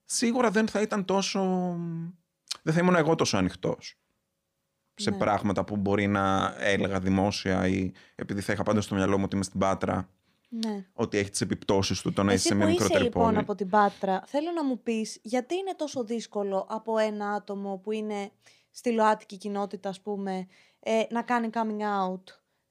Σίγουρα 0.05 0.51
δεν 0.51 0.69
θα 0.69 0.81
ήταν 0.81 1.05
τόσο. 1.05 1.41
Δεν 2.63 2.75
θα 2.75 2.81
ήμουν 2.81 2.95
εγώ 2.95 3.15
τόσο 3.15 3.37
ανοιχτός 3.37 3.95
σε 4.95 5.11
Ναι. 5.11 5.17
πράγματα 5.17 5.65
που 5.65 5.77
μπορεί 5.77 6.07
να 6.07 6.55
έλεγα 6.59 7.01
δημόσια 7.01 7.67
ή 7.67 7.93
επειδή 8.15 8.41
θα 8.41 8.53
είχα 8.53 8.63
πάντα 8.63 8.81
στο 8.81 8.95
μυαλό 8.95 9.17
μου 9.19 9.23
ότι 9.25 9.35
είμαι 9.35 9.45
στην 9.45 9.61
Πάτρα, 9.61 10.09
Ναι. 10.49 10.85
ότι 10.93 11.19
έχει 11.19 11.31
τις 11.31 11.41
επιπτώσεις 11.41 12.01
του 12.01 12.13
το 12.13 12.23
να 12.23 12.33
είσαι 12.33 12.39
Εσύ 12.39 12.49
σε 12.49 12.55
που 12.55 12.61
μια 12.61 12.69
είσαι 12.69 12.83
μικρότερη 12.83 13.05
λοιπόν 13.05 13.25
πόλη. 13.25 13.39
από 13.39 13.55
την 13.55 13.69
Πάτρα, 13.69 14.23
θέλω 14.27 14.51
να 14.55 14.65
μου 14.65 14.83
πεις 14.83 15.19
γιατί 15.23 15.55
είναι 15.55 15.75
τόσο 15.77 16.05
δύσκολο 16.05 16.67
από 16.71 16.99
ένα 16.99 17.31
άτομο 17.31 17.77
που 17.83 17.93
είναι 17.93 18.31
στη 18.71 18.91
ΛΟΑΤΚΙ 18.93 19.37
κοινότητα, 19.37 19.89
ας 19.89 20.01
πούμε, 20.01 20.47
ε, 20.81 21.03
να 21.11 21.23
κάνει 21.23 21.51
coming 21.53 21.81
out 21.81 22.23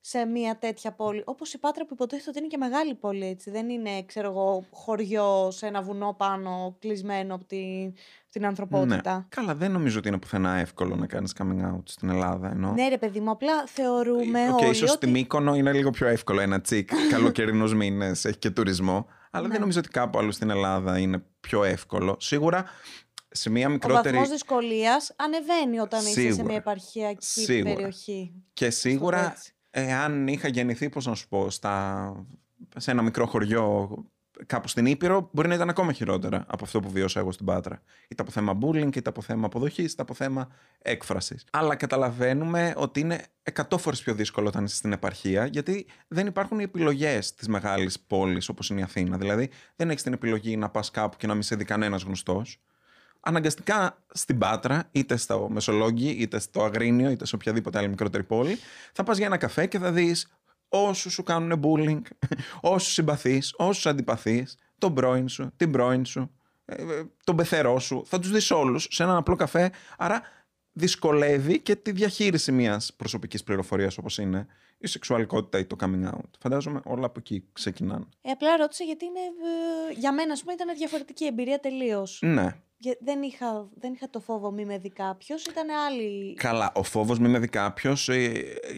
σε 0.10 0.26
μια 0.26 0.58
τέτοια 0.58 0.91
πόλη. 0.91 1.22
Όπως 1.26 1.54
η 1.54 1.60
Πάτρα 1.60 1.86
που 1.86 1.93
υποτίθεται 1.93 2.30
ότι 2.30 2.39
είναι 2.39 2.48
και 2.48 2.58
μεγάλη 2.58 2.95
πόλη, 2.95 3.26
έτσι. 3.26 3.52
Δεν 3.52 3.70
είναι, 3.70 4.04
ξέρω 4.06 4.30
εγώ, 4.30 4.66
χωριό 4.72 5.52
σε 5.52 5.68
ένα 5.68 5.82
βουνό 5.82 6.16
πάνω, 6.18 6.76
κλεισμένο 6.80 7.36
από 7.36 7.45
την, 7.45 7.93
την 8.30 8.45
ανθρωπότητα. 8.45 9.16
Ναι. 9.16 9.26
Καλά, 9.30 9.56
δεν 9.56 9.72
νομίζω 9.72 9.98
ότι 9.98 10.08
είναι 10.08 10.18
πουθενά 10.18 10.56
εύκολο 10.58 10.95
να 10.95 11.06
κάνεις 11.08 11.34
coming 11.38 11.74
out 11.74 11.82
στην 11.84 12.10
Ελλάδα. 12.10 12.50
Ενώ... 12.52 12.72
Ναι, 12.72 12.88
ρε 12.88 12.98
παιδί 12.98 13.20
μου, 13.20 13.30
απλά 13.30 13.66
θεωρούμε 13.66 14.50
Οκ, 14.50 14.60
όλοι 14.60 14.70
ίσως 14.70 14.89
στη 14.89 15.06
ότι... 15.06 15.08
Μύκονο 15.08 15.56
είναι 15.56 15.74
λίγο 15.74 15.89
πιο 15.89 16.08
εύκολο 16.08 16.41
ένα 16.41 16.62
τσικ. 16.62 16.89
Καλοκαιρινούς 17.12 17.74
μήνες, 17.74 18.26
έχει 18.26 18.38
και 18.38 18.50
τουρισμό. 18.50 19.08
Αλλά 19.32 19.45
Ναι. 19.45 19.52
δεν 19.52 19.62
νομίζω 19.62 19.80
ότι 19.80 19.89
κάπου 19.89 20.18
αλλού 20.18 20.32
στην 20.32 20.50
Ελλάδα 20.50 20.98
είναι 21.00 21.24
πιο 21.39 21.64
εύκολο. 21.64 22.16
Σίγουρα 22.20 22.66
σε 23.32 23.49
μια 23.49 23.67
Ο 23.67 23.71
μικρότερη. 23.71 24.09
βαθμός 24.15 24.30
δυσκολίας 24.30 25.13
ανεβαίνει 25.15 25.80
όταν 25.80 25.99
είσαι 25.99 26.09
σε 26.11 26.19
Σίγουρα. 26.21 26.43
μια 26.43 26.55
επαρχιακή 26.55 27.25
Σίγουρα. 27.25 27.73
περιοχή. 27.73 28.34
Και 28.53 28.65
το 28.65 28.71
σίγουρα, 28.71 29.32
έτσι. 29.32 29.53
εάν 29.69 30.28
είχα 30.28 30.47
γεννηθεί, 30.47 30.89
πώς 30.89 31.05
να 31.05 31.15
σου 31.15 31.28
πω, 31.28 31.49
στα... 31.49 32.25
σε 32.78 32.91
ένα 32.91 33.01
μικρό 33.01 33.25
χωριό 33.25 33.89
κάπου 34.45 34.67
στην 34.67 34.86
Ήπειρο, 34.86 35.30
μπορεί 35.34 35.47
να 35.47 35.53
ήταν 35.53 35.69
ακόμα 35.69 35.91
χειρότερα 35.93 36.45
από 36.47 36.63
αυτό 36.63 36.80
που 36.80 36.89
βίωσα 36.89 37.19
εγώ 37.19 37.32
στην 37.32 37.45
Πάτρα. 37.45 37.82
Είτε 38.07 38.21
από 38.21 38.32
θέμα 38.32 38.57
bullying, 38.61 38.95
είτε 38.95 39.09
από 39.09 39.21
θέμα 39.21 39.45
αποδοχής, 39.45 39.91
είτε 39.91 40.01
από 40.01 40.13
θέμα 40.13 40.47
έκφρασης. 40.82 41.45
Αλλά 41.51 41.75
καταλαβαίνουμε 41.75 42.73
ότι 42.78 42.99
είναι 42.99 43.25
100 43.69 43.78
φορές 43.78 44.01
πιο 44.01 44.13
δύσκολο 44.13 44.47
όταν 44.47 44.63
είσαι 44.65 44.75
στην 44.75 44.91
επαρχία, 44.91 45.45
γιατί 45.45 45.86
δεν 46.07 46.28
υπάρχουν 46.28 46.59
οι 46.59 46.63
επιλογές 46.63 47.34
της 47.36 47.47
μεγάλης 47.47 47.99
πόλης 47.99 48.49
όπως 48.49 48.69
είναι 48.69 48.80
η 48.80 48.84
Αθήνα. 48.84 49.17
Δηλαδή, 49.17 49.49
δεν 49.75 49.89
έχεις 49.89 50.03
την 50.03 50.13
επιλογή 50.13 50.57
να 50.57 50.69
πας 50.69 50.91
κάπου 50.91 51.17
και 51.17 51.28
να 51.28 51.34
μην 51.34 51.43
σε 51.43 51.55
δει 51.55 51.63
κανένας 51.65 52.01
γνωστός. 52.03 52.61
Αναγκαστικά 53.28 54.03
στην 54.13 54.38
Πάτρα, 54.38 54.89
είτε 54.91 55.17
στο 55.17 55.47
Μεσολόγγι, 55.49 56.09
είτε 56.09 56.39
στο 56.39 56.63
Αγρίνιο, 56.63 57.09
είτε 57.09 57.25
σε 57.25 57.36
οποιαδήποτε 57.36 57.78
άλλη 57.78 57.88
μικρότερη 57.88 58.23
πόλη, 58.23 58.57
θα 58.93 59.03
πας 59.03 59.17
για 59.17 59.25
ένα 59.25 59.38
καφέ 59.38 59.65
και 59.65 59.80
θα 59.80 59.91
δεις 59.91 60.28
όσους 60.69 61.13
σου 61.13 61.23
κάνουν 61.23 61.61
bullying, 61.63 62.01
όσους 62.75 62.93
συμπαθείς, 62.93 63.53
όσους 63.57 63.86
αντιπαθείς, 63.86 64.57
τον 64.78 64.93
πρώην 64.93 65.28
σου, 65.28 65.51
την 65.55 65.71
πρώην 65.71 66.05
σου, 66.05 66.32
ε, 66.65 66.73
ε, 66.73 67.03
τον 67.23 67.36
πεθερό 67.36 67.80
σου. 67.80 68.03
Θα 68.05 68.19
τους 68.19 68.32
δεις 68.32 68.51
όλους 68.51 68.88
σε 68.89 69.03
έναν 69.03 69.15
απλό 69.15 69.36
καφέ. 69.36 69.71
Άρα 69.97 70.21
δυσκολεύει 70.71 71.59
και 71.59 71.75
τη 71.75 71.91
διαχείριση 71.91 72.51
μιας 72.51 72.93
προσωπικής 72.93 73.43
πληροφορίας 73.43 73.97
όπως 73.97 74.17
είναι 74.17 74.47
η 74.78 74.88
σεξουαλικότητα 74.88 75.59
ή 75.59 75.65
το 75.65 75.75
coming 75.80 76.13
out. 76.13 76.30
Φαντάζομαι 76.39 76.82
όλα 76.84 77.05
από 77.05 77.19
εκεί 77.19 77.43
ξεκινάνε. 77.53 78.05
Ε, 78.21 78.30
απλά 78.32 78.57
ρώτησα 78.57 78.84
γιατί 78.84 79.05
είναι, 79.05 79.19
ε, 79.89 79.93
για 79.99 80.13
μένα, 80.13 80.34
ας 80.34 80.41
πούμε, 80.41 80.53
ήταν 80.53 80.75
διαφορετική 80.78 81.25
εμπειρία 81.25 81.59
τελείως. 81.59 82.19
Ναι. 82.21 82.55
Δεν, 82.99 83.21
είχα, 83.21 83.69
δεν 83.73 83.93
είχα 83.93 84.09
το 84.09 84.19
φόβο 84.19 84.51
μη 84.51 84.65
με 84.65 84.78
δει 84.78 84.89
κάποιος, 84.89 85.45
ήταν 85.45 85.67
άλλη. 85.88 86.34
Καλά, 86.34 86.71
ο 86.75 86.84
φόβος 86.84 87.19
μη 87.19 87.28
με 87.28 87.39
δει 87.39 87.47
κάποιος. 87.47 88.09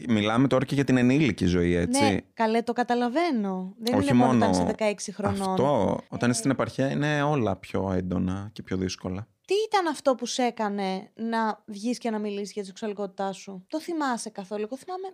μιλάμε 0.07 0.47
τώρα 0.47 0.65
και 0.65 0.75
για 0.75 0.83
την 0.83 0.97
ενήλικη 0.97 1.45
ζωή, 1.45 1.73
έτσι. 1.73 2.01
Ναι, 2.01 2.17
καλέ, 2.33 2.61
το 2.61 2.73
καταλαβαίνω. 2.73 3.75
Δεν 3.79 3.93
Όχι 3.95 4.03
είναι 4.03 4.13
μόνο 4.13 4.31
μόνο 4.33 4.45
όταν 4.45 4.51
είσαι 4.51 4.75
16 5.09 5.13
χρονών. 5.13 5.49
Αυτό, 5.49 5.99
όταν 6.09 6.29
είσαι 6.29 6.39
στην 6.39 6.51
επαρχία, 6.51 6.89
είναι 6.89 7.23
όλα 7.23 7.55
πιο 7.55 7.91
έντονα 7.91 8.49
και 8.53 8.63
πιο 8.63 8.77
δύσκολα. 8.77 9.27
Τι 9.45 9.55
ήταν 9.67 9.87
αυτό 9.87 10.15
που 10.15 10.25
σε 10.25 10.43
έκανε 10.43 11.11
να 11.15 11.63
βγεις 11.65 11.97
και 11.97 12.09
να 12.09 12.19
μιλήσεις 12.19 12.51
για 12.51 12.61
τη 12.61 12.67
σεξουαλικότητά 12.67 13.31
σου; 13.31 13.65
Το 13.67 13.81
θυμάσαι 13.81 14.29
καθόλου; 14.29 14.63
Εγώ 14.63 14.77
θυμάμαι, 14.77 15.13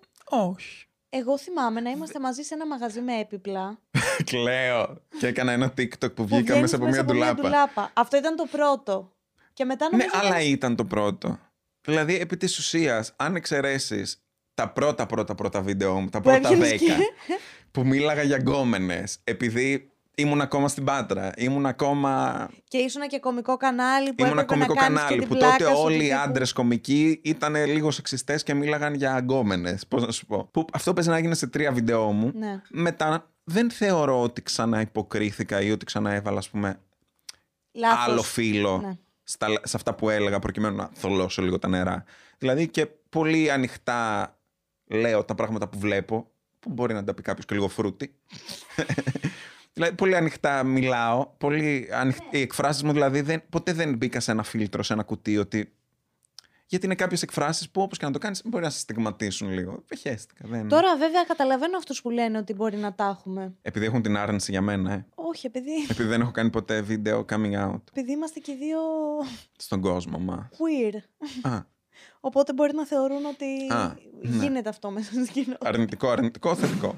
Όχι. 0.52 0.86
Εγώ 1.18 1.38
θυμάμαι 1.38 1.82
να 1.82 1.90
είμαστε 1.90 2.20
μαζί 2.20 2.42
σε 2.42 2.54
ένα 2.54 2.68
μαγαζί 2.68 3.02
με 3.02 3.20
έπιπλα. 3.20 3.80
Κλαίω. 4.32 5.02
Και 5.20 5.28
έκανα 5.28 5.52
ένα 5.52 5.74
TikTok 5.78 5.98
που 6.00 6.10
που 6.14 6.26
βγήκα 6.26 6.42
βγαίνεις 6.42 6.62
μέσα 6.62 6.76
από 6.76 6.86
μια 6.86 7.06
ντουλάπα. 7.06 7.42
ντουλάπα. 7.42 7.92
Αυτό 7.94 8.18
ήταν 8.18 8.36
το 8.36 8.46
πρώτο. 8.52 9.12
Και 9.54 9.66
μετά 9.66 9.86
Ναι, 9.86 9.92
νομίζω 9.92 10.10
αλλά 10.14 10.40
ήταν- 10.40 10.52
ήταν 10.52 10.76
το 10.76 10.86
πρώτο. 10.86 11.40
Δηλαδή, 11.82 12.20
επί 12.20 12.38
της 12.38 12.58
ουσίας, 12.58 13.14
αν 13.16 13.36
εξαιρέσεις 13.36 14.24
τα 14.54 14.70
πρώτα 14.70 15.06
πρώτα 15.06 15.36
πρώτα 15.36 15.62
βίντεο 15.62 16.00
μου, 16.00 16.10
τα 16.10 16.22
Που 16.22 16.30
πρώτα 16.30 16.48
έβγαινες 16.50 16.70
δέκα, 16.70 16.96
και- 16.96 17.40
που 17.72 17.86
μίλαγα 17.86 18.22
για 18.24 18.38
γκόμενες, 18.38 19.18
επειδή 19.24 19.92
ήμουν 20.16 20.42
ακόμα 20.42 20.68
στην 20.68 20.84
Πάτρα, 20.84 21.32
ήμουν 21.38 21.66
ακόμα 21.66 22.48
Και 22.68 22.78
ήσουν 22.78 23.02
και 23.08 23.20
κομικό 23.20 23.58
κανάλι 23.58 24.14
που 24.14 24.24
Ήμουν 24.24 24.32
ένα 24.32 24.42
έπρεπε 24.42 24.60
να 24.60 24.66
κομικό 24.66 24.86
κάνεις 24.86 25.00
και 25.00 25.04
κανάλι 25.06 25.20
την 25.20 25.30
που 25.30 25.36
πλάκα 25.38 25.58
τότε 25.58 25.76
σου 25.76 25.82
όλοι 25.82 25.98
του 25.98 26.04
οι 26.04 26.08
τύπου. 26.08 26.20
άντρες 26.22 26.54
κομικοί 26.54 27.20
ήταν 27.24 27.66
λίγο 27.66 27.92
σεξιστές 27.92 28.44
και 28.44 28.54
μίλαγαν 28.54 28.94
για 28.94 29.14
αγκόμενες. 29.14 29.88
Πώς 29.88 30.06
να 30.06 30.12
σου 30.12 30.26
πω. 30.26 30.48
Που 30.52 30.66
αυτό 30.74 30.94
παίζει 30.94 31.10
να 31.10 31.20
γίνει 31.20 31.36
σε 31.36 31.48
τρία 31.48 31.72
βίντεο 31.72 32.12
μου. 32.12 32.32
Ναι. 32.36 32.62
Μετά 32.70 33.30
δεν 33.44 33.72
θεωρώ 33.72 34.22
ότι 34.22 34.42
ξανά 34.42 34.82
υποκρίθηκα 34.82 35.62
ή 35.62 35.72
ότι 35.72 35.86
ξανά 35.86 36.12
έβαλα, 36.12 36.38
ας 36.38 36.50
πούμε, 36.50 36.80
Λάθος. 37.72 38.04
άλλο 38.06 38.22
φίλο 38.22 38.82
Ναι. 38.84 38.98
στα, 39.24 39.48
σε 39.64 39.76
αυτά 39.78 39.94
που 39.96 40.10
έλεγα 40.10 40.40
προκειμένου 40.40 40.76
να 40.76 40.90
θολώσω 40.94 41.42
λίγο 41.42 41.60
τα 41.60 41.68
νερά. 41.68 42.04
Δηλαδή 42.38 42.68
και 42.68 42.88
πολύ 43.10 43.52
ανοιχτά 43.52 44.30
λέω 44.86 45.24
τα 45.24 45.36
πράγματα 45.36 45.68
που 45.68 45.80
βλέπω, 45.80 46.32
που 46.60 46.70
μπορεί 46.70 46.94
να 46.94 47.04
τα 47.04 47.14
πει 47.14 47.22
κάποιος 47.22 47.46
και 47.46 47.54
λίγο 47.54 47.68
φρούτι. 47.68 48.16
Δηλαδή 49.76 49.96
πολύ 49.96 50.16
ανοιχτά 50.16 50.64
μιλάω, 50.64 51.26
πολύ 51.38 51.90
ανοιχ... 51.94 52.18
οι 52.32 52.42
εκφράσεις 52.42 52.84
μου 52.84 52.92
δηλαδή 52.92 53.22
δεν, 53.22 53.42
ποτέ 53.50 53.74
δεν 53.74 53.96
μπήκα 53.96 54.20
σε 54.20 54.32
ένα 54.32 54.44
φίλτρο, 54.44 54.84
σε 54.84 54.94
ένα 54.94 55.04
κουτί 55.04 55.38
ότι... 55.38 55.74
Γιατί 56.68 56.86
είναι 56.86 56.96
κάποιες 56.96 57.22
εκφράσεις 57.22 57.70
που 57.70 57.82
όπως 57.82 57.98
και 57.98 58.06
να 58.06 58.12
το 58.12 58.20
κάνεις 58.20 58.42
μπορεί 58.46 58.64
να 58.64 58.70
σε 58.70 58.80
στιγματίσουν 58.80 59.50
λίγο. 59.50 59.84
Πεχέστηκα. 59.88 60.48
Δεν... 60.48 60.68
Τώρα 60.68 60.98
βέβαια 60.98 61.24
καταλαβαίνω 61.24 61.78
αυτούς 61.78 62.02
που 62.02 62.10
λένε 62.10 62.38
ότι 62.38 62.54
μπορεί 62.54 62.78
να 62.78 62.94
τα 62.94 63.06
έχουμε. 63.18 63.54
Επειδή 63.62 63.86
έχουν 63.86 64.02
την 64.02 64.18
άρνηση 64.18 64.52
για 64.52 64.62
μένα, 64.62 64.92
ε. 64.94 65.06
Όχι, 65.16 65.48
επειδή, 65.48 65.72
Επειδή 65.90 66.10
δεν 66.10 66.22
έχω 66.22 66.32
κάνει 66.32 66.50
ποτέ 66.50 66.82
βίντεο 66.82 67.26
coming 67.30 67.70
out 67.70 67.80
επειδή 67.90 68.12
είμαστε 68.12 68.40
και 68.40 68.52
οι 68.52 68.56
δύο 68.56 68.80
στον 69.58 69.82
κόσμο 69.82 70.18
μα. 70.18 70.50
queer. 70.52 70.98
Α, 71.52 71.60
Οπότε 72.20 72.54
μπορεί 72.54 72.74
να 72.76 72.86
θεωρούν 72.86 73.26
ότι 73.26 73.46
Α, 73.74 73.96
ναι. 74.22 74.38
γίνεται 74.44 74.70
αυτό 74.70 74.92
μέσα 74.92 75.12
στην 75.12 75.28
κοινότητα. 75.28 75.68
αρνητικό, 75.70 76.10
αρνητικό, 76.10 76.56
θετικό. 76.56 76.96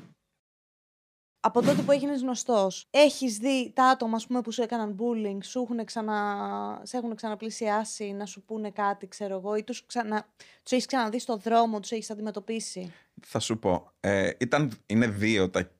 Από 1.39 1.61
τότε 1.61 1.81
που 1.81 1.91
έγινες 1.91 2.21
γνωστός, 2.21 2.87
έχεις 2.89 3.37
δει 3.37 3.71
τα 3.75 3.85
άτομα 3.85 4.15
ας 4.15 4.27
πούμε, 4.27 4.41
που 4.41 4.51
σου 4.51 4.61
έκαναν 4.61 4.95
bullying, 4.99 5.37
σου 5.43 5.61
έχουν 5.61 5.85
ξανα... 5.85 6.81
σε 6.83 6.97
έχουν 6.97 7.15
ξαναπλησιάσει 7.15 8.11
να 8.11 8.25
σου 8.25 8.41
πούνε 8.41 8.71
κάτι, 8.71 9.07
ξέρω 9.07 9.35
εγώ, 9.35 9.55
ή 9.55 9.63
τους, 9.63 9.85
ξανα... 9.85 10.27
τους 10.63 10.71
έχεις 10.71 10.85
ξαναδεί 10.85 11.19
στο 11.19 11.37
δρόμο, 11.37 11.79
τους 11.79 11.91
έχεις 11.91 12.09
αντιμετωπίσει; 12.09 12.93
Θα 13.25 13.39
σου 13.39 13.59
πω. 13.59 13.91
Ε, 13.99 14.31
ήταν, 14.37 14.71
είναι 14.85 15.07
δύο 15.07 15.49
τα 15.49 15.71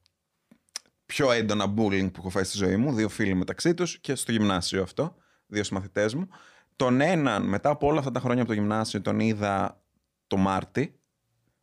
πιο 1.06 1.32
έντονα 1.32 1.74
bullying 1.78 2.12
που 2.12 2.20
έχω 2.20 2.30
φάει 2.30 2.44
στη 2.44 2.58
ζωή 2.58 2.76
μου. 2.76 2.94
Δύο 2.94 3.10
φίλοι 3.10 3.34
μεταξύ 3.34 3.74
τους 3.74 4.00
και 4.00 4.16
στο 4.16 4.32
γυμνάσιο 4.32 4.82
αυτό. 4.82 5.16
Δύο 5.48 5.64
συμμαθητές 5.64 6.14
μου. 6.14 6.28
Τον 6.76 7.02
έναν, 7.02 7.44
μετά 7.44 7.70
από 7.70 7.88
όλα 7.88 8.00
αυτά 8.00 8.12
τα 8.12 8.20
χρόνια 8.20 8.42
από 8.42 8.52
το 8.52 8.60
γυμνάσιο, 8.60 9.02
τον 9.02 9.20
είδα 9.20 9.82
το 10.28 10.38
Μάρτι, 10.38 11.00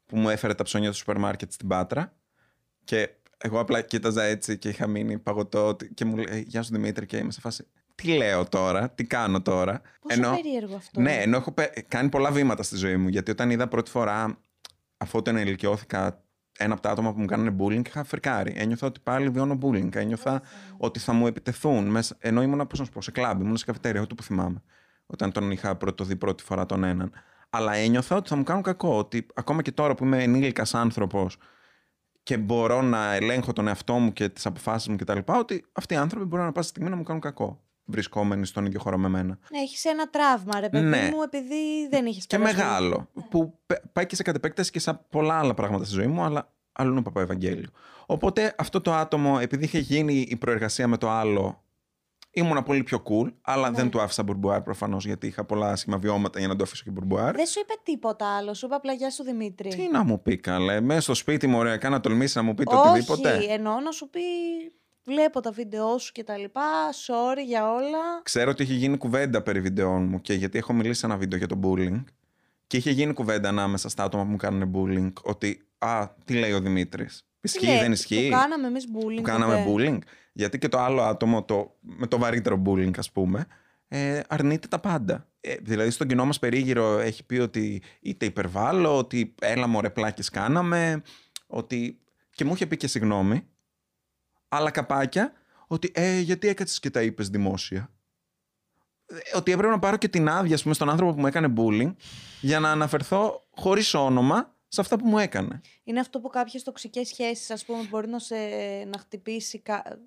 που 0.07 0.17
μου 0.17 0.29
έφερε 0.29 0.55
τα 0.55 0.65
ψώνια 0.65 0.91
του 0.91 0.97
σούπερ 0.97 1.19
μάρκετ 1.19 1.53
στην 1.53 1.69
Πάτρα. 1.69 2.17
Και 2.85 3.11
εγώ 3.47 3.61
απλά 3.61 3.81
κοίταζα 3.81 4.23
έτσι 4.23 4.59
και 4.59 4.69
είχα 4.69 4.87
μείνει 4.87 5.19
παγωτό 5.19 5.77
και 5.95 6.05
μου 6.05 6.17
λέει 6.17 6.45
Γεια 6.47 6.63
σου 6.63 6.73
Δημήτρη 6.73 7.07
και 7.07 7.17
είμαι 7.17 7.33
σε 7.33 7.41
φάση 7.41 7.67
τι 7.95 8.17
λέω 8.17 8.49
τώρα, 8.49 8.91
τι 8.91 9.05
κάνω 9.05 9.43
τώρα; 9.43 9.81
Πόσο 10.01 10.21
ενώ, 10.21 10.31
περίεργο 10.31 10.77
αυτό. 10.77 11.01
Ναι, 11.01 11.13
ενώ 11.13 11.37
έχω 11.37 11.55
κάνει 11.89 12.09
πολλά 12.09 12.31
βήματα 12.31 12.63
στη 12.63 12.77
ζωή 12.77 12.97
μου. 12.97 13.09
Γιατί 13.09 13.31
όταν 13.31 13.51
είδα 13.51 13.69
πρώτη 13.69 13.91
φορά, 13.91 14.39
αφού 14.97 15.19
όταν 15.19 15.37
ενηλικιώθηκα, 15.37 16.23
ένα 16.59 16.73
από 16.73 16.83
τα 16.83 16.91
άτομα 16.91 17.13
που 17.13 17.21
μου 17.21 17.27
κάνανε 17.27 17.57
bullying, 17.59 17.87
είχα 17.87 18.05
φρικάρει. 18.05 18.53
Ένιωθα 18.57 18.87
ότι 18.87 19.01
πάλι 19.03 19.29
βιώνω 19.29 19.59
bullying. 19.63 19.95
Ένιωθα 19.95 20.43
ότι 20.77 20.99
θα 20.99 21.13
μου 21.13 21.27
επιτεθούν. 21.27 21.87
Μέσα, 21.87 22.17
ενώ 22.19 22.43
ήμουν, 22.43 22.67
πώς 22.67 22.79
να 22.79 22.85
σου 22.85 22.91
πω, 22.91 23.03
σε 23.03 23.11
κλαμπ, 23.11 23.41
ήμουν 23.41 23.57
σε 23.57 23.65
καφετέρια, 23.65 24.01
αυτό 24.01 24.15
που 24.15 24.23
θυμάμαι. 24.23 24.63
Όταν 25.07 25.33
τον 25.33 25.51
είχα 25.51 25.77
πρώτο 25.77 26.05
δει 26.05 26.17
πρώτη 26.17 26.43
φορά 26.43 26.67
τον 26.67 26.85
έναν. 26.85 27.13
Αλλά 27.51 27.75
ένιωθα 27.75 28.17
ότι 28.17 28.29
θα 28.29 28.37
μου 28.37 28.43
κάνουν 28.43 28.63
κακό. 28.63 28.99
Ότι 28.99 29.27
ακόμα 29.35 29.63
και 29.63 29.73
τώρα 29.73 29.95
που 29.95 30.05
είμαι 30.05 30.23
ενήλικας 30.23 30.75
άνθρωπος 30.75 31.37
και 32.25 32.39
μπορώ 32.39 32.83
να 32.83 33.13
ελέγχω 33.13 33.53
τον 33.53 33.69
εαυτό 33.69 33.95
μου 33.95 34.13
και 34.13 34.29
τις 34.29 34.47
αποφάσεις 34.47 34.89
μου 34.89 34.97
κτλ. 34.97 35.19
Ότι 35.27 35.65
αυτοί 35.73 35.95
οι 35.95 35.97
άνθρωποι 35.97 36.27
μπορούν 36.27 36.45
να 36.45 36.53
πάση 36.53 36.69
στιγμή 36.69 36.91
να 36.91 36.97
μου 36.97 37.03
κάνουν 37.03 37.21
κακό. 37.21 37.61
Βρισκόμενοι 37.85 38.47
στον 38.47 38.67
ίδιο 38.67 38.81
χώρο 38.81 38.99
με 38.99 39.09
μένα. 39.09 39.39
Ναι, 39.51 39.59
έχεις 39.59 39.85
ένα 39.85 40.11
τραύμα, 40.11 40.61
ρε 40.61 40.69
παιδί 40.69 40.87
ναι. 40.87 41.11
μου, 41.13 41.23
επειδή 41.23 41.89
δεν 41.91 42.07
είχε 42.07 42.21
Και 42.27 42.39
μεγάλο. 42.39 43.09
Ναι. 43.13 43.23
Που 43.23 43.59
πάει 43.93 44.07
και 44.07 44.17
σε 44.17 44.23
κατ' 44.23 44.35
επέκταση 44.35 44.71
και 44.71 44.81
σε 44.81 45.01
πολλά 45.11 45.39
άλλα 45.39 45.55
πράγματα 45.55 45.85
στη 45.85 45.95
ζωή 45.95 46.07
μου, 46.07 46.23
αλλά 46.23 46.53
αλλού 46.73 47.03
παπά 47.03 47.21
Ευαγγέλιο. 47.21 47.69
Οπότε 48.07 48.55
αυτό 48.59 48.81
το 48.81 48.93
άτομο, 48.93 49.39
επειδή 49.41 49.65
είχε 49.65 49.79
γίνει 49.79 50.27
η 50.29 50.37
προεργασία 50.37 50.89
με 50.89 50.97
το 50.97 51.11
άλλο 51.11 51.64
Ήμουνα 52.37 52.63
πολύ 52.63 52.83
πιο 52.83 53.03
cool, 53.05 53.33
αλλά 53.41 53.71
ναι. 53.71 53.77
δεν 53.77 53.91
του 53.91 54.01
άφησα 54.01 54.23
μπουρμπουάρ 54.23 54.63
προφανώς 54.63 55.05
γιατί 55.07 55.27
είχα 55.27 55.45
πολλά 55.45 55.71
άσχημα 55.71 55.99
βιώματα 55.99 56.39
για 56.39 56.49
να 56.49 56.57
το 56.57 56.63
αφήσω 56.63 56.83
και 56.85 56.91
μπουρμπουάρ. 56.91 57.35
Δεν 57.35 57.47
σου 57.47 57.61
είπε 57.61 57.73
τίποτα 57.83 58.37
άλλο, 58.37 58.55
σου 58.55 58.67
είπε 58.67 58.75
απλά 58.75 58.93
γεια 58.93 59.11
σου 59.11 59.23
Δημήτρη. 59.23 59.69
Τι 59.69 59.89
να 59.93 60.05
μου 60.05 60.23
πει, 60.23 60.37
καλέ. 60.37 60.81
Μέσα 60.81 61.01
στο 61.01 61.15
σπίτι 61.15 61.47
μου, 61.47 61.59
ωραία, 61.59 61.77
κάνα 61.77 62.01
τολμήσει 62.01 62.37
να 62.37 62.43
μου 62.43 62.55
πει 62.55 62.65
το 62.65 62.81
οτιδήποτε. 62.81 63.33
Όχι, 63.33 63.47
εννοώ 63.47 63.81
να 63.81 63.91
σου 63.91 64.11
πει. 64.11 64.21
Βλέπω 65.05 65.41
τα 65.41 65.51
βίντεό 65.51 65.99
σου 65.99 66.13
και 66.13 66.25
τα 66.25 66.37
λοιπά. 66.37 66.91
Sorry 67.07 67.45
για 67.47 67.73
όλα. 67.73 68.23
Ξέρω 68.23 68.51
ότι 68.51 68.63
έχει 68.63 68.75
γίνει 68.75 68.97
κουβέντα 68.97 69.43
περί 69.43 69.61
βιντεών 69.61 70.05
μου 70.05 70.21
και 70.21 70.35
γιατί 70.35 70.59
έχω 70.59 70.73
μιλήσει 70.73 71.01
σε 71.01 71.07
ένα 71.07 71.17
βίντεο 71.17 71.39
για 71.39 71.47
το 71.47 71.61
bullying. 71.63 72.05
Και 72.67 72.77
είχε 72.77 72.91
γίνει 72.91 73.13
κουβέντα 73.13 73.49
ανάμεσα 73.49 73.89
στα 73.89 74.05
άτομα 74.05 74.25
που 74.25 74.31
μου 74.31 74.37
κάνουν 74.37 74.73
bullying 74.75 75.13
ότι 75.23 75.69
Α, 75.85 76.09
τι 76.25 76.35
λέει 76.35 76.53
ο 76.53 76.61
Δημήτρης. 76.61 77.27
Ισχύει, 77.41 77.79
δεν 77.79 77.93
ισχύει; 77.93 78.29
Που 78.31 78.37
κάναμε 78.37 78.67
εμείς 78.67 78.85
bullying. 78.95 79.17
Που 79.17 79.23
κάναμε 79.23 79.65
bullying. 79.69 79.99
Γιατί 80.37 80.59
και 80.59 80.69
το 80.69 80.79
άλλο 80.79 81.03
άτομο 81.03 81.45
το, 81.45 81.77
με 81.81 82.07
το 82.07 82.19
βαρύτερο 82.19 82.63
bullying, 82.67 82.99
ας 82.99 83.11
πούμε, 83.11 83.47
ε, 83.89 84.21
αρνείται 84.29 84.69
τα 84.69 84.79
πάντα. 84.79 85.29
Ε, 85.41 85.55
δηλαδή 85.63 85.91
στον 85.91 86.07
κοινό 86.07 86.25
μας 86.25 86.39
περίγυρο 86.39 86.99
έχει 86.99 87.25
πει 87.25 87.39
ότι 87.39 87.83
είτε 88.01 88.27
υπερβάλλω, 88.27 88.99
ότι 88.99 89.35
έλα 89.41 89.67
μωρέ 89.67 89.91
πλάκες 89.91 90.29
κάναμε, 90.29 91.03
ότι... 91.47 91.99
Και 92.31 92.45
μου 92.45 92.55
είχε 92.55 92.67
πει 92.67 92.77
και 92.77 92.87
συγγνώμη, 92.87 93.49
αλλά 94.49 94.71
καπάκια, 94.71 95.33
ότι 95.67 95.91
ε, 95.95 96.19
γιατί 96.19 96.49
έκατσες 96.49 96.81
και 96.81 96.91
τα 96.91 97.03
είπες 97.03 97.29
δημόσια; 97.29 97.91
Ε, 99.07 99.37
ότι 99.37 99.53
έπρεπε 99.53 99.73
να 99.73 99.79
πάρω 99.79 99.97
και 99.97 100.09
την 100.09 100.29
άδεια, 100.29 100.59
πούμε, 100.63 100.75
στον 100.75 100.91
άνθρωπο 100.91 101.15
που 101.15 101.21
μου 101.21 101.27
έκανε 101.27 101.53
bullying, 101.57 101.95
για 102.41 102.61
να 102.61 102.71
αναφερθώ 102.71 103.43
χωρίς 103.51 103.95
όνομα 103.95 104.54
σε 104.75 104.81
αυτά 104.81 104.97
που 104.99 105.07
μου 105.07 105.19
έκανε. 105.19 105.61
Είναι 105.85 106.01
αυτό 106.01 106.21
που 106.21 106.29
κάποιες 106.29 106.63
τοξικές 106.63 107.09
σχέσεις, 107.09 107.51
ας 107.51 107.65
πούμε, 107.65 107.87
μπορεί 107.91 108.09
να 108.09 108.19
σε 108.19 108.37
να 108.87 108.99
χτυπήσει. 108.99 109.59
Κα... 109.59 109.99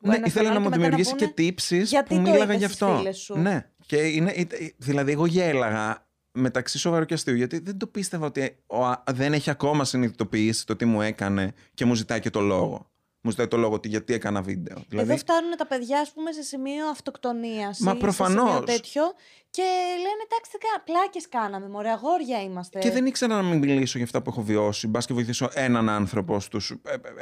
Ναι, 0.00 0.20
ήθελα 0.24 0.52
να 0.52 0.60
μου 0.60 0.70
δημιουργήσει 0.70 1.14
και 1.14 1.28
τύψεις 1.28 1.92
που 2.08 2.20
μίλαγα 2.20 2.54
γι' 2.54 2.64
αυτό. 2.64 3.02
Σου; 3.12 3.38
Ναι, 3.38 3.70
και 3.86 3.96
είναι, 3.96 4.46
δηλαδή 4.76 5.12
εγώ 5.12 5.26
γέλαγα 5.26 6.06
μεταξύ 6.32 6.78
σοβαρού 6.78 7.04
και 7.04 7.14
αστείου, 7.14 7.34
γιατί 7.34 7.58
δεν 7.58 7.78
το 7.78 7.86
πίστευα 7.86 8.26
ότι 8.26 8.58
δεν 9.10 9.32
έχει 9.32 9.50
ακόμα 9.50 9.84
συνειδητοποιήσει 9.84 10.66
το 10.66 10.76
τι 10.76 10.84
μου 10.84 11.02
έκανε 11.02 11.52
και 11.74 11.84
μου 11.84 11.94
ζητάει 11.94 12.20
και 12.20 12.30
το 12.30 12.40
λόγο 12.40 12.90
μου 13.28 13.34
ζητάει 13.34 13.48
το 13.48 13.56
λόγο 13.56 13.74
ότι 13.74 13.88
γιατί 13.88 14.14
έκανα 14.14 14.42
βίντεο. 14.42 14.84
Δηλαδή... 14.88 15.08
Εδώ 15.08 15.18
φτάνουν 15.18 15.56
τα 15.56 15.66
παιδιά, 15.66 16.00
ας 16.00 16.12
πούμε, 16.12 16.32
σε 16.32 16.42
σημείο 16.42 16.88
αυτοκτονίας. 16.88 17.78
Μα 17.78 17.96
προφανώς. 17.96 18.64
τέτοιο. 18.64 19.02
Και 19.50 19.62
λένε, 19.96 20.22
εντάξει, 20.26 20.50
πλάκες 20.84 21.28
κάναμε. 21.28 21.68
Μωρέ, 21.68 21.90
αγόρια 21.90 22.42
είμαστε. 22.42 22.78
Και 22.78 22.90
δεν 22.90 23.06
ήξερα 23.06 23.34
να 23.34 23.42
μην 23.42 23.58
μιλήσω 23.58 23.96
για 23.96 24.06
αυτά 24.06 24.22
που 24.22 24.30
έχω 24.30 24.42
βιώσει. 24.42 24.86
Μπας 24.86 25.06
και 25.06 25.14
βοηθήσω 25.14 25.50
έναν 25.52 25.88
άνθρωπο 25.88 26.40
στους 26.40 26.74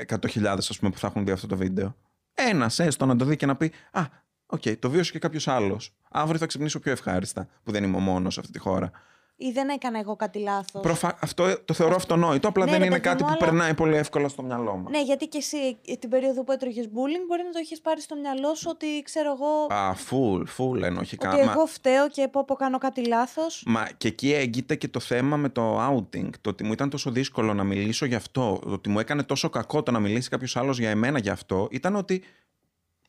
100.000 0.09 0.45
ας 0.45 0.79
πούμε 0.79 0.91
που 0.91 0.99
θα 0.99 1.07
έχουν 1.07 1.25
δει 1.25 1.31
αυτό 1.31 1.47
το 1.47 1.57
βίντεο. 1.57 1.97
Ένας 2.35 2.79
έστω 2.79 3.07
να 3.07 3.17
το 3.17 3.25
δει 3.25 3.37
και 3.37 3.47
να 3.47 3.57
πει 3.57 3.73
Α, 3.93 4.03
OK, 4.47 4.62
okay, 4.65 4.79
το 4.79 4.91
βίωσε 4.91 5.13
και 5.13 5.19
κάποιος 5.19 5.49
άλλος. 5.49 5.95
Αύριο 6.11 6.39
θα 6.39 6.47
ξυπνήσω 6.47 6.79
πιο 6.79 6.93
ευχάριστα 6.93 7.49
που 7.63 7.73
δεν 7.73 7.85
είμαι 7.85 7.97
ο 7.97 8.01
μόνος 8.01 8.35
σε 8.35 8.41
αυτή 8.41 8.53
τη 8.53 8.59
χώρα 8.59 8.91
ή 9.37 9.51
δεν 9.51 9.68
έκανα 9.68 9.99
εγώ 9.99 10.16
κάτι 10.16 10.39
λάθος; 10.39 10.82
Προφα... 10.82 11.18
Αυτό 11.20 11.64
το 11.64 11.74
θεωρώ 11.74 11.95
αυτονόητο, 11.95 12.49
απλά 12.49 12.64
ναι, 12.64 12.70
δεν 12.70 12.82
είναι 12.82 12.99
κάτι 12.99 13.22
που 13.22 13.28
αλλά... 13.28 13.39
περνάει 13.39 13.74
πολύ 13.74 13.97
εύκολα 13.97 14.28
στο 14.28 14.43
μυαλό 14.43 14.76
μου. 14.76 14.91
Ναι, 14.91 15.03
γιατί 15.03 15.26
και 15.26 15.39
εσύ 15.39 15.78
την 15.99 16.11
περίοδο 16.11 16.45
που 16.45 16.53
έτρωγες 16.53 16.87
bullying 16.87 17.24
μπορεί 17.26 17.43
να 17.43 17.51
το 17.51 17.59
έχει 17.59 17.80
πάρει 17.80 18.01
στο 18.01 18.16
μυαλό 18.16 18.55
σου 18.55 18.66
ότι 18.70 18.87
ξέρω 19.05 19.32
εγώ. 19.32 19.78
Α, 19.80 19.95
full, 19.95 20.43
full 20.57 20.82
ενοχικά. 20.82 21.32
Ότι 21.32 21.41
εγώ 21.41 21.66
φταίω 21.66 22.09
και 22.09 22.28
πω, 22.28 22.45
πω 22.45 22.55
κάνω 22.55 22.78
κάτι 22.78 23.07
λάθος. 23.07 23.62
Μα 23.66 23.89
και 23.97 24.09
εκεί 24.09 24.32
έγκειται 24.33 24.74
και 24.74 24.89
το 24.89 25.01
θέμα 25.01 25.37
με 25.37 25.49
το 25.49 25.87
outing. 25.89 26.30
Το 26.41 26.51
ότι 26.51 26.64
μου 26.64 26.72
ήταν 26.72 26.91
τόσο 26.91 27.11
δύσκολο 27.11 27.55
να 27.55 27.64
μιλήσω 27.64 28.07
γι' 28.07 28.14
αυτό, 28.14 28.59
το 28.62 28.72
ότι 28.72 28.89
μου 28.89 28.99
έκανε 28.99 29.22
τόσο 29.22 29.49
κακό 29.49 29.82
το 29.82 29.91
να 29.91 29.99
μιλήσει 29.99 30.28
κάποιος 30.28 30.57
άλλος 30.57 30.78
για 30.78 30.91
εμένα 30.91 31.18
γι' 31.18 31.30
αυτό, 31.30 31.68
ήταν 31.70 31.97
ότι 31.97 32.22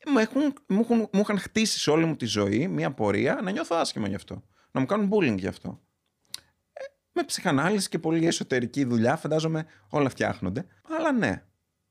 μου, 0.06 0.18
έχουν, 0.18 0.54
μου, 0.66 0.80
έχουν, 0.80 0.98
μου 0.98 1.20
είχαν 1.20 1.38
χτίσει 1.38 1.78
σε 1.78 1.90
όλη 1.90 2.04
μου 2.04 2.16
τη 2.16 2.26
ζωή 2.26 2.68
μια 2.68 2.90
πορεία 2.90 3.40
να 3.42 3.50
νιώθω 3.50 3.76
άσχημα 3.76 4.08
γι' 4.08 4.14
αυτό. 4.14 4.42
Να 4.70 4.80
μου 4.80 4.86
κάνουν 4.86 5.10
bullying 5.12 5.36
γι' 5.38 5.46
αυτό 5.46 5.80
με 7.18 7.24
ψυχανάλυση 7.24 7.88
και 7.88 7.98
πολύ 7.98 8.26
εσωτερική 8.26 8.84
δουλειά, 8.84 9.16
φαντάζομαι 9.16 9.66
όλα 9.88 10.08
φτιάχνονται. 10.08 10.66
Αλλά 10.96 11.12
ναι, 11.12 11.42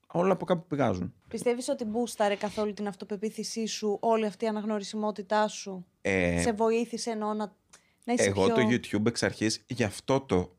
όλα 0.08 0.32
από 0.32 0.46
κάπου 0.46 0.68
πηγάζουν. 0.68 1.14
Πιστεύεις 1.28 1.68
ότι 1.68 1.86
μπούσταρε 1.86 2.36
καθόλου 2.36 2.74
την 2.74 2.88
αυτοπεποίθησή 2.88 3.66
σου, 3.66 3.98
όλη 4.02 4.26
αυτή 4.26 4.46
η 4.46 4.48
αναγνωρισιμότητά 4.48 5.48
σου; 5.48 5.86
Ε, 6.02 6.42
σε 6.42 6.52
βοήθησε 6.52 7.12
εννοώ 7.12 7.34
να, 7.34 7.56
να 8.04 8.14
είσαι 8.14 8.24
Εγώ 8.24 8.46
πιο... 8.46 8.56
το 8.56 8.62
YouTube 8.62 9.06
εξ 9.06 9.24
αρχής 9.24 9.64
γι' 9.68 9.84
αυτό 9.84 10.20
το, 10.20 10.58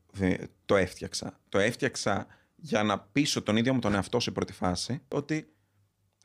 το 0.65 0.75
έφτιαξα. 0.75 1.39
Το 1.49 1.59
έφτιαξα 1.59 2.27
για 2.55 2.83
να 2.83 2.99
πείσω 2.99 3.41
τον 3.41 3.57
ίδιο 3.57 3.73
μου 3.73 3.79
τον 3.79 3.93
εαυτό 3.93 4.19
σε 4.19 4.31
πρώτη 4.31 4.53
φάση 4.53 5.01
ότι 5.07 5.53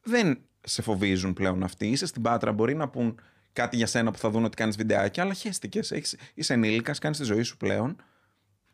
δεν 0.03 0.39
σε 0.61 0.83
φοβίζουν 0.83 1.33
πλέον 1.33 1.63
αυτοί. 1.63 1.87
Είσαι 1.89 2.07
στην 2.07 2.23
Πάτρα, 2.23 2.53
μπορεί 2.53 2.75
να 2.75 2.89
πούν 2.89 3.21
κάτι 3.53 3.77
για 3.77 3.87
σένα 3.87 4.11
που 4.11 4.19
θα 4.19 4.31
δουν 4.31 4.45
ότι 4.45 4.57
κάνεις 4.57 4.77
βιντεάκια, 4.77 5.23
αλλά 5.23 5.33
χέστηκε. 5.33 5.81
Είσαι 6.35 6.53
ενήλικας, 6.53 6.99
κάνεις 6.99 7.19
τη 7.19 7.25
ζωή 7.25 7.43
σου 7.43 7.57
πλέον. 7.57 7.97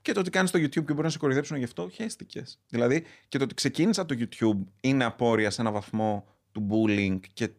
Και 0.03 0.13
το 0.13 0.21
ότι 0.21 0.31
κάνεις 0.31 0.51
το 0.51 0.59
YouTube 0.59 0.69
και 0.69 0.83
μπορεί 0.93 1.03
να 1.03 1.09
σε 1.09 1.19
κοροϊδέψουν 1.19 1.57
γι' 1.57 1.65
αυτό, 1.65 1.89
χαίστηκες. 1.93 2.59
Δηλαδή 2.69 3.05
και 3.29 3.39
το 3.39 3.45
ότι 3.45 3.55
ξεκίνησα 3.55 4.07
το 4.07 4.17
YouTube 4.19 4.67
είναι 4.81 5.05
απόρρια 5.05 5.51
σε 5.51 5.61
ένα 5.61 5.71
βαθμό 5.71 6.25
του 6.53 6.69
bullying 6.71 7.19
και 7.33 7.51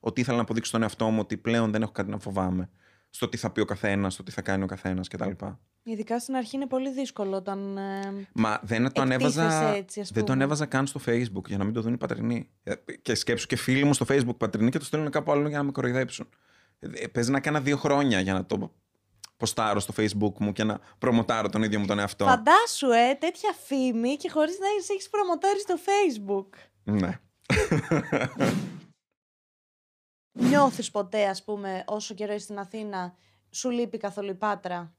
ότι 0.00 0.20
ήθελα 0.20 0.36
να 0.36 0.42
αποδείξω 0.42 0.68
στον 0.68 0.82
εαυτό 0.82 1.08
μου 1.10 1.18
ότι 1.20 1.36
πλέον 1.36 1.70
δεν 1.70 1.82
έχω 1.82 1.92
κάτι 1.92 2.10
να 2.10 2.18
φοβάμαι. 2.18 2.70
Στο 3.10 3.28
τι 3.28 3.36
θα 3.36 3.50
πει 3.50 3.60
ο 3.60 3.64
καθένας, 3.64 4.12
στο 4.14 4.22
τι 4.22 4.30
θα 4.30 4.42
κάνει 4.42 4.62
ο 4.62 4.66
καθένας 4.66 5.08
κτλ. 5.08 5.30
Ειδικά 5.82 6.18
στην 6.18 6.34
αρχή 6.34 6.56
είναι 6.56 6.66
πολύ 6.66 6.92
δύσκολο 6.92 7.36
όταν. 7.36 7.76
Ε, 7.76 8.26
Μα 8.32 8.60
δεν 8.62 8.92
το 8.92 9.00
ανέβαζα. 9.00 9.74
Έτσι, 9.74 10.02
δεν 10.12 10.24
το 10.24 10.32
ανέβαζα 10.32 10.66
καν 10.66 10.86
στο 10.86 11.00
Facebook 11.06 11.46
για 11.46 11.56
να 11.56 11.64
μην 11.64 11.72
το 11.72 11.80
δουν 11.80 11.92
οι 11.92 11.96
πατρινοί. 11.96 12.48
Ε, 12.62 12.74
και 13.02 13.14
σκέψου 13.14 13.46
και 13.46 13.56
φίλοι 13.56 13.84
μου 13.84 13.94
στο 13.94 14.06
Facebook 14.08 14.36
πατρινοί 14.36 14.70
και 14.70 14.78
το 14.78 14.84
στέλνουν 14.84 15.10
κάπου 15.10 15.32
άλλο 15.32 15.48
για 15.48 15.58
να 15.58 15.64
με 15.64 15.72
κοροϊδέψουν. 15.72 16.28
Ε, 16.78 17.06
παίζει 17.06 17.30
να 17.30 17.40
κάνα 17.40 17.60
δύο 17.60 17.76
χρόνια 17.76 18.20
για 18.20 18.32
να 18.32 18.44
το 18.46 18.72
ποστάρω 19.40 19.80
στο 19.80 19.94
facebook 19.96 20.34
μου 20.38 20.52
και 20.52 20.64
να 20.64 20.78
προμοτάρω 20.98 21.48
τον 21.48 21.62
ίδιο 21.62 21.78
μου 21.78 21.86
τον 21.86 21.98
εαυτό. 21.98 22.24
Φαντάσου, 22.24 22.90
ε, 22.90 23.14
τέτοια 23.14 23.54
φήμη 23.66 24.16
και 24.16 24.30
χωρίς 24.30 24.58
να 24.58 24.66
έχεις 24.94 25.10
προμοτάρει 25.10 25.60
στο 25.60 25.74
facebook. 25.78 26.48
Ναι. 26.82 27.20
Νιώθεις 30.48 30.90
ποτέ, 30.90 31.26
ας 31.26 31.44
πούμε, 31.44 31.84
όσο 31.86 32.14
καιρό 32.14 32.32
είσαι 32.32 32.44
στην 32.44 32.58
Αθήνα, 32.58 33.14
σου 33.50 33.70
λείπει 33.70 33.98
καθόλου 33.98 34.30
η 34.30 34.34
Πάτρα; 34.34 34.94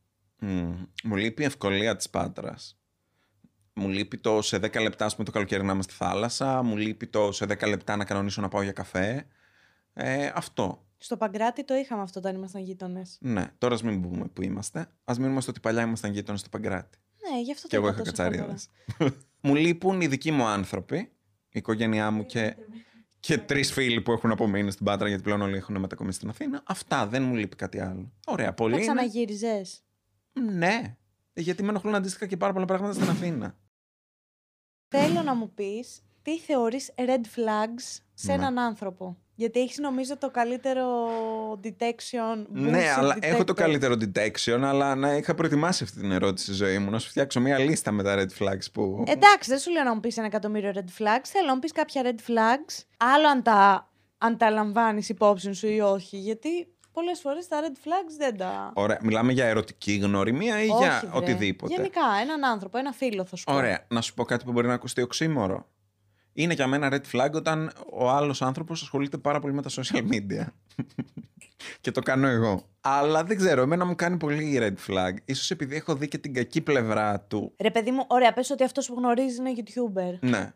μου 1.04 1.16
λείπει 1.16 1.42
η 1.42 1.46
ευκολία 1.46 1.96
της 1.96 2.10
Πάτρας. 2.10 2.76
Μου 3.74 3.88
λείπει 3.88 4.18
το 4.18 4.42
σε 4.42 4.58
10 4.58 4.82
λεπτά, 4.82 5.06
ας 5.06 5.14
πούμε, 5.14 5.26
το 5.26 5.32
καλοκαίρι 5.32 5.64
να 5.64 5.74
είμαι 5.74 5.82
στη 5.82 5.94
θάλασσα. 5.94 6.64
Μου 6.64 6.78
λείπει 6.78 7.08
το 7.08 7.32
σε 7.32 7.46
10 7.46 7.68
λεπτά 7.68 7.96
να 7.96 8.06
κανονίσω 8.06 8.42
να 8.42 8.48
πάω 8.48 8.62
για 8.62 8.72
καφέ. 8.72 9.28
Ε, 9.94 10.32
αυτό. 10.36 10.86
Στο 11.04 11.18
Παγκράτη 11.18 11.64
το 11.66 11.74
είχαμε 11.74 12.02
αυτό 12.02 12.20
όταν 12.20 12.36
ήμασταν 12.36 12.62
γείτονες. 12.62 13.18
Ναι, 13.22 13.48
τώρα 13.58 13.74
ας 13.74 13.84
μην 13.84 14.02
πούμε 14.02 14.26
που 14.34 14.42
είμαστε. 14.42 14.80
Α 14.80 15.14
μείνουμε 15.20 15.42
στο 15.42 15.52
ότι 15.52 15.60
παλιά 15.60 15.82
ήμασταν 15.82 16.12
γείτονες 16.12 16.40
στο 16.40 16.50
Παγκράτη. 16.50 16.98
Ναι, 17.30 17.42
γι' 17.42 17.52
αυτό 17.52 17.62
το 17.62 17.68
Και 17.68 17.76
εγώ 17.76 17.88
είχα 17.88 18.02
κατσαρίδε. 18.02 18.56
μου 19.42 19.56
λείπουν 19.56 20.02
οι 20.02 20.08
δικοί 20.08 20.32
μου 20.32 20.44
άνθρωποι 20.46 20.98
η 21.54 21.60
οικογένειά 21.60 22.12
μου 22.12 22.26
και, 22.26 22.56
και 23.20 23.38
τρεις 23.38 23.72
φίλοι 23.72 24.02
που 24.02 24.12
έχουν 24.12 24.32
απομείνει 24.32 24.72
στην 24.72 24.86
Πάτρα, 24.86 25.08
γιατί 25.08 25.24
πλέον 25.24 25.42
όλοι 25.42 25.58
έχουν 25.58 25.80
μετακομίσει 25.80 26.18
στην 26.18 26.30
Αθήνα. 26.30 26.64
Αυτά 26.66 27.08
δεν 27.08 27.24
μου 27.24 27.36
λείπει 27.36 27.56
κάτι 27.56 27.80
άλλο. 27.80 28.12
Ωραία, 28.26 28.54
πολύ. 28.54 28.74
Θα 28.74 28.82
είναι. 28.82 28.92
ξαναγύριζε. 28.94 29.62
Ναι. 30.34 30.96
Γιατί 31.34 31.64
με 31.64 31.70
ενοχλούν 31.70 31.96
αντίστοιχα 31.96 32.26
και 32.26 32.38
πάρα 32.38 32.54
πολλά 32.54 32.66
πράγματα 32.66 32.94
στην 32.94 33.10
Αθήνα. 33.10 33.58
Θέλω 34.88 35.22
να 35.22 35.36
μου 35.36 35.54
πεις 35.54 36.02
τι 36.22 36.40
θεωρείς 36.40 36.92
red 36.96 37.22
flags 37.36 38.00
σε 38.14 38.28
Ναι. 38.28 38.34
έναν 38.34 38.60
άνθρωπο; 38.60 39.18
Γιατί 39.42 39.60
έχεις 39.60 39.78
νομίζω 39.78 40.18
το 40.18 40.30
καλύτερο 40.30 40.86
detection. 41.64 42.46
Ναι, 42.50 42.80
bullshit 42.80 42.98
αλλά 42.98 43.18
έχω 43.20 43.44
το 43.44 43.54
detector. 43.54 43.56
καλύτερο 43.56 43.96
detection, 44.00 44.60
αλλά 44.62 44.96
να 44.96 45.16
είχα 45.16 45.36
προετοιμάσει 45.36 45.84
αυτή 45.84 46.00
την 46.00 46.12
ερώτηση 46.12 46.46
στη 46.46 46.54
ζωή 46.54 46.78
μου. 46.78 46.90
Να 46.90 47.00
σου 47.00 47.10
φτιάξω 47.10 47.40
μια 47.40 47.60
λίστα 47.60 47.92
με 47.92 48.04
τα 48.04 48.16
red 48.16 48.44
flags 48.44 48.72
που. 48.74 49.04
Εντάξει, 49.08 49.50
δεν 49.50 49.60
σου 49.60 49.72
λέω 49.72 49.84
να 49.84 49.94
μου 49.94 50.00
πεις 50.00 50.18
ένα 50.18 50.26
εκατομμύριο 50.26 50.72
red 50.76 51.02
flags. 51.02 51.24
Θέλω 51.24 51.46
να 51.48 51.54
μου 51.54 51.60
πεις 51.60 51.72
κάποια 51.72 52.02
red 52.06 52.30
flags. 52.30 52.84
Άλλο 52.98 53.28
αν 53.28 53.44
τα, 53.44 53.90
αν 54.18 54.38
τα 54.38 54.50
λαμβάνεις 54.50 55.10
υπόψη 55.10 55.54
σου 55.54 55.68
ή 55.68 55.80
όχι. 55.80 56.18
Γιατί 56.18 56.68
πολλές 56.92 57.20
φορές 57.20 57.48
τα 57.48 57.60
red 57.62 57.88
flags 57.88 58.14
δεν 58.18 58.38
τα... 58.38 58.72
Ωραία, 58.76 58.98
μιλάμε 59.02 59.32
για 59.32 59.46
ερωτική 59.46 59.94
γνωριμία 59.94 60.64
ή 60.64 60.70
Όχι, 60.70 60.84
για 60.84 61.02
βρε. 61.02 61.18
οτιδήποτε; 61.18 61.74
Γενικά, 61.74 62.02
έναν 62.22 62.46
άνθρωπο, 62.46 62.78
ένα 62.78 62.92
φίλο 62.92 63.26
θα 63.26 63.36
σου 63.36 63.44
πω. 63.44 63.54
Ωραία, 63.54 63.86
να 63.88 64.02
σου 64.02 64.14
πω 64.14 64.24
κάτι 64.24 64.46
που 64.46 64.52
μπορεί 64.52 64.68
να 64.68 64.74
ακουστεί 64.74 65.02
οξύμορο. 65.02 65.66
Είναι 66.34 66.54
για 66.54 66.68
μένα 66.68 66.90
red 66.92 67.16
flag 67.18 67.32
όταν 67.32 67.72
ο 67.94 68.10
άλλος 68.10 68.42
άνθρωπος 68.42 68.82
ασχολείται 68.82 69.18
πάρα 69.18 69.40
πολύ 69.40 69.54
με 69.54 69.62
τα 69.62 69.70
social 69.70 70.08
media. 70.12 70.46
και 71.82 71.92
το 71.92 72.02
κάνω 72.02 72.28
εγώ. 72.28 72.64
Αλλά 72.82 73.24
δεν 73.24 73.38
ξέρω, 73.38 73.62
εμένα 73.62 73.86
μου 73.86 73.96
κάνει 73.96 74.18
πολύ 74.18 74.58
red 74.62 74.92
flag. 74.92 75.14
Ίσως 75.26 75.52
επειδή 75.52 75.76
έχω 75.76 75.96
δει 75.96 76.08
και 76.08 76.18
την 76.18 76.34
κακή 76.34 76.62
πλευρά 76.62 77.20
του. 77.20 77.54
Ρε 77.60 77.72
παιδί 77.72 77.92
μου, 77.92 78.04
ωραία, 78.08 78.34
πες 78.34 78.50
ότι 78.50 78.64
αυτός 78.64 78.88
που 78.88 78.94
γνωρίζει 78.98 79.38
είναι 79.40 79.52
YouTuber. 79.58 80.18
Ναι, 80.30 80.52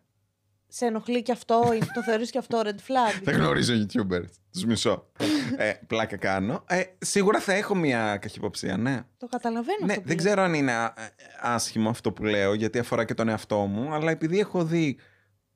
Σε 0.67 0.86
ενοχλεί 0.86 1.21
και 1.21 1.32
αυτό, 1.32 1.63
ή 1.76 1.80
το 1.93 2.03
θεωρείς 2.03 2.30
και 2.32 2.38
αυτό 2.38 2.61
red 2.63 2.67
flag; 2.69 3.21
δεν 3.23 3.36
γνωρίζω 3.36 3.73
YouTubers. 3.73 4.30
Τους 4.51 4.65
μισώ. 4.65 5.07
ε, 5.57 5.71
πλάκα 5.88 6.17
κάνω. 6.17 6.63
Ε, 6.67 6.82
σίγουρα 6.97 7.39
θα 7.39 7.53
έχω 7.53 7.76
μια 7.76 8.17
καχυποψία, 8.17 8.78
ναι. 8.78 9.01
Το 9.17 9.28
καταλαβαίνω 9.28 9.78
Ναι, 9.86 9.91
αυτό 9.91 10.01
που 10.01 10.07
δεν 10.07 10.15
λες. 10.15 10.26
ξέρω 10.26 10.41
αν 10.41 10.53
είναι 10.53 10.71
α- 10.73 10.93
άσχημο 11.41 11.89
αυτό 11.89 12.11
που 12.11 12.23
λέω, 12.23 12.53
γιατί 12.53 12.80
αφορά 12.80 13.05
και 13.05 13.13
τον 13.13 13.30
εαυτό 13.30 13.57
μου, 13.57 13.93
αλλά 13.93 14.11
επειδή 14.11 14.39
έχω 14.39 14.63
δει 14.65 14.97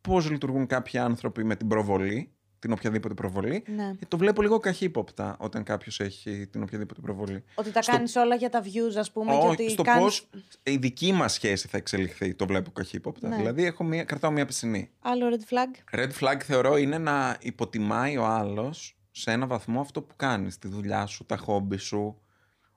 πώς 0.02 0.30
λειτουργούν 0.30 0.66
κάποιοι 0.68 1.00
άνθρωποι 1.00 1.44
με 1.44 1.56
την 1.56 1.68
προβολή, 1.68 2.32
την 2.60 2.72
οποιαδήποτε 2.72 3.14
προβολή, 3.14 3.64
Ναι. 3.76 3.84
ε, 3.84 4.06
το 4.08 4.18
βλέπω 4.18 4.42
λίγο 4.42 4.60
καχύποπτα 4.60 5.36
όταν 5.40 5.64
κάποιος 5.64 6.00
έχει 6.00 6.48
την 6.48 6.62
οποιαδήποτε 6.64 7.02
προβολή. 7.02 7.44
Ότι 7.56 7.72
τα 7.72 7.82
Στο- 7.82 7.92
κάνεις 7.92 8.16
όλα 8.16 8.36
για 8.36 8.50
τα 8.50 8.64
views, 8.64 8.96
ας 8.98 9.12
πούμε, 9.12 9.32
και 9.32 9.38
Όχι, 9.38 9.48
ότι 9.48 9.70
στο 9.70 9.84
κάνεις... 9.84 10.04
πώς 10.04 10.30
η 10.64 10.78
δική 10.78 11.12
μας 11.12 11.34
σχέση 11.34 11.68
θα 11.68 11.78
εξελιχθεί, 11.78 12.34
το 12.34 12.46
βλέπω 12.46 12.72
καχύποπτα. 12.72 13.28
Ναι. 13.28 13.36
Δηλαδή, 13.36 13.64
έχω 13.66 13.84
μια, 13.84 14.04
κρατάω 14.04 14.32
μια 14.32 14.46
πισινή. 14.46 14.90
Άλλο 15.00 15.26
red 15.30 15.54
flag; 15.54 16.00
Red 16.00 16.12
flag 16.20 16.40
θεωρώ 16.44 16.78
είναι 16.78 16.98
να 16.98 17.38
υποτιμάει 17.42 18.18
ο 18.18 18.26
άλλος 18.26 18.98
σε 19.12 19.32
ένα 19.32 19.48
βαθμό 19.48 19.80
αυτό 19.82 20.02
που 20.02 20.16
κάνεις, 20.16 20.58
τη 20.58 20.68
δουλειά 20.68 21.06
σου, 21.06 21.26
τα 21.26 21.38
χόμπι 21.38 21.78
σου, 21.78 22.22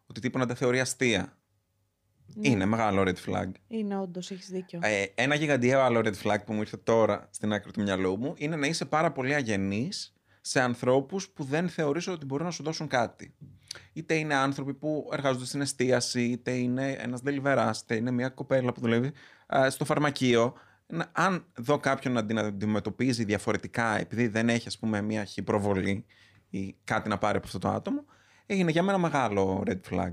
ότι 0.07 0.21
τύπου 0.21 0.39
να 0.39 0.47
τα 0.47 0.55
θεωρεί 0.55 0.81
αστεία. 0.81 1.37
Ναι. 2.35 2.49
Είναι 2.49 2.65
μεγάλο 2.65 3.03
red 3.03 3.31
flag. 3.31 3.51
Είναι 3.69 3.99
όντως, 3.99 4.31
έχεις 4.31 4.49
δίκιο. 4.49 4.79
Ε, 4.83 5.05
ένα 5.15 5.35
γιγαντιαίο 5.35 5.81
άλλο 5.81 6.01
red 6.05 6.15
flag 6.23 6.39
που 6.47 6.53
μου 6.53 6.61
ήρθε 6.61 6.77
τώρα 6.77 7.29
στην 7.31 7.53
άκρη 7.53 7.71
του 7.73 7.83
μυαλού 7.83 8.19
μου 8.19 8.35
είναι 8.37 8.57
να 8.57 8.67
είσαι 8.67 8.85
πάρα 8.85 9.13
πολύ 9.13 9.35
αγενής 9.35 10.15
σε 10.41 10.61
ανθρώπους 10.61 11.29
που 11.29 11.45
δεν 11.45 11.69
θεωρείς 11.69 12.07
ότι 12.07 12.25
μπορούν 12.25 12.47
να 12.47 12.53
σου 12.53 12.63
δώσουν 12.63 12.87
κάτι. 12.89 13.35
Είτε 13.93 14.15
είναι 14.15 14.35
άνθρωποι 14.35 14.75
που 14.75 15.09
εργάζονται 15.13 15.45
στην 15.45 15.61
εστίαση, 15.61 16.23
είτε 16.23 16.51
είναι 16.51 16.91
ένας 16.93 17.21
deliverás, 17.27 17.73
είτε 17.83 17.95
είναι 17.95 18.11
μια 18.11 18.29
κοπέλα 18.29 18.73
που 18.73 18.81
δουλεύει 18.81 19.13
α, 19.57 19.71
στο 19.71 19.85
φαρμακείο. 19.85 20.55
Να- 20.87 21.09
Αν 21.13 21.47
δω 21.57 21.79
κάποιον 21.79 22.13
να 22.15 22.25
την 22.27 22.39
αντιμετωπίζει 22.39 23.25
διαφορετικά 23.25 23.99
επειδή 23.99 24.27
δεν 24.27 24.49
έχει 24.49 24.69
ας 24.69 24.79
πούμε 24.79 25.01
μια 25.03 25.25
χυπροβολή 25.25 26.05
ή 26.51 26.77
κάτι 26.85 27.09
να 27.09 27.19
πάρει 27.19 27.37
από 27.37 27.47
αυτό 27.47 27.59
το 27.59 27.69
άτομο, 27.69 28.05
έγινε 28.47 28.71
για 28.71 28.83
μένα 28.83 28.99
μεγάλο 28.99 29.63
red 29.67 29.81
flag. 29.91 30.13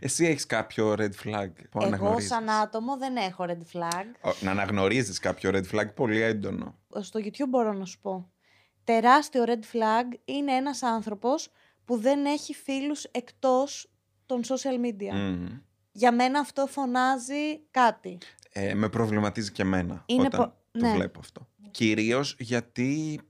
Εσύ 0.00 0.24
έχεις 0.26 0.46
κάποιο 0.46 0.92
red 0.92 1.10
flag 1.24 1.50
που 1.70 1.78
Εγώ, 1.78 1.86
αναγνωρίζεις; 1.86 2.30
σαν 2.30 2.50
άτομο, 2.50 2.96
δεν 2.96 3.16
έχω 3.16 3.44
red 3.48 3.76
flag. 3.76 4.04
Ο- 4.30 4.34
Να 4.40 4.50
αναγνωρίζεις 4.50 5.18
κάποιο 5.18 5.50
red 5.54 5.64
flag 5.72 5.94
πολύ 5.94 6.20
έντονο. 6.20 6.78
Στο 7.00 7.20
YouTube 7.22 7.48
μπορώ 7.48 7.72
να 7.72 7.84
σου 7.84 8.00
πω. 8.00 8.30
Τεράστιο 8.84 9.44
red 9.46 9.76
flag 9.76 10.18
είναι 10.24 10.52
ένας 10.52 10.82
άνθρωπος 10.82 11.48
που 11.84 11.96
δεν 11.96 12.24
έχει 12.24 12.54
φίλους 12.54 13.04
εκτός 13.04 13.90
των 14.26 14.40
social 14.44 14.84
media. 14.86 15.12
Μμμ. 15.12 15.46
Για 15.92 16.12
μένα 16.12 16.38
αυτό 16.40 16.66
φωνάζει 16.66 17.58
κάτι. 17.70 18.18
Ε, 18.52 18.74
με 18.74 18.88
προβληματίζει 18.88 19.52
και 19.52 19.62
εμένα 19.62 20.02
Είναι 20.06 20.22
όταν 20.22 20.40
πο- 20.40 20.56
το 20.70 20.86
ναι. 20.86 20.92
βλέπω 20.94 21.18
αυτό. 21.18 21.48
Κυρίως 21.70 22.36
γιατί... 22.38 23.20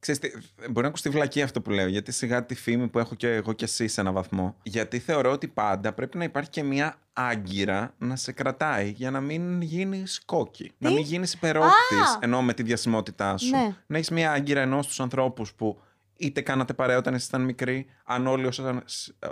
Ξέρεις, 0.00 0.20
τι, 0.20 0.30
μπορεί 0.56 0.80
να 0.80 0.86
ακουστεί 0.86 1.08
βλακή 1.08 1.42
αυτό 1.42 1.60
που 1.60 1.70
λέω, 1.70 1.86
γιατί 1.86 2.12
σιγά 2.12 2.46
τη 2.46 2.54
φήμη 2.54 2.88
που 2.88 2.98
έχω 2.98 3.14
και 3.14 3.34
εγώ 3.34 3.52
και 3.52 3.64
εσύ 3.64 3.88
σε 3.88 4.00
ένα 4.00 4.12
βαθμό. 4.12 4.56
Γιατί 4.62 4.98
θεωρώ 4.98 5.30
ότι 5.30 5.48
πάντα 5.48 5.92
πρέπει 5.92 6.18
να 6.18 6.24
υπάρχει 6.24 6.50
και 6.50 6.62
μια 6.62 6.96
άγκυρα 7.12 7.94
να 7.98 8.16
σε 8.16 8.32
κρατάει 8.32 8.90
για 8.90 9.10
να 9.10 9.20
μην 9.20 9.62
γίνεις 9.62 10.24
κόκκι. 10.24 10.72
Να 10.78 10.90
μην 10.90 11.02
γίνεις 11.02 11.32
υπερόπτης 11.32 12.14
Α! 12.14 12.18
ενώ 12.20 12.42
με 12.42 12.54
τη 12.54 12.62
διασημότητά 12.62 13.36
σου. 13.36 13.50
Ναι. 13.50 13.76
Να 13.86 13.96
έχεις 13.96 14.10
μια 14.10 14.32
άγκυρα 14.32 14.60
ενώ 14.60 14.82
στου 14.82 15.02
ανθρώπους 15.02 15.54
που 15.54 15.80
είτε 16.16 16.40
κάνατε 16.40 16.72
παρέα 16.72 16.96
όταν 16.96 17.14
ήσασταν 17.14 17.42
μικροί, 17.42 17.86
αν 18.04 18.26
όλοι 18.26 18.46
όταν, 18.46 18.84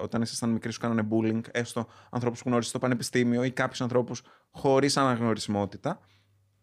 όταν 0.03 0.23
ήσασταν 0.23 0.51
μικροί 0.51 0.73
σου 0.73 0.81
κάνανε 0.81 1.09
bullying, 1.11 1.41
έστω 1.51 1.87
ανθρώπους 2.11 2.43
που 2.43 2.49
γνώρισες 2.49 2.71
στο 2.71 2.79
πανεπιστήμιο 2.79 3.45
ή 3.45 3.51
κάποιους 3.51 3.81
ανθρώπους 3.81 4.23
χωρίς 4.51 4.97
αναγνωρισιμότητα, 4.97 6.01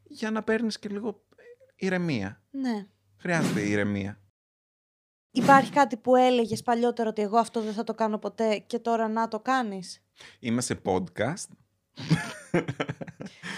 για 0.03 0.32
να 0.32 0.43
παίρνεις 0.43 0.80
και 0.80 0.89
λίγο 0.89 1.24
ηρεμία. 1.76 2.41
Ναι. 2.51 2.86
Χρειάζεται 3.18 3.61
ηρεμία. 3.61 4.20
Υπάρχει 5.32 5.72
κάτι 5.72 5.97
που 5.97 6.16
έλεγες 6.16 6.61
παλιότερα 6.61 7.09
ότι 7.09 7.22
εγώ 7.22 7.38
αυτό 7.38 7.61
δεν 7.61 7.74
θα 7.74 7.84
το 7.84 7.93
κάνω 7.93 8.18
ποτέ 8.18 8.57
και 8.57 8.80
τώρα 8.80 9.07
να 9.07 9.28
το 9.28 9.39
κάνεις; 9.39 10.03
Είμαι 10.39 10.61
σε 10.61 10.82
podcast. 10.86 11.49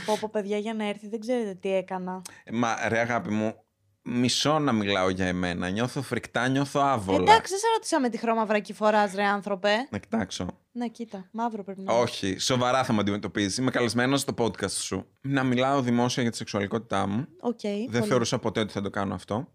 Πω 0.05 0.17
πω 0.19 0.29
παιδιά 0.31 0.57
για 0.57 0.73
να 0.73 0.83
έρθει 0.85 1.07
δεν 1.07 1.19
ξέρετε 1.19 1.53
τι 1.53 1.73
έκανα. 1.73 2.21
Μα 2.51 2.87
ρε 2.87 2.99
αγάπη 2.99 3.29
μου, 3.29 3.65
μισό 4.07 4.59
να 4.59 4.71
μιλάω 4.71 5.09
για 5.09 5.25
εμένα. 5.25 5.69
Νιώθω 5.69 6.01
φρικτά, 6.01 6.47
νιώθω 6.47 6.79
άβολα. 6.79 7.21
Εντάξει, 7.21 7.51
δεν 7.51 7.59
σε 7.59 7.67
ρώτησα 7.73 7.99
με 7.99 8.09
τι 8.09 8.17
χρώμα 8.17 8.45
βρακί 8.45 8.73
φοράς 8.73 9.13
ρε 9.13 9.23
άνθρωπε. 9.23 9.87
Να 9.89 9.97
κοιτάξω. 9.97 10.47
Ναι, 10.71 10.87
κοίτα, 10.87 11.27
μαύρο 11.31 11.63
πρέπει 11.63 11.81
να 11.81 11.93
Όχι, 11.93 12.37
σοβαρά 12.39 12.83
θα 12.83 12.93
με 12.93 12.99
αντιμετωπίζεις. 12.99 13.57
Είμαι 13.57 13.71
καλεσμένος 13.71 14.21
στο 14.21 14.33
podcast 14.37 14.71
σου. 14.71 15.07
Να 15.21 15.43
μιλάω 15.43 15.81
δημόσια 15.81 16.21
για 16.21 16.31
τη 16.31 16.37
σεξουαλικότητά 16.37 17.07
μου. 17.07 17.27
Οκ. 17.39 17.59
Δεν 17.61 17.87
πολύ. 17.91 18.05
θεωρούσα 18.05 18.39
ποτέ 18.39 18.59
ότι 18.59 18.71
θα 18.71 18.81
το 18.81 18.89
κάνω 18.89 19.13
αυτό. 19.13 19.47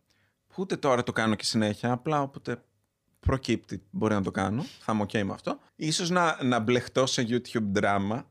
Ούτε 0.56 0.76
τώρα 0.76 1.02
το 1.02 1.12
κάνω 1.12 1.34
και 1.34 1.44
συνέχεια. 1.44 1.92
Απλά 1.92 2.22
όποτε 2.22 2.62
προκύπτει 3.20 3.82
μπορεί 3.90 4.14
να 4.14 4.22
το 4.22 4.30
κάνω. 4.30 4.64
Θα 4.80 4.92
είμαι 4.92 5.04
OK 5.08 5.22
με 5.22 5.32
αυτό. 5.32 5.58
Ίσως 5.76 6.10
να, 6.10 6.44
να 6.44 6.58
μπλεχτώ 6.58 7.06
σε 7.06 7.26
YouTube 7.28 7.80
drama. 7.80 8.24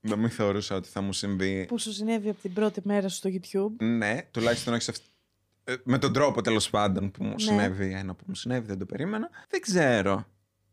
Δεν 0.00 0.18
μην 0.18 0.30
θεωρούσα 0.30 0.76
ότι 0.76 0.88
θα 0.88 1.00
μου 1.00 1.12
συμβεί. 1.12 1.64
Που 1.68 1.78
σου 1.78 1.92
συνέβη 1.92 2.28
από 2.28 2.40
την 2.40 2.52
πρώτη 2.52 2.80
μέρα 2.84 3.08
σου 3.08 3.16
στο 3.16 3.30
YouTube. 3.32 3.84
Ναι, 3.84 4.22
τουλάχιστον 4.30 4.74
όχι 4.74 4.82
σε 4.82 4.90
αυτή. 4.90 5.04
Ε, 5.68 5.74
Με 5.84 5.98
τον 5.98 6.12
τρόπο 6.12 6.40
τέλος 6.42 6.70
πάντων 6.70 7.10
που 7.10 7.24
μου 7.24 7.30
Ναι. 7.30 7.38
συνέβη 7.38 7.92
ένα 7.92 8.14
που 8.14 8.24
μου 8.26 8.34
συνέβη, 8.34 8.66
δεν 8.66 8.78
το 8.78 8.86
περίμενα. 8.86 9.30
Δεν 9.48 9.60
ξέρω. 9.60 10.26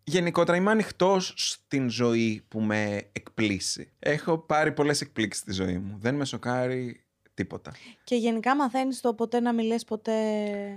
Γενικότερα 0.04 0.58
είμαι 0.58 0.72
ανοιχτός 0.72 1.34
στην 1.36 1.90
ζωή 1.90 2.46
που 2.48 2.62
με 2.62 3.10
εκπλήσει. 3.12 3.92
Έχω 4.00 4.38
πάρει 4.38 4.72
πολλές 4.72 5.02
εκπλήξεις 5.02 5.42
στη 5.42 5.52
ζωή 5.52 5.78
μου. 5.78 5.98
Δεν 6.00 6.16
με 6.16 6.26
σοκάρει 6.26 7.04
τίποτα. 7.34 7.72
Και 8.04 8.16
γενικά 8.16 8.56
μαθαίνεις 8.56 9.02
το 9.02 9.14
ποτέ 9.14 9.40
να 9.40 9.54
μιλές 9.54 9.84
ποτέ... 9.84 10.14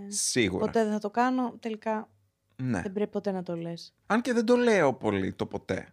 Σίγουρα. 0.08 0.64
Ποτέ 0.66 0.82
δεν 0.82 0.92
θα 0.92 0.98
το 0.98 1.10
κάνω. 1.10 1.56
Τελικά 1.60 2.08
Ναι. 2.56 2.82
δεν 2.82 2.92
πρέπει 2.92 3.10
ποτέ 3.10 3.30
να 3.30 3.42
το 3.42 3.56
λες. 3.56 3.94
Αν 4.06 4.20
και 4.20 4.32
δεν 4.32 4.44
το 4.44 4.56
λέω 4.56 4.94
πολύ 4.94 5.32
το 5.32 5.46
ποτέ. 5.46 5.88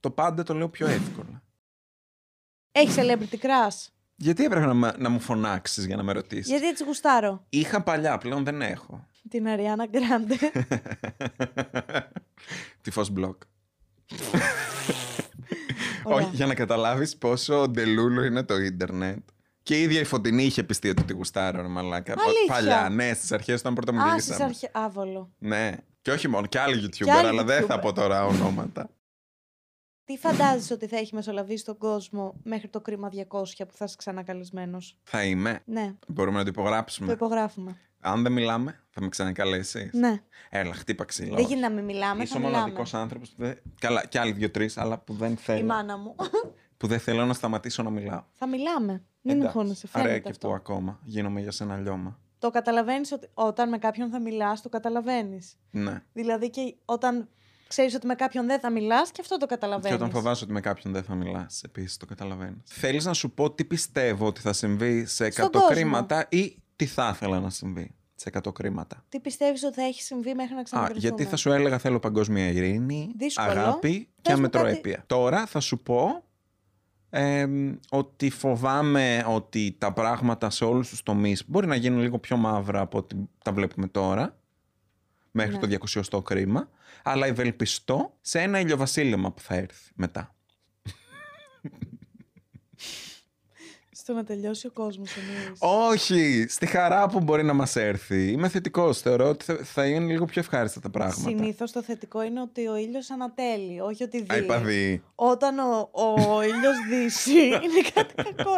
Το 0.00 0.10
πάντα 0.10 0.42
το 0.42 0.54
λέω 0.54 0.68
πιο 0.68 0.86
εύκολα. 0.86 1.42
Έχεις 2.72 2.94
celebrity 2.98 3.36
crush; 3.40 3.86
Γιατί 4.22 4.44
έπρεπε 4.44 4.66
να, 4.66 4.74
με- 4.74 4.94
να 4.98 5.08
μου 5.08 5.20
φωνάξεις 5.20 5.84
για 5.86 5.96
να 5.96 6.02
με 6.02 6.12
ρωτήσεις; 6.12 6.46
Γιατί 6.46 6.66
έτσι 6.68 6.84
γουστάρω. 6.84 7.44
Είχα 7.48 7.82
παλιά, 7.82 8.18
πλέον 8.18 8.44
δεν 8.44 8.62
έχω. 8.62 9.06
Την 9.28 9.48
Αριάννα 9.48 9.86
Γκράντε. 9.86 10.34
Τη 12.82 12.90
φως 12.90 13.10
μπλοκ. 13.10 13.42
Ωραία. 16.04 16.26
Όχι, 16.26 16.36
για 16.36 16.46
να 16.46 16.54
καταλάβεις 16.54 17.16
πόσο 17.16 17.68
ντελούλο 17.68 18.24
είναι 18.24 18.42
το 18.42 18.56
ίντερνετ. 18.56 19.18
Και 19.62 19.78
η 19.78 19.82
ίδια 19.82 20.00
η 20.00 20.04
Φωτεινή 20.04 20.42
είχε 20.44 20.62
πιστεί 20.62 20.88
ότι 20.88 21.02
τη 21.02 21.12
γουστάρω, 21.12 21.62
ρε 21.62 21.68
μαλάκα. 21.68 22.14
Πα- 22.14 22.22
Αλήθεια; 22.22 22.54
Παλιά, 22.54 22.88
ναι, 22.88 23.12
στις 23.14 23.32
αρχές 23.32 23.60
όταν 23.60 23.74
πρώτα 23.74 23.92
Α, 23.92 24.00
στις 24.00 24.10
μιλήσαμε. 24.12 24.44
αρχές... 24.44 24.70
Άβολο. 24.72 25.30
Ναι. 25.38 25.72
Και 26.02 26.10
όχι 26.10 26.28
μόνο, 26.28 26.46
και 26.46 26.58
άλλοι 26.58 26.88
YouTuber, 26.90 27.08
άλλοι 27.08 27.26
αλλά 27.28 27.44
δεν 27.44 27.66
θα 27.66 27.76
YouTuber. 27.76 27.80
πω 27.80 27.92
τώρα 27.92 28.24
ονόματα. 28.26 28.90
Τι 30.04 30.16
φαντάζεσαι 30.18 30.72
ότι 30.72 30.86
θα 30.86 30.96
έχει 30.96 31.14
μεσολαβήσει 31.14 31.64
τον 31.64 31.78
κόσμο 31.78 32.34
μέχρι 32.42 32.68
το 32.68 32.80
κρίμα 32.80 33.10
200 33.12 33.22
που 33.28 33.74
θα 33.76 33.84
είσαι 33.84 33.94
ξανακαλεσμένος; 33.98 34.98
θα 35.02 35.24
είμαι. 35.24 35.62
Ναι, 35.64 35.94
Μπορούμε 36.08 36.38
να 36.38 36.44
το 36.44 36.52
το 36.52 36.60
υπογράψουμε. 36.60 37.12
υπογράφουμε. 37.12 37.76
Αν 38.00 38.22
δεν 38.22 38.32
μιλάμε, 38.32 38.80
θα 38.90 39.00
με 39.00 39.08
ξανακαλέσει. 39.08 39.90
Ναι. 39.92 40.22
Έλα, 40.50 40.74
χτύπα 40.74 41.04
ξύλα. 41.04 41.28
Δεν 41.34 41.44
όχι. 41.44 41.54
γίνεται 41.54 41.68
να 41.68 41.74
μην 41.74 41.84
μιλάμε. 41.84 42.22
Είσαι 42.22 42.32
θα 42.32 42.38
ο 42.38 42.42
μιλάμε. 42.42 42.58
μοναδικός 42.58 42.94
άνθρωπος 42.94 43.28
που 43.30 43.42
δεν. 43.42 43.58
Καλά, 43.80 44.06
και 44.06 44.18
άλλοι 44.18 44.32
δύο-τρει, 44.32 44.70
αλλά 44.76 44.98
που 44.98 45.12
δεν 45.12 45.32
Η 45.32 45.36
θέλει. 45.36 45.64
μάνα 45.64 45.96
μου. 45.98 46.14
που 46.76 46.86
δεν 46.86 46.98
θέλω 46.98 47.24
να 47.24 47.32
σταματήσω 47.34 47.82
να 47.82 47.90
μιλάω. 47.90 48.22
Θα 48.32 48.46
μιλάμε. 48.48 48.92
Μην 49.20 49.34
Εντάξει. 49.36 49.46
αγχώνεσαι, 49.58 49.88
Άρα 49.92 50.04
φαίνεται 50.04 50.22
και 50.22 50.30
αυτό. 50.30 50.48
που 50.48 50.54
ακόμα 50.54 51.00
γίνομαι 51.04 51.40
για 51.40 51.50
σένα 51.50 51.76
λιώμα. 51.76 52.18
Το 52.38 52.50
καταλαβαίνεις 52.50 53.12
ότι 53.12 53.28
όταν 53.34 53.68
με 53.68 53.78
κάποιον 53.78 54.10
θα 54.10 54.20
μιλάς, 54.20 54.62
το 54.62 54.68
καταλαβαίνεις. 54.68 55.56
Ναι. 55.70 56.02
Δηλαδή 56.12 56.50
και 56.50 56.74
όταν 56.84 57.28
ξέρεις 57.74 57.94
ότι 57.94 58.06
με 58.06 58.14
κάποιον 58.14 58.46
δεν 58.46 58.60
θα 58.60 58.70
μιλάς, 58.70 59.10
και 59.10 59.20
αυτό 59.20 59.36
το 59.36 59.46
Και 59.46 59.54
καταλαβαίνει. 59.54 59.94
όταν 59.94 60.10
φοβάσαι 60.10 60.44
ότι 60.44 60.52
με 60.52 60.60
κάποιον 60.60 60.92
δεν 60.92 61.02
θα 61.02 61.14
μιλάς, 61.14 61.62
επίσης 61.62 61.96
το 61.96 62.06
καταλαβαίνεις. 62.06 62.62
Θέλεις 62.64 63.04
να 63.04 63.12
σου 63.12 63.30
πω 63.30 63.50
τι 63.50 63.64
πιστεύω 63.64 64.26
ότι 64.26 64.40
θα 64.40 64.52
συμβεί 64.52 65.04
σε 65.06 65.24
100 65.24 65.30
Στον 65.32 65.50
κόσμο. 65.50 65.68
κρίματα 65.68 66.26
ή 66.30 66.56
τι 66.76 66.86
θα 66.86 67.10
ήθελα 67.14 67.40
να 67.40 67.50
συμβεί 67.50 67.94
σε 68.14 68.30
100 68.42 68.52
κρίματα; 68.52 69.04
Τι 69.08 69.20
πιστεύεις 69.20 69.62
ότι 69.64 69.74
θα 69.74 69.82
έχει 69.82 70.02
συμβεί 70.02 70.34
μέχρι 70.34 70.54
να 70.54 70.60
Α, 70.60 70.62
ξαναβρεθούμε; 70.62 71.00
γιατί 71.06 71.24
θα 71.24 71.36
σου 71.36 71.52
έλεγα 71.52 71.78
θέλω 71.78 71.98
παγκόσμια 71.98 72.48
ειρήνη, 72.48 73.12
Δύσκολο. 73.16 73.48
αγάπη 73.50 73.90
Πες 73.98 74.06
και 74.22 74.30
μου 74.30 74.36
αμετροέπεια. 74.36 75.04
Τώρα 75.06 75.46
θα 75.46 75.60
σου 75.60 75.78
πω 75.82 76.24
εμ, 77.10 77.74
ότι 77.90 78.30
φοβάμαι 78.30 79.24
ότι 79.28 79.76
τα 79.78 79.92
πράγματα 79.92 80.50
σε 80.50 80.64
όλους 80.64 80.88
τους 80.88 81.02
τομείς 81.02 81.44
μπορεί 81.46 81.66
να 81.66 81.74
γίνουν 81.74 82.00
λίγο 82.00 82.18
πιο 82.18 82.36
μαύρα 82.36 82.80
από 82.80 82.98
ό,τι 82.98 83.16
τα 83.44 83.52
βλέπουμε 83.52 83.86
τώρα, 83.86 84.36
μέχρι 85.32 85.52
Ναι. 85.54 85.60
το 85.60 85.66
200 86.16 86.22
κρίμα, 86.24 86.68
αλλά 87.02 87.26
ευελπιστώ 87.26 88.16
σε 88.20 88.40
ένα 88.40 88.60
ηλιοβασίλεμα 88.60 89.32
που 89.32 89.40
θα 89.40 89.54
έρθει 89.54 89.90
μετά. 89.94 90.34
Στο 93.94 94.12
να 94.12 94.24
τελειώσει 94.24 94.66
ο 94.66 94.70
κόσμος, 94.70 95.10
εννοείς. 95.16 95.58
Όχι, 95.92 96.46
στη 96.48 96.66
χαρά 96.66 97.08
που 97.08 97.20
μπορεί 97.20 97.42
να 97.44 97.52
μας 97.52 97.76
έρθει. 97.76 98.30
Είμαι 98.30 98.48
θετικός, 98.48 99.00
θεωρώ 99.00 99.28
ότι 99.28 99.44
θα, 99.44 99.56
θα 99.62 99.86
είναι 99.86 100.12
λίγο 100.12 100.24
πιο 100.24 100.40
ευχάριστα 100.40 100.80
τα 100.80 100.90
πράγματα. 100.90 101.20
Συνήθως 101.20 101.72
το 101.72 101.82
θετικό 101.82 102.22
είναι 102.22 102.40
ότι 102.40 102.66
ο 102.66 102.76
ήλιος 102.76 103.10
ανατέλει, 103.10 103.80
όχι 103.80 104.02
ότι 104.02 104.18
Α, 104.18 104.24
δει. 104.34 104.38
είπα 104.38 104.58
δει. 104.60 105.02
Όταν 105.14 105.58
ο, 105.58 105.90
ο 105.92 106.42
ήλιος 106.42 106.76
δύσει, 106.90 107.32
είναι 107.46 107.90
κάτι 107.94 108.14
κακό. 108.14 108.54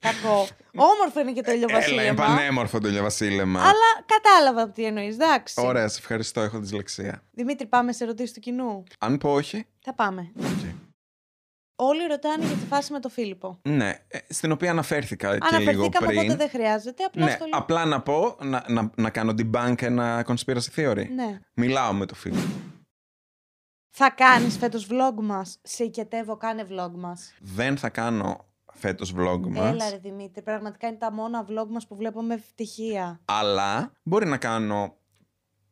Κακό. 0.00 0.46
Όμορφο 0.74 1.20
είναι 1.20 1.32
και 1.32 1.42
το 1.42 1.50
Έλα, 1.50 1.58
είναι 1.60 1.66
ηλιοβασίλεμα. 1.66 2.14
πανέμορφο 2.26 2.78
το 2.80 2.88
ηλιοβασίλεμα. 2.88 3.60
Αλλά 3.60 4.04
κατάλαβα 4.06 4.70
τι 4.70 4.84
εννοείς, 4.84 5.14
εντάξει. 5.14 5.54
Ωραία, 5.60 5.88
σε 5.88 5.98
ευχαριστώ, 5.98 6.40
έχω 6.40 6.58
δυσλεξία. 6.58 7.22
Δημήτρη, 7.30 7.66
πάμε 7.66 7.92
σε 7.92 8.04
ερωτήσεις 8.04 8.32
του 8.32 8.40
κοινού; 8.40 8.82
Αν 8.98 9.18
πω 9.18 9.32
όχι. 9.32 9.66
Θα 9.80 9.94
πάμε. 9.94 10.32
οκ. 10.38 10.78
Όλοι 11.82 12.06
ρωτάνε 12.06 12.44
για 12.44 12.56
τη 12.56 12.66
φάση 12.66 12.92
με 12.92 13.00
τον 13.00 13.10
Φίλιππο. 13.10 13.60
Ναι, 13.68 13.88
ε, 14.08 14.18
στην 14.28 14.52
οποία 14.52 14.70
αναφέρθηκα 14.70 15.28
και 15.28 15.34
λίγο 15.34 15.56
Αναφερθήκαμε, 15.56 16.06
πριν. 16.06 16.18
οπότε 16.18 16.36
δεν 16.36 16.48
χρειάζεται. 16.48 17.04
Απλά 17.04 17.24
ναι, 17.24 17.30
στο 17.30 17.44
λέω. 17.46 17.58
απλά 17.58 17.84
να 17.84 18.02
πω, 18.02 18.36
να, 18.40 18.64
να, 18.68 18.90
να 18.96 19.10
κάνω 19.10 19.34
debunk 19.38 19.82
ένα 19.82 20.24
conspiracy 20.28 20.74
theory. 20.76 21.06
Ναι. 21.14 21.38
Μιλάω 21.54 21.92
με 21.92 22.06
τον 22.06 22.14
Φίλιππο. 22.14 22.40
Θα 23.96 24.10
κάνεις 24.10 24.56
φέτος 24.58 24.86
Vlogmas. 24.90 25.58
Σε 25.62 25.84
ικετεύω, 25.84 26.36
κάνε 26.36 26.66
Vlogmas. 26.70 27.34
Δεν 27.40 27.76
θα 27.76 27.88
κάνω 27.88 28.49
φέτος 28.74 29.14
vlog 29.16 29.40
μας. 29.48 29.72
Έλα 29.72 29.90
ρε 29.90 29.98
Δημήτρη, 29.98 30.42
πραγματικά 30.42 30.86
είναι 30.86 30.96
τα 30.96 31.12
μόνα 31.12 31.46
vlog 31.48 31.66
μας 31.68 31.86
που 31.86 31.96
βλέπω 31.96 32.22
με 32.22 32.34
ευτυχία. 32.34 33.20
Αλλά 33.24 33.92
μπορεί 34.02 34.26
να 34.26 34.36
κάνω 34.36 34.96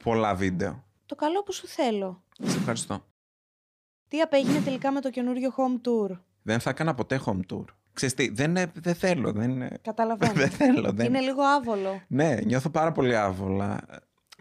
πολλά 0.04 0.34
βίντεο. 0.34 0.84
Το 1.06 1.14
καλό 1.14 1.42
που 1.42 1.52
σου 1.52 1.66
θέλω. 1.66 2.22
Σε 2.42 2.56
ευχαριστώ. 2.56 3.04
Τι 4.08 4.20
απέγινε 4.20 4.60
τελικά 4.60 4.92
με 4.92 5.00
το 5.00 5.10
καινούριο 5.10 5.54
home 5.56 5.88
tour; 5.88 6.18
Δεν 6.42 6.60
θα 6.60 6.70
έκανα 6.70 6.94
ποτέ 6.94 7.20
home 7.26 7.40
tour. 7.52 7.64
Ξέρεις 7.92 8.14
τι, 8.14 8.28
δεν, 8.28 8.56
ε, 8.56 8.72
δεν 8.74 8.94
θέλω. 8.94 9.32
Δεν, 9.32 9.62
ε, 9.62 9.78
Καταλαβαίνω. 9.82 10.32
δεν 10.42 10.50
θέλω. 10.50 10.92
Δεν... 10.92 11.06
Είναι 11.06 11.20
λίγο 11.20 11.42
άβολο. 11.42 12.00
Ναι, 12.08 12.34
νιώθω 12.44 12.70
πάρα 12.70 12.92
πολύ 12.92 13.16
άβολα. 13.16 13.80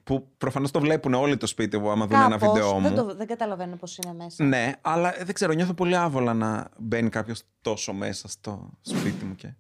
Που 0.08 0.28
προφανώς 0.38 0.72
το 0.72 0.80
βλέπουν 0.80 1.14
όλοι 1.14 1.38
το 1.38 1.48
σπίτι 1.48 1.78
μου 1.78 1.90
άμα 1.90 2.08
δουν 2.08 2.20
ένα 2.20 2.38
Κάπως, 2.38 2.48
βίντεο 2.54 2.74
μου. 2.74 2.82
δεν, 2.82 2.96
το, 2.96 3.16
δεν 3.16 3.28
καταλαβαίνω 3.28 3.76
πώς 3.76 3.98
είναι 3.98 4.14
μέσα. 4.14 4.44
Ναι, 4.44 4.72
αλλά 4.82 5.20
ε, 5.20 5.24
δεν 5.24 5.34
ξέρω, 5.34 5.54
νιώθω 5.54 5.74
πολύ 5.74 5.96
άβολα 5.96 6.34
να 6.34 6.70
μπαίνει 6.78 7.10
κάποιος 7.10 7.44
τόσο 7.62 7.94
μέσα 7.94 8.28
στο 8.28 8.70
σπίτι 8.82 9.26
μου 9.26 9.36
και. 9.36 9.54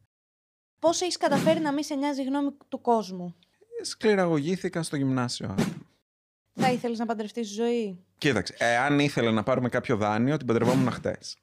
Πώς 0.80 1.02
έχεις 1.02 1.18
καταφέρει 1.18 1.60
να 1.60 1.72
μην 1.74 1.84
σε 1.84 1.96
νοιάζει 1.96 2.22
η 2.22 2.26
γνώμη 2.26 2.50
του 2.68 2.82
κόσμου; 2.82 3.36
Σκληραγωγήθηκα 3.82 4.84
στο 4.84 4.96
γυμνάσιο. 4.96 5.56
Θα 6.54 6.72
ήθελες 6.72 7.00
να 7.00 7.06
παντρευτείς 7.06 7.48
ζωή; 7.54 8.06
Κοίταξε, 8.18 8.56
εάν 8.58 9.00
ήθελε 9.00 9.32
να 9.32 9.44
πάρουμε 9.44 9.70
κάποιο 9.70 9.96
δάνειο, 9.98 10.38
την 10.38 10.48
παντρευόμουν 10.48 10.92
χτες. 10.92 11.38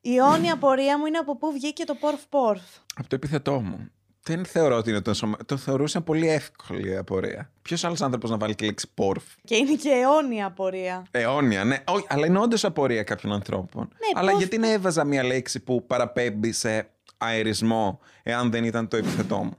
Η 0.00 0.16
αιώνια 0.16 0.56
πορεία 0.56 0.98
μου 0.98 1.06
είναι 1.06 1.18
από 1.18 1.36
πού 1.36 1.52
βγήκε 1.52 1.84
το 1.84 1.94
πορφ 1.94 2.26
πορφ. 2.26 2.62
Από 2.94 3.08
το 3.08 3.14
επιθετό 3.14 3.60
μου. 3.60 3.90
Δεν 4.22 4.44
θεωρώ 4.44 4.76
ότι 4.76 4.90
είναι 4.90 5.00
τόσο. 5.00 5.30
Το 5.46 5.56
θεωρούσα 5.56 6.00
πολύ 6.00 6.28
εύκολη 6.28 6.90
η 6.90 6.96
απορία. 6.96 7.50
Ποιος 7.62 7.84
άλλος 7.84 8.00
άνθρωπος 8.02 8.30
να 8.30 8.36
βάλει 8.36 8.54
τη 8.54 8.64
λέξη 8.64 8.90
πόρφ. 8.94 9.24
Και 9.44 9.56
είναι 9.56 9.74
και 9.74 9.88
αιώνια 9.88 10.50
πορεία. 10.50 11.06
Αιώνια, 11.10 11.64
ναι. 11.64 11.82
Όχι, 11.86 12.06
αλλά 12.08 12.26
είναι 12.26 12.38
όντως 12.38 12.64
απορία 12.64 13.02
κάποιων 13.02 13.32
ανθρώπων. 13.32 13.88
αλλά 14.14 14.30
πώς- 14.30 14.40
γιατί 14.40 14.58
να 14.58 14.72
έβαζα 14.72 15.04
μια 15.04 15.22
λέξη 15.24 15.60
που 15.60 15.86
παραπέμπει 15.86 16.52
σε 16.52 16.90
αερισμό, 17.18 18.00
εάν 18.22 18.50
δεν 18.50 18.64
ήταν 18.64 18.88
το 18.88 18.96
επιθετό 18.96 19.36
μου; 19.36 19.56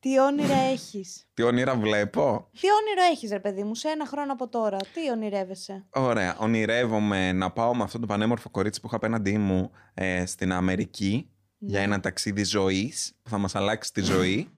Τι 0.00 0.20
όνειρα 0.20 0.56
έχεις; 0.56 1.26
Τι 1.34 1.42
όνειρα 1.42 1.74
βλέπω; 1.76 2.48
Τι 2.60 2.66
όνειρο 2.70 3.02
έχεις 3.12 3.30
ρε 3.30 3.40
παιδί 3.40 3.62
μου 3.62 3.74
σε 3.74 3.88
ένα 3.88 4.06
χρόνο 4.06 4.32
από 4.32 4.48
τώρα; 4.48 4.76
Τι 4.76 5.10
ονειρεύεσαι; 5.10 5.84
Ωραία. 5.90 6.36
Ονειρεύομαι 6.38 7.32
να 7.32 7.50
πάω 7.50 7.74
με 7.74 7.82
αυτό 7.82 7.98
το 7.98 8.06
πανέμορφο 8.06 8.50
κορίτσι 8.50 8.80
που 8.80 8.86
είχα 8.86 8.96
απέναντί 8.96 9.38
μου 9.38 9.70
ε, 9.94 10.26
στην 10.26 10.52
Αμερική 10.52 11.30
για 11.58 11.78
Ναι. 11.78 11.84
ένα 11.84 12.00
ταξίδι 12.00 12.44
ζωής 12.44 13.12
που 13.22 13.30
θα 13.30 13.38
μας 13.38 13.54
αλλάξει 13.54 13.92
τη 13.92 14.00
ζωή. 14.00 14.48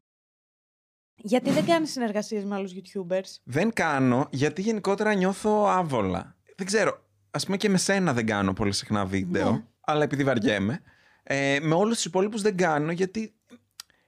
Γιατί 1.23 1.51
δεν 1.51 1.65
κάνεις 1.65 1.91
συνεργασίες 1.91 2.45
με 2.45 2.55
άλλους 2.55 2.73
YouTubers; 2.75 3.35
Δεν 3.43 3.73
κάνω 3.73 4.29
γιατί 4.31 4.63
γενικότερα 4.63 5.15
νιώθω 5.15 5.65
άβολα. 5.67 6.37
Δεν 6.57 6.67
ξέρω. 6.67 7.05
Α 7.31 7.39
πούμε 7.39 7.57
και 7.57 7.69
με 7.69 7.79
σένα 7.79 8.13
δεν 8.13 8.27
κάνω 8.27 8.53
πολύ 8.53 8.73
συχνά 8.73 9.05
βίντεο, 9.07 9.51
Ναι. 9.53 9.65
αλλά 9.81 10.03
επειδή 10.03 10.25
βαριέμαι. 10.25 10.81
Ε, 11.23 11.59
με 11.63 11.75
όλους 11.75 11.95
τους 11.95 12.05
υπόλοιπους 12.05 12.43
δεν 12.43 12.57
κάνω 12.57 12.93
γιατί 12.93 13.35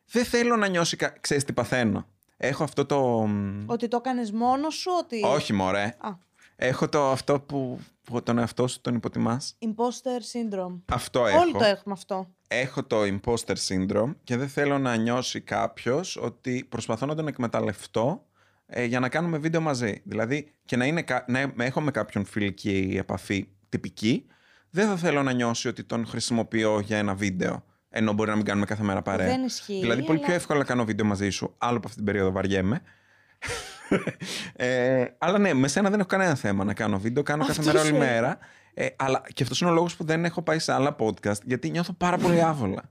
δεν 0.05 0.25
θέλω 0.25 0.57
να 0.57 0.67
νιώσει. 0.69 0.97
Κα... 0.97 1.09
Ξέρεις 1.21 1.45
τι 1.45 1.53
παθαίνω. 1.53 2.07
Έχω 2.37 2.65
αυτό 2.65 2.87
το. 2.87 3.29
Ότι 3.67 3.89
το 3.89 3.97
έκανες 3.97 4.33
μόνος 4.33 4.75
σου, 4.75 4.91
ότι... 4.99 5.23
Όχι, 5.25 5.53
μωρέ. 5.53 5.97
Α, 5.99 6.11
Έχω 6.57 6.89
το 6.89 7.11
αυτό 7.11 7.41
που, 7.41 7.81
που 8.03 8.23
τον 8.23 8.39
εαυτό 8.39 8.67
σου 8.67 8.81
τον 8.81 8.95
υποτιμάς. 8.95 9.57
imposter 9.61 10.21
syndrome. 10.55 10.81
Αυτό 10.93 11.27
έχω. 11.27 11.39
Όλοι 11.41 11.53
το 11.53 11.65
έχουμε 11.65 11.95
αυτό. 11.95 12.35
Έχω 12.53 12.83
το 12.85 12.97
imposter 13.03 13.55
syndrome 13.69 14.15
και 14.25 14.37
δεν 14.37 14.49
θέλω 14.49 14.79
να 14.79 14.97
νιώσει 14.97 15.41
κάποιος 15.41 16.17
ότι 16.17 16.67
προσπαθώ 16.69 17.07
να 17.07 17.15
τον 17.15 17.29
εκμεταλλευτώ 17.29 18.27
ε, 18.67 18.85
για 18.85 19.01
να 19.01 19.09
κάνουμε 19.09 19.39
βίντεο 19.39 19.61
μαζί. 19.61 20.01
Δηλαδή 20.05 20.53
και 20.65 20.77
να, 20.77 20.85
είναι, 20.87 21.03
κα- 21.03 21.25
να 21.29 21.65
έχω 21.65 21.81
με 21.81 21.91
κάποιον 21.91 22.25
φιλική 22.25 22.95
επαφή 22.99 23.49
τυπική, 23.69 24.27
δεν 24.71 24.89
θα 24.89 24.97
θέλω 24.97 25.23
να 25.23 25.33
νιώσει 25.33 25.69
ότι 25.69 25.85
τον 25.85 26.07
χρησιμοποιώ 26.07 26.81
για 26.81 26.99
ένα 26.99 27.15
βίντεο. 27.15 27.65
Ενώ 27.95 28.13
μπορεί 28.13 28.31
να 28.31 28.37
μην 28.37 28.45
κάνουμε 28.45 28.67
κάθε 28.67 28.83
μέρα 28.83 29.03
παρέα. 29.03 29.27
Δεν 29.27 29.45
ισχύει. 29.45 29.81
Δηλαδή, 29.81 30.03
πολύ 30.05 30.19
αλλά- 30.19 30.27
πιο 30.27 30.35
εύκολα 30.35 30.65
κάνω 30.65 30.85
βίντεο 30.85 31.07
μαζί 31.07 31.31
σου. 31.31 31.55
Άλλο 31.59 31.77
από 31.77 31.87
αυτή 31.87 31.97
την 31.97 32.07
περίοδο 32.07 32.31
βαριέμαι. 32.33 32.81
ε, 34.57 35.05
αλλά 35.19 35.39
ναι, 35.39 35.55
με 35.55 35.69
σένα 35.69 35.91
δεν 35.91 35.99
έχω 35.99 36.09
κανένα 36.09 36.35
θέμα 36.35 36.65
να 36.65 36.75
κάνω 36.75 36.99
βίντεο. 36.99 37.23
Κάνω 37.23 37.47
κάθε 37.47 37.61
Αυτό 37.61 37.73
μέρα 37.73 37.81
όλη 37.81 37.89
σου 37.89 37.97
μέρα. 37.99 38.39
Ε, 38.75 38.89
αλλά 38.99 39.23
και 39.35 39.43
αυτός 39.43 39.61
είναι 39.61 39.71
ο 39.71 39.73
λόγος 39.73 39.97
που 39.97 40.05
δεν 40.05 40.25
έχω 40.25 40.43
πάει 40.43 40.59
σε 40.59 40.73
άλλα 40.73 40.97
podcast, 40.99 41.43
γιατί 41.45 41.71
νιώθω 41.71 41.93
πάρα 41.93 42.19
πολύ 42.19 42.43
άβολα. 42.43 42.91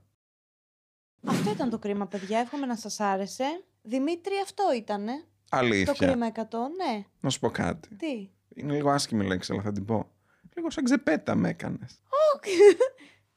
Αυτό 1.26 1.50
ήταν 1.50 1.70
το 1.70 1.78
κρίμα, 1.78 2.06
παιδιά. 2.06 2.38
Εύχομαι 2.38 2.66
να 2.66 2.76
σας 2.76 3.00
άρεσε. 3.00 3.64
Δημήτρη, 3.82 4.32
αυτό 4.42 4.62
ήτανε. 4.76 5.12
Το 5.50 5.56
Αλήθεια. 5.56 5.92
κρίμα 5.92 6.26
100, 6.26 6.40
ναι. 6.76 7.04
Να 7.20 7.30
σου 7.30 7.38
πω 7.38 7.50
κάτι. 7.50 7.96
Τι; 7.96 8.30
Είναι 8.54 8.72
λίγο 8.72 8.90
άσχημη 8.90 9.24
λέξη, 9.26 9.52
αλλά 9.52 9.62
θα 9.62 9.72
την 9.72 9.84
πω. 9.84 10.10
Λίγο 10.56 10.70
σαν 10.70 10.84
ξεπέτα 10.84 11.34
με 11.34 11.48
έκανες. 11.48 12.02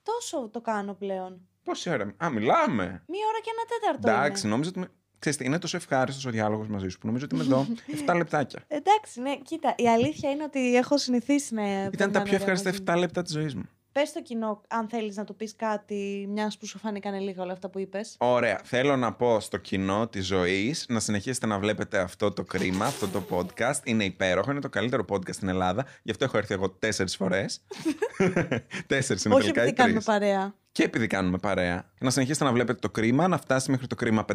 Τόσο 0.03 0.49
το 0.49 0.61
κάνω 0.61 0.93
πλέον. 0.93 1.47
Πόση 1.63 1.89
ώρα. 1.89 2.13
Α, 2.23 2.29
μιλάμε. 2.29 2.83
Μία 3.07 3.25
ώρα 3.29 3.39
και 3.43 3.49
ένα 3.53 3.65
τέταρτο 3.79 4.09
Εντάξει, 4.09 4.41
είναι. 4.47 4.55
νόμιζα 4.55 4.71
ότι. 4.77 4.89
Με- 5.25 5.31
Ξέρεις 5.31 5.37
τι, 5.37 5.45
είναι 5.45 5.59
τόσο 5.59 5.77
ευχάριστος 5.77 6.25
ο 6.25 6.29
διάλογος 6.29 6.67
μαζί 6.67 6.87
σου 6.87 6.97
που 6.97 7.07
νομίζω 7.07 7.25
ότι 7.25 7.35
είμαι 7.35 7.43
εδώ 7.43 7.67
7 8.11 8.15
λεπτάκια. 8.15 8.63
Εντάξει, 8.67 9.21
ναι, 9.21 9.35
κοίτα, 9.37 9.73
η 9.77 9.87
αλήθεια 9.89 10.29
είναι 10.31 10.43
ότι 10.43 10.75
έχω 10.75 10.97
συνηθίσει 10.97 11.53
να. 11.53 11.63
Ήταν 11.63 11.89
τα 11.91 11.95
περνάνε 11.97 12.23
πιο 12.23 12.35
ωραία 12.41 12.51
ευχάριστα 12.53 12.69
μαζί 12.69 12.83
7 12.97 12.99
λεπτά 12.99 13.21
της 13.21 13.33
ζωής 13.33 13.55
μου. 13.55 13.63
Πες 13.91 14.09
στο 14.09 14.21
κοινό, 14.21 14.61
αν 14.67 14.87
θέλεις 14.89 15.15
να 15.17 15.23
του 15.23 15.35
πεις 15.35 15.55
κάτι, 15.55 16.25
μιας 16.29 16.57
που 16.57 16.65
σου 16.65 16.77
φάνηκαν 16.77 17.19
λίγα 17.21 17.43
όλα 17.43 17.51
αυτά 17.53 17.69
που 17.69 17.79
είπες. 17.79 18.15
Ωραία. 18.19 18.59
Θέλω 18.63 18.95
να 18.95 19.13
πω 19.13 19.39
στο 19.39 19.57
κοινό 19.57 20.07
της 20.07 20.25
ζωής 20.25 20.85
να 20.89 20.99
συνεχίσετε 20.99 21.45
να 21.45 21.59
βλέπετε 21.59 21.99
αυτό 21.99 22.31
το 22.31 22.43
κρίμα, 22.43 22.85
αυτό 22.85 23.07
το 23.07 23.23
podcast. 23.29 23.79
Είναι 23.83 24.03
υπέροχο, 24.03 24.51
είναι 24.51 24.59
το 24.59 24.69
καλύτερο 24.69 25.05
podcast 25.09 25.33
στην 25.33 25.47
Ελλάδα. 25.47 25.85
Γι' 26.03 26.11
αυτό 26.11 26.23
έχω 26.23 26.37
έρθει 26.37 26.53
εγώ 26.53 26.69
τέσσερις 26.69 27.15
φορές. 27.15 27.65
τέσσερις 28.87 29.23
είναι 29.25 29.33
Όχι 29.35 29.43
τελικά 29.51 29.61
επειδή 29.61 29.73
ή 29.73 29.77
κάνουμε 29.77 29.93
τρεις. 29.93 30.05
παρέα 30.05 30.53
και 30.75 30.83
επειδή 30.83 31.07
κάνουμε 31.07 31.37
παρέα. 31.37 31.91
Να 31.99 32.09
συνεχίσετε 32.09 32.45
να 32.45 32.51
βλέπετε 32.51 32.79
το 32.79 32.89
κρίμα, 32.89 33.27
να 33.27 33.37
φτάσει 33.37 33.71
μέχρι 33.71 33.87
το 33.87 33.95
κρίμα 33.95 34.25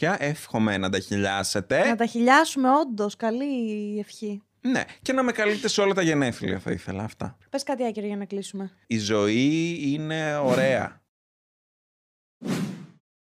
500. 0.00 0.14
Εύχομαι 0.18 0.76
να 0.76 0.90
τα 0.90 0.98
χιλιάσετε. 0.98 1.88
Να 1.88 1.96
τα 1.96 2.06
χιλιάσουμε, 2.06 2.68
όντως. 2.70 3.16
Καλή 3.16 3.98
ευχή. 3.98 4.42
Ναι, 4.60 4.84
και 5.02 5.12
να 5.12 5.22
με 5.22 5.32
καλείτε 5.32 5.68
σε 5.68 5.80
όλα 5.80 5.94
τα 5.94 6.02
γενέθλια, 6.02 6.58
θα 6.58 6.70
ήθελα 6.70 7.02
αυτά. 7.02 7.36
Πες 7.50 7.62
κάτι 7.62 7.86
άκυρο 7.86 8.06
για 8.06 8.16
να 8.16 8.24
κλείσουμε. 8.24 8.70
Η 8.86 8.98
ζωή 8.98 9.78
είναι 9.82 10.36
ωραία. 10.36 11.02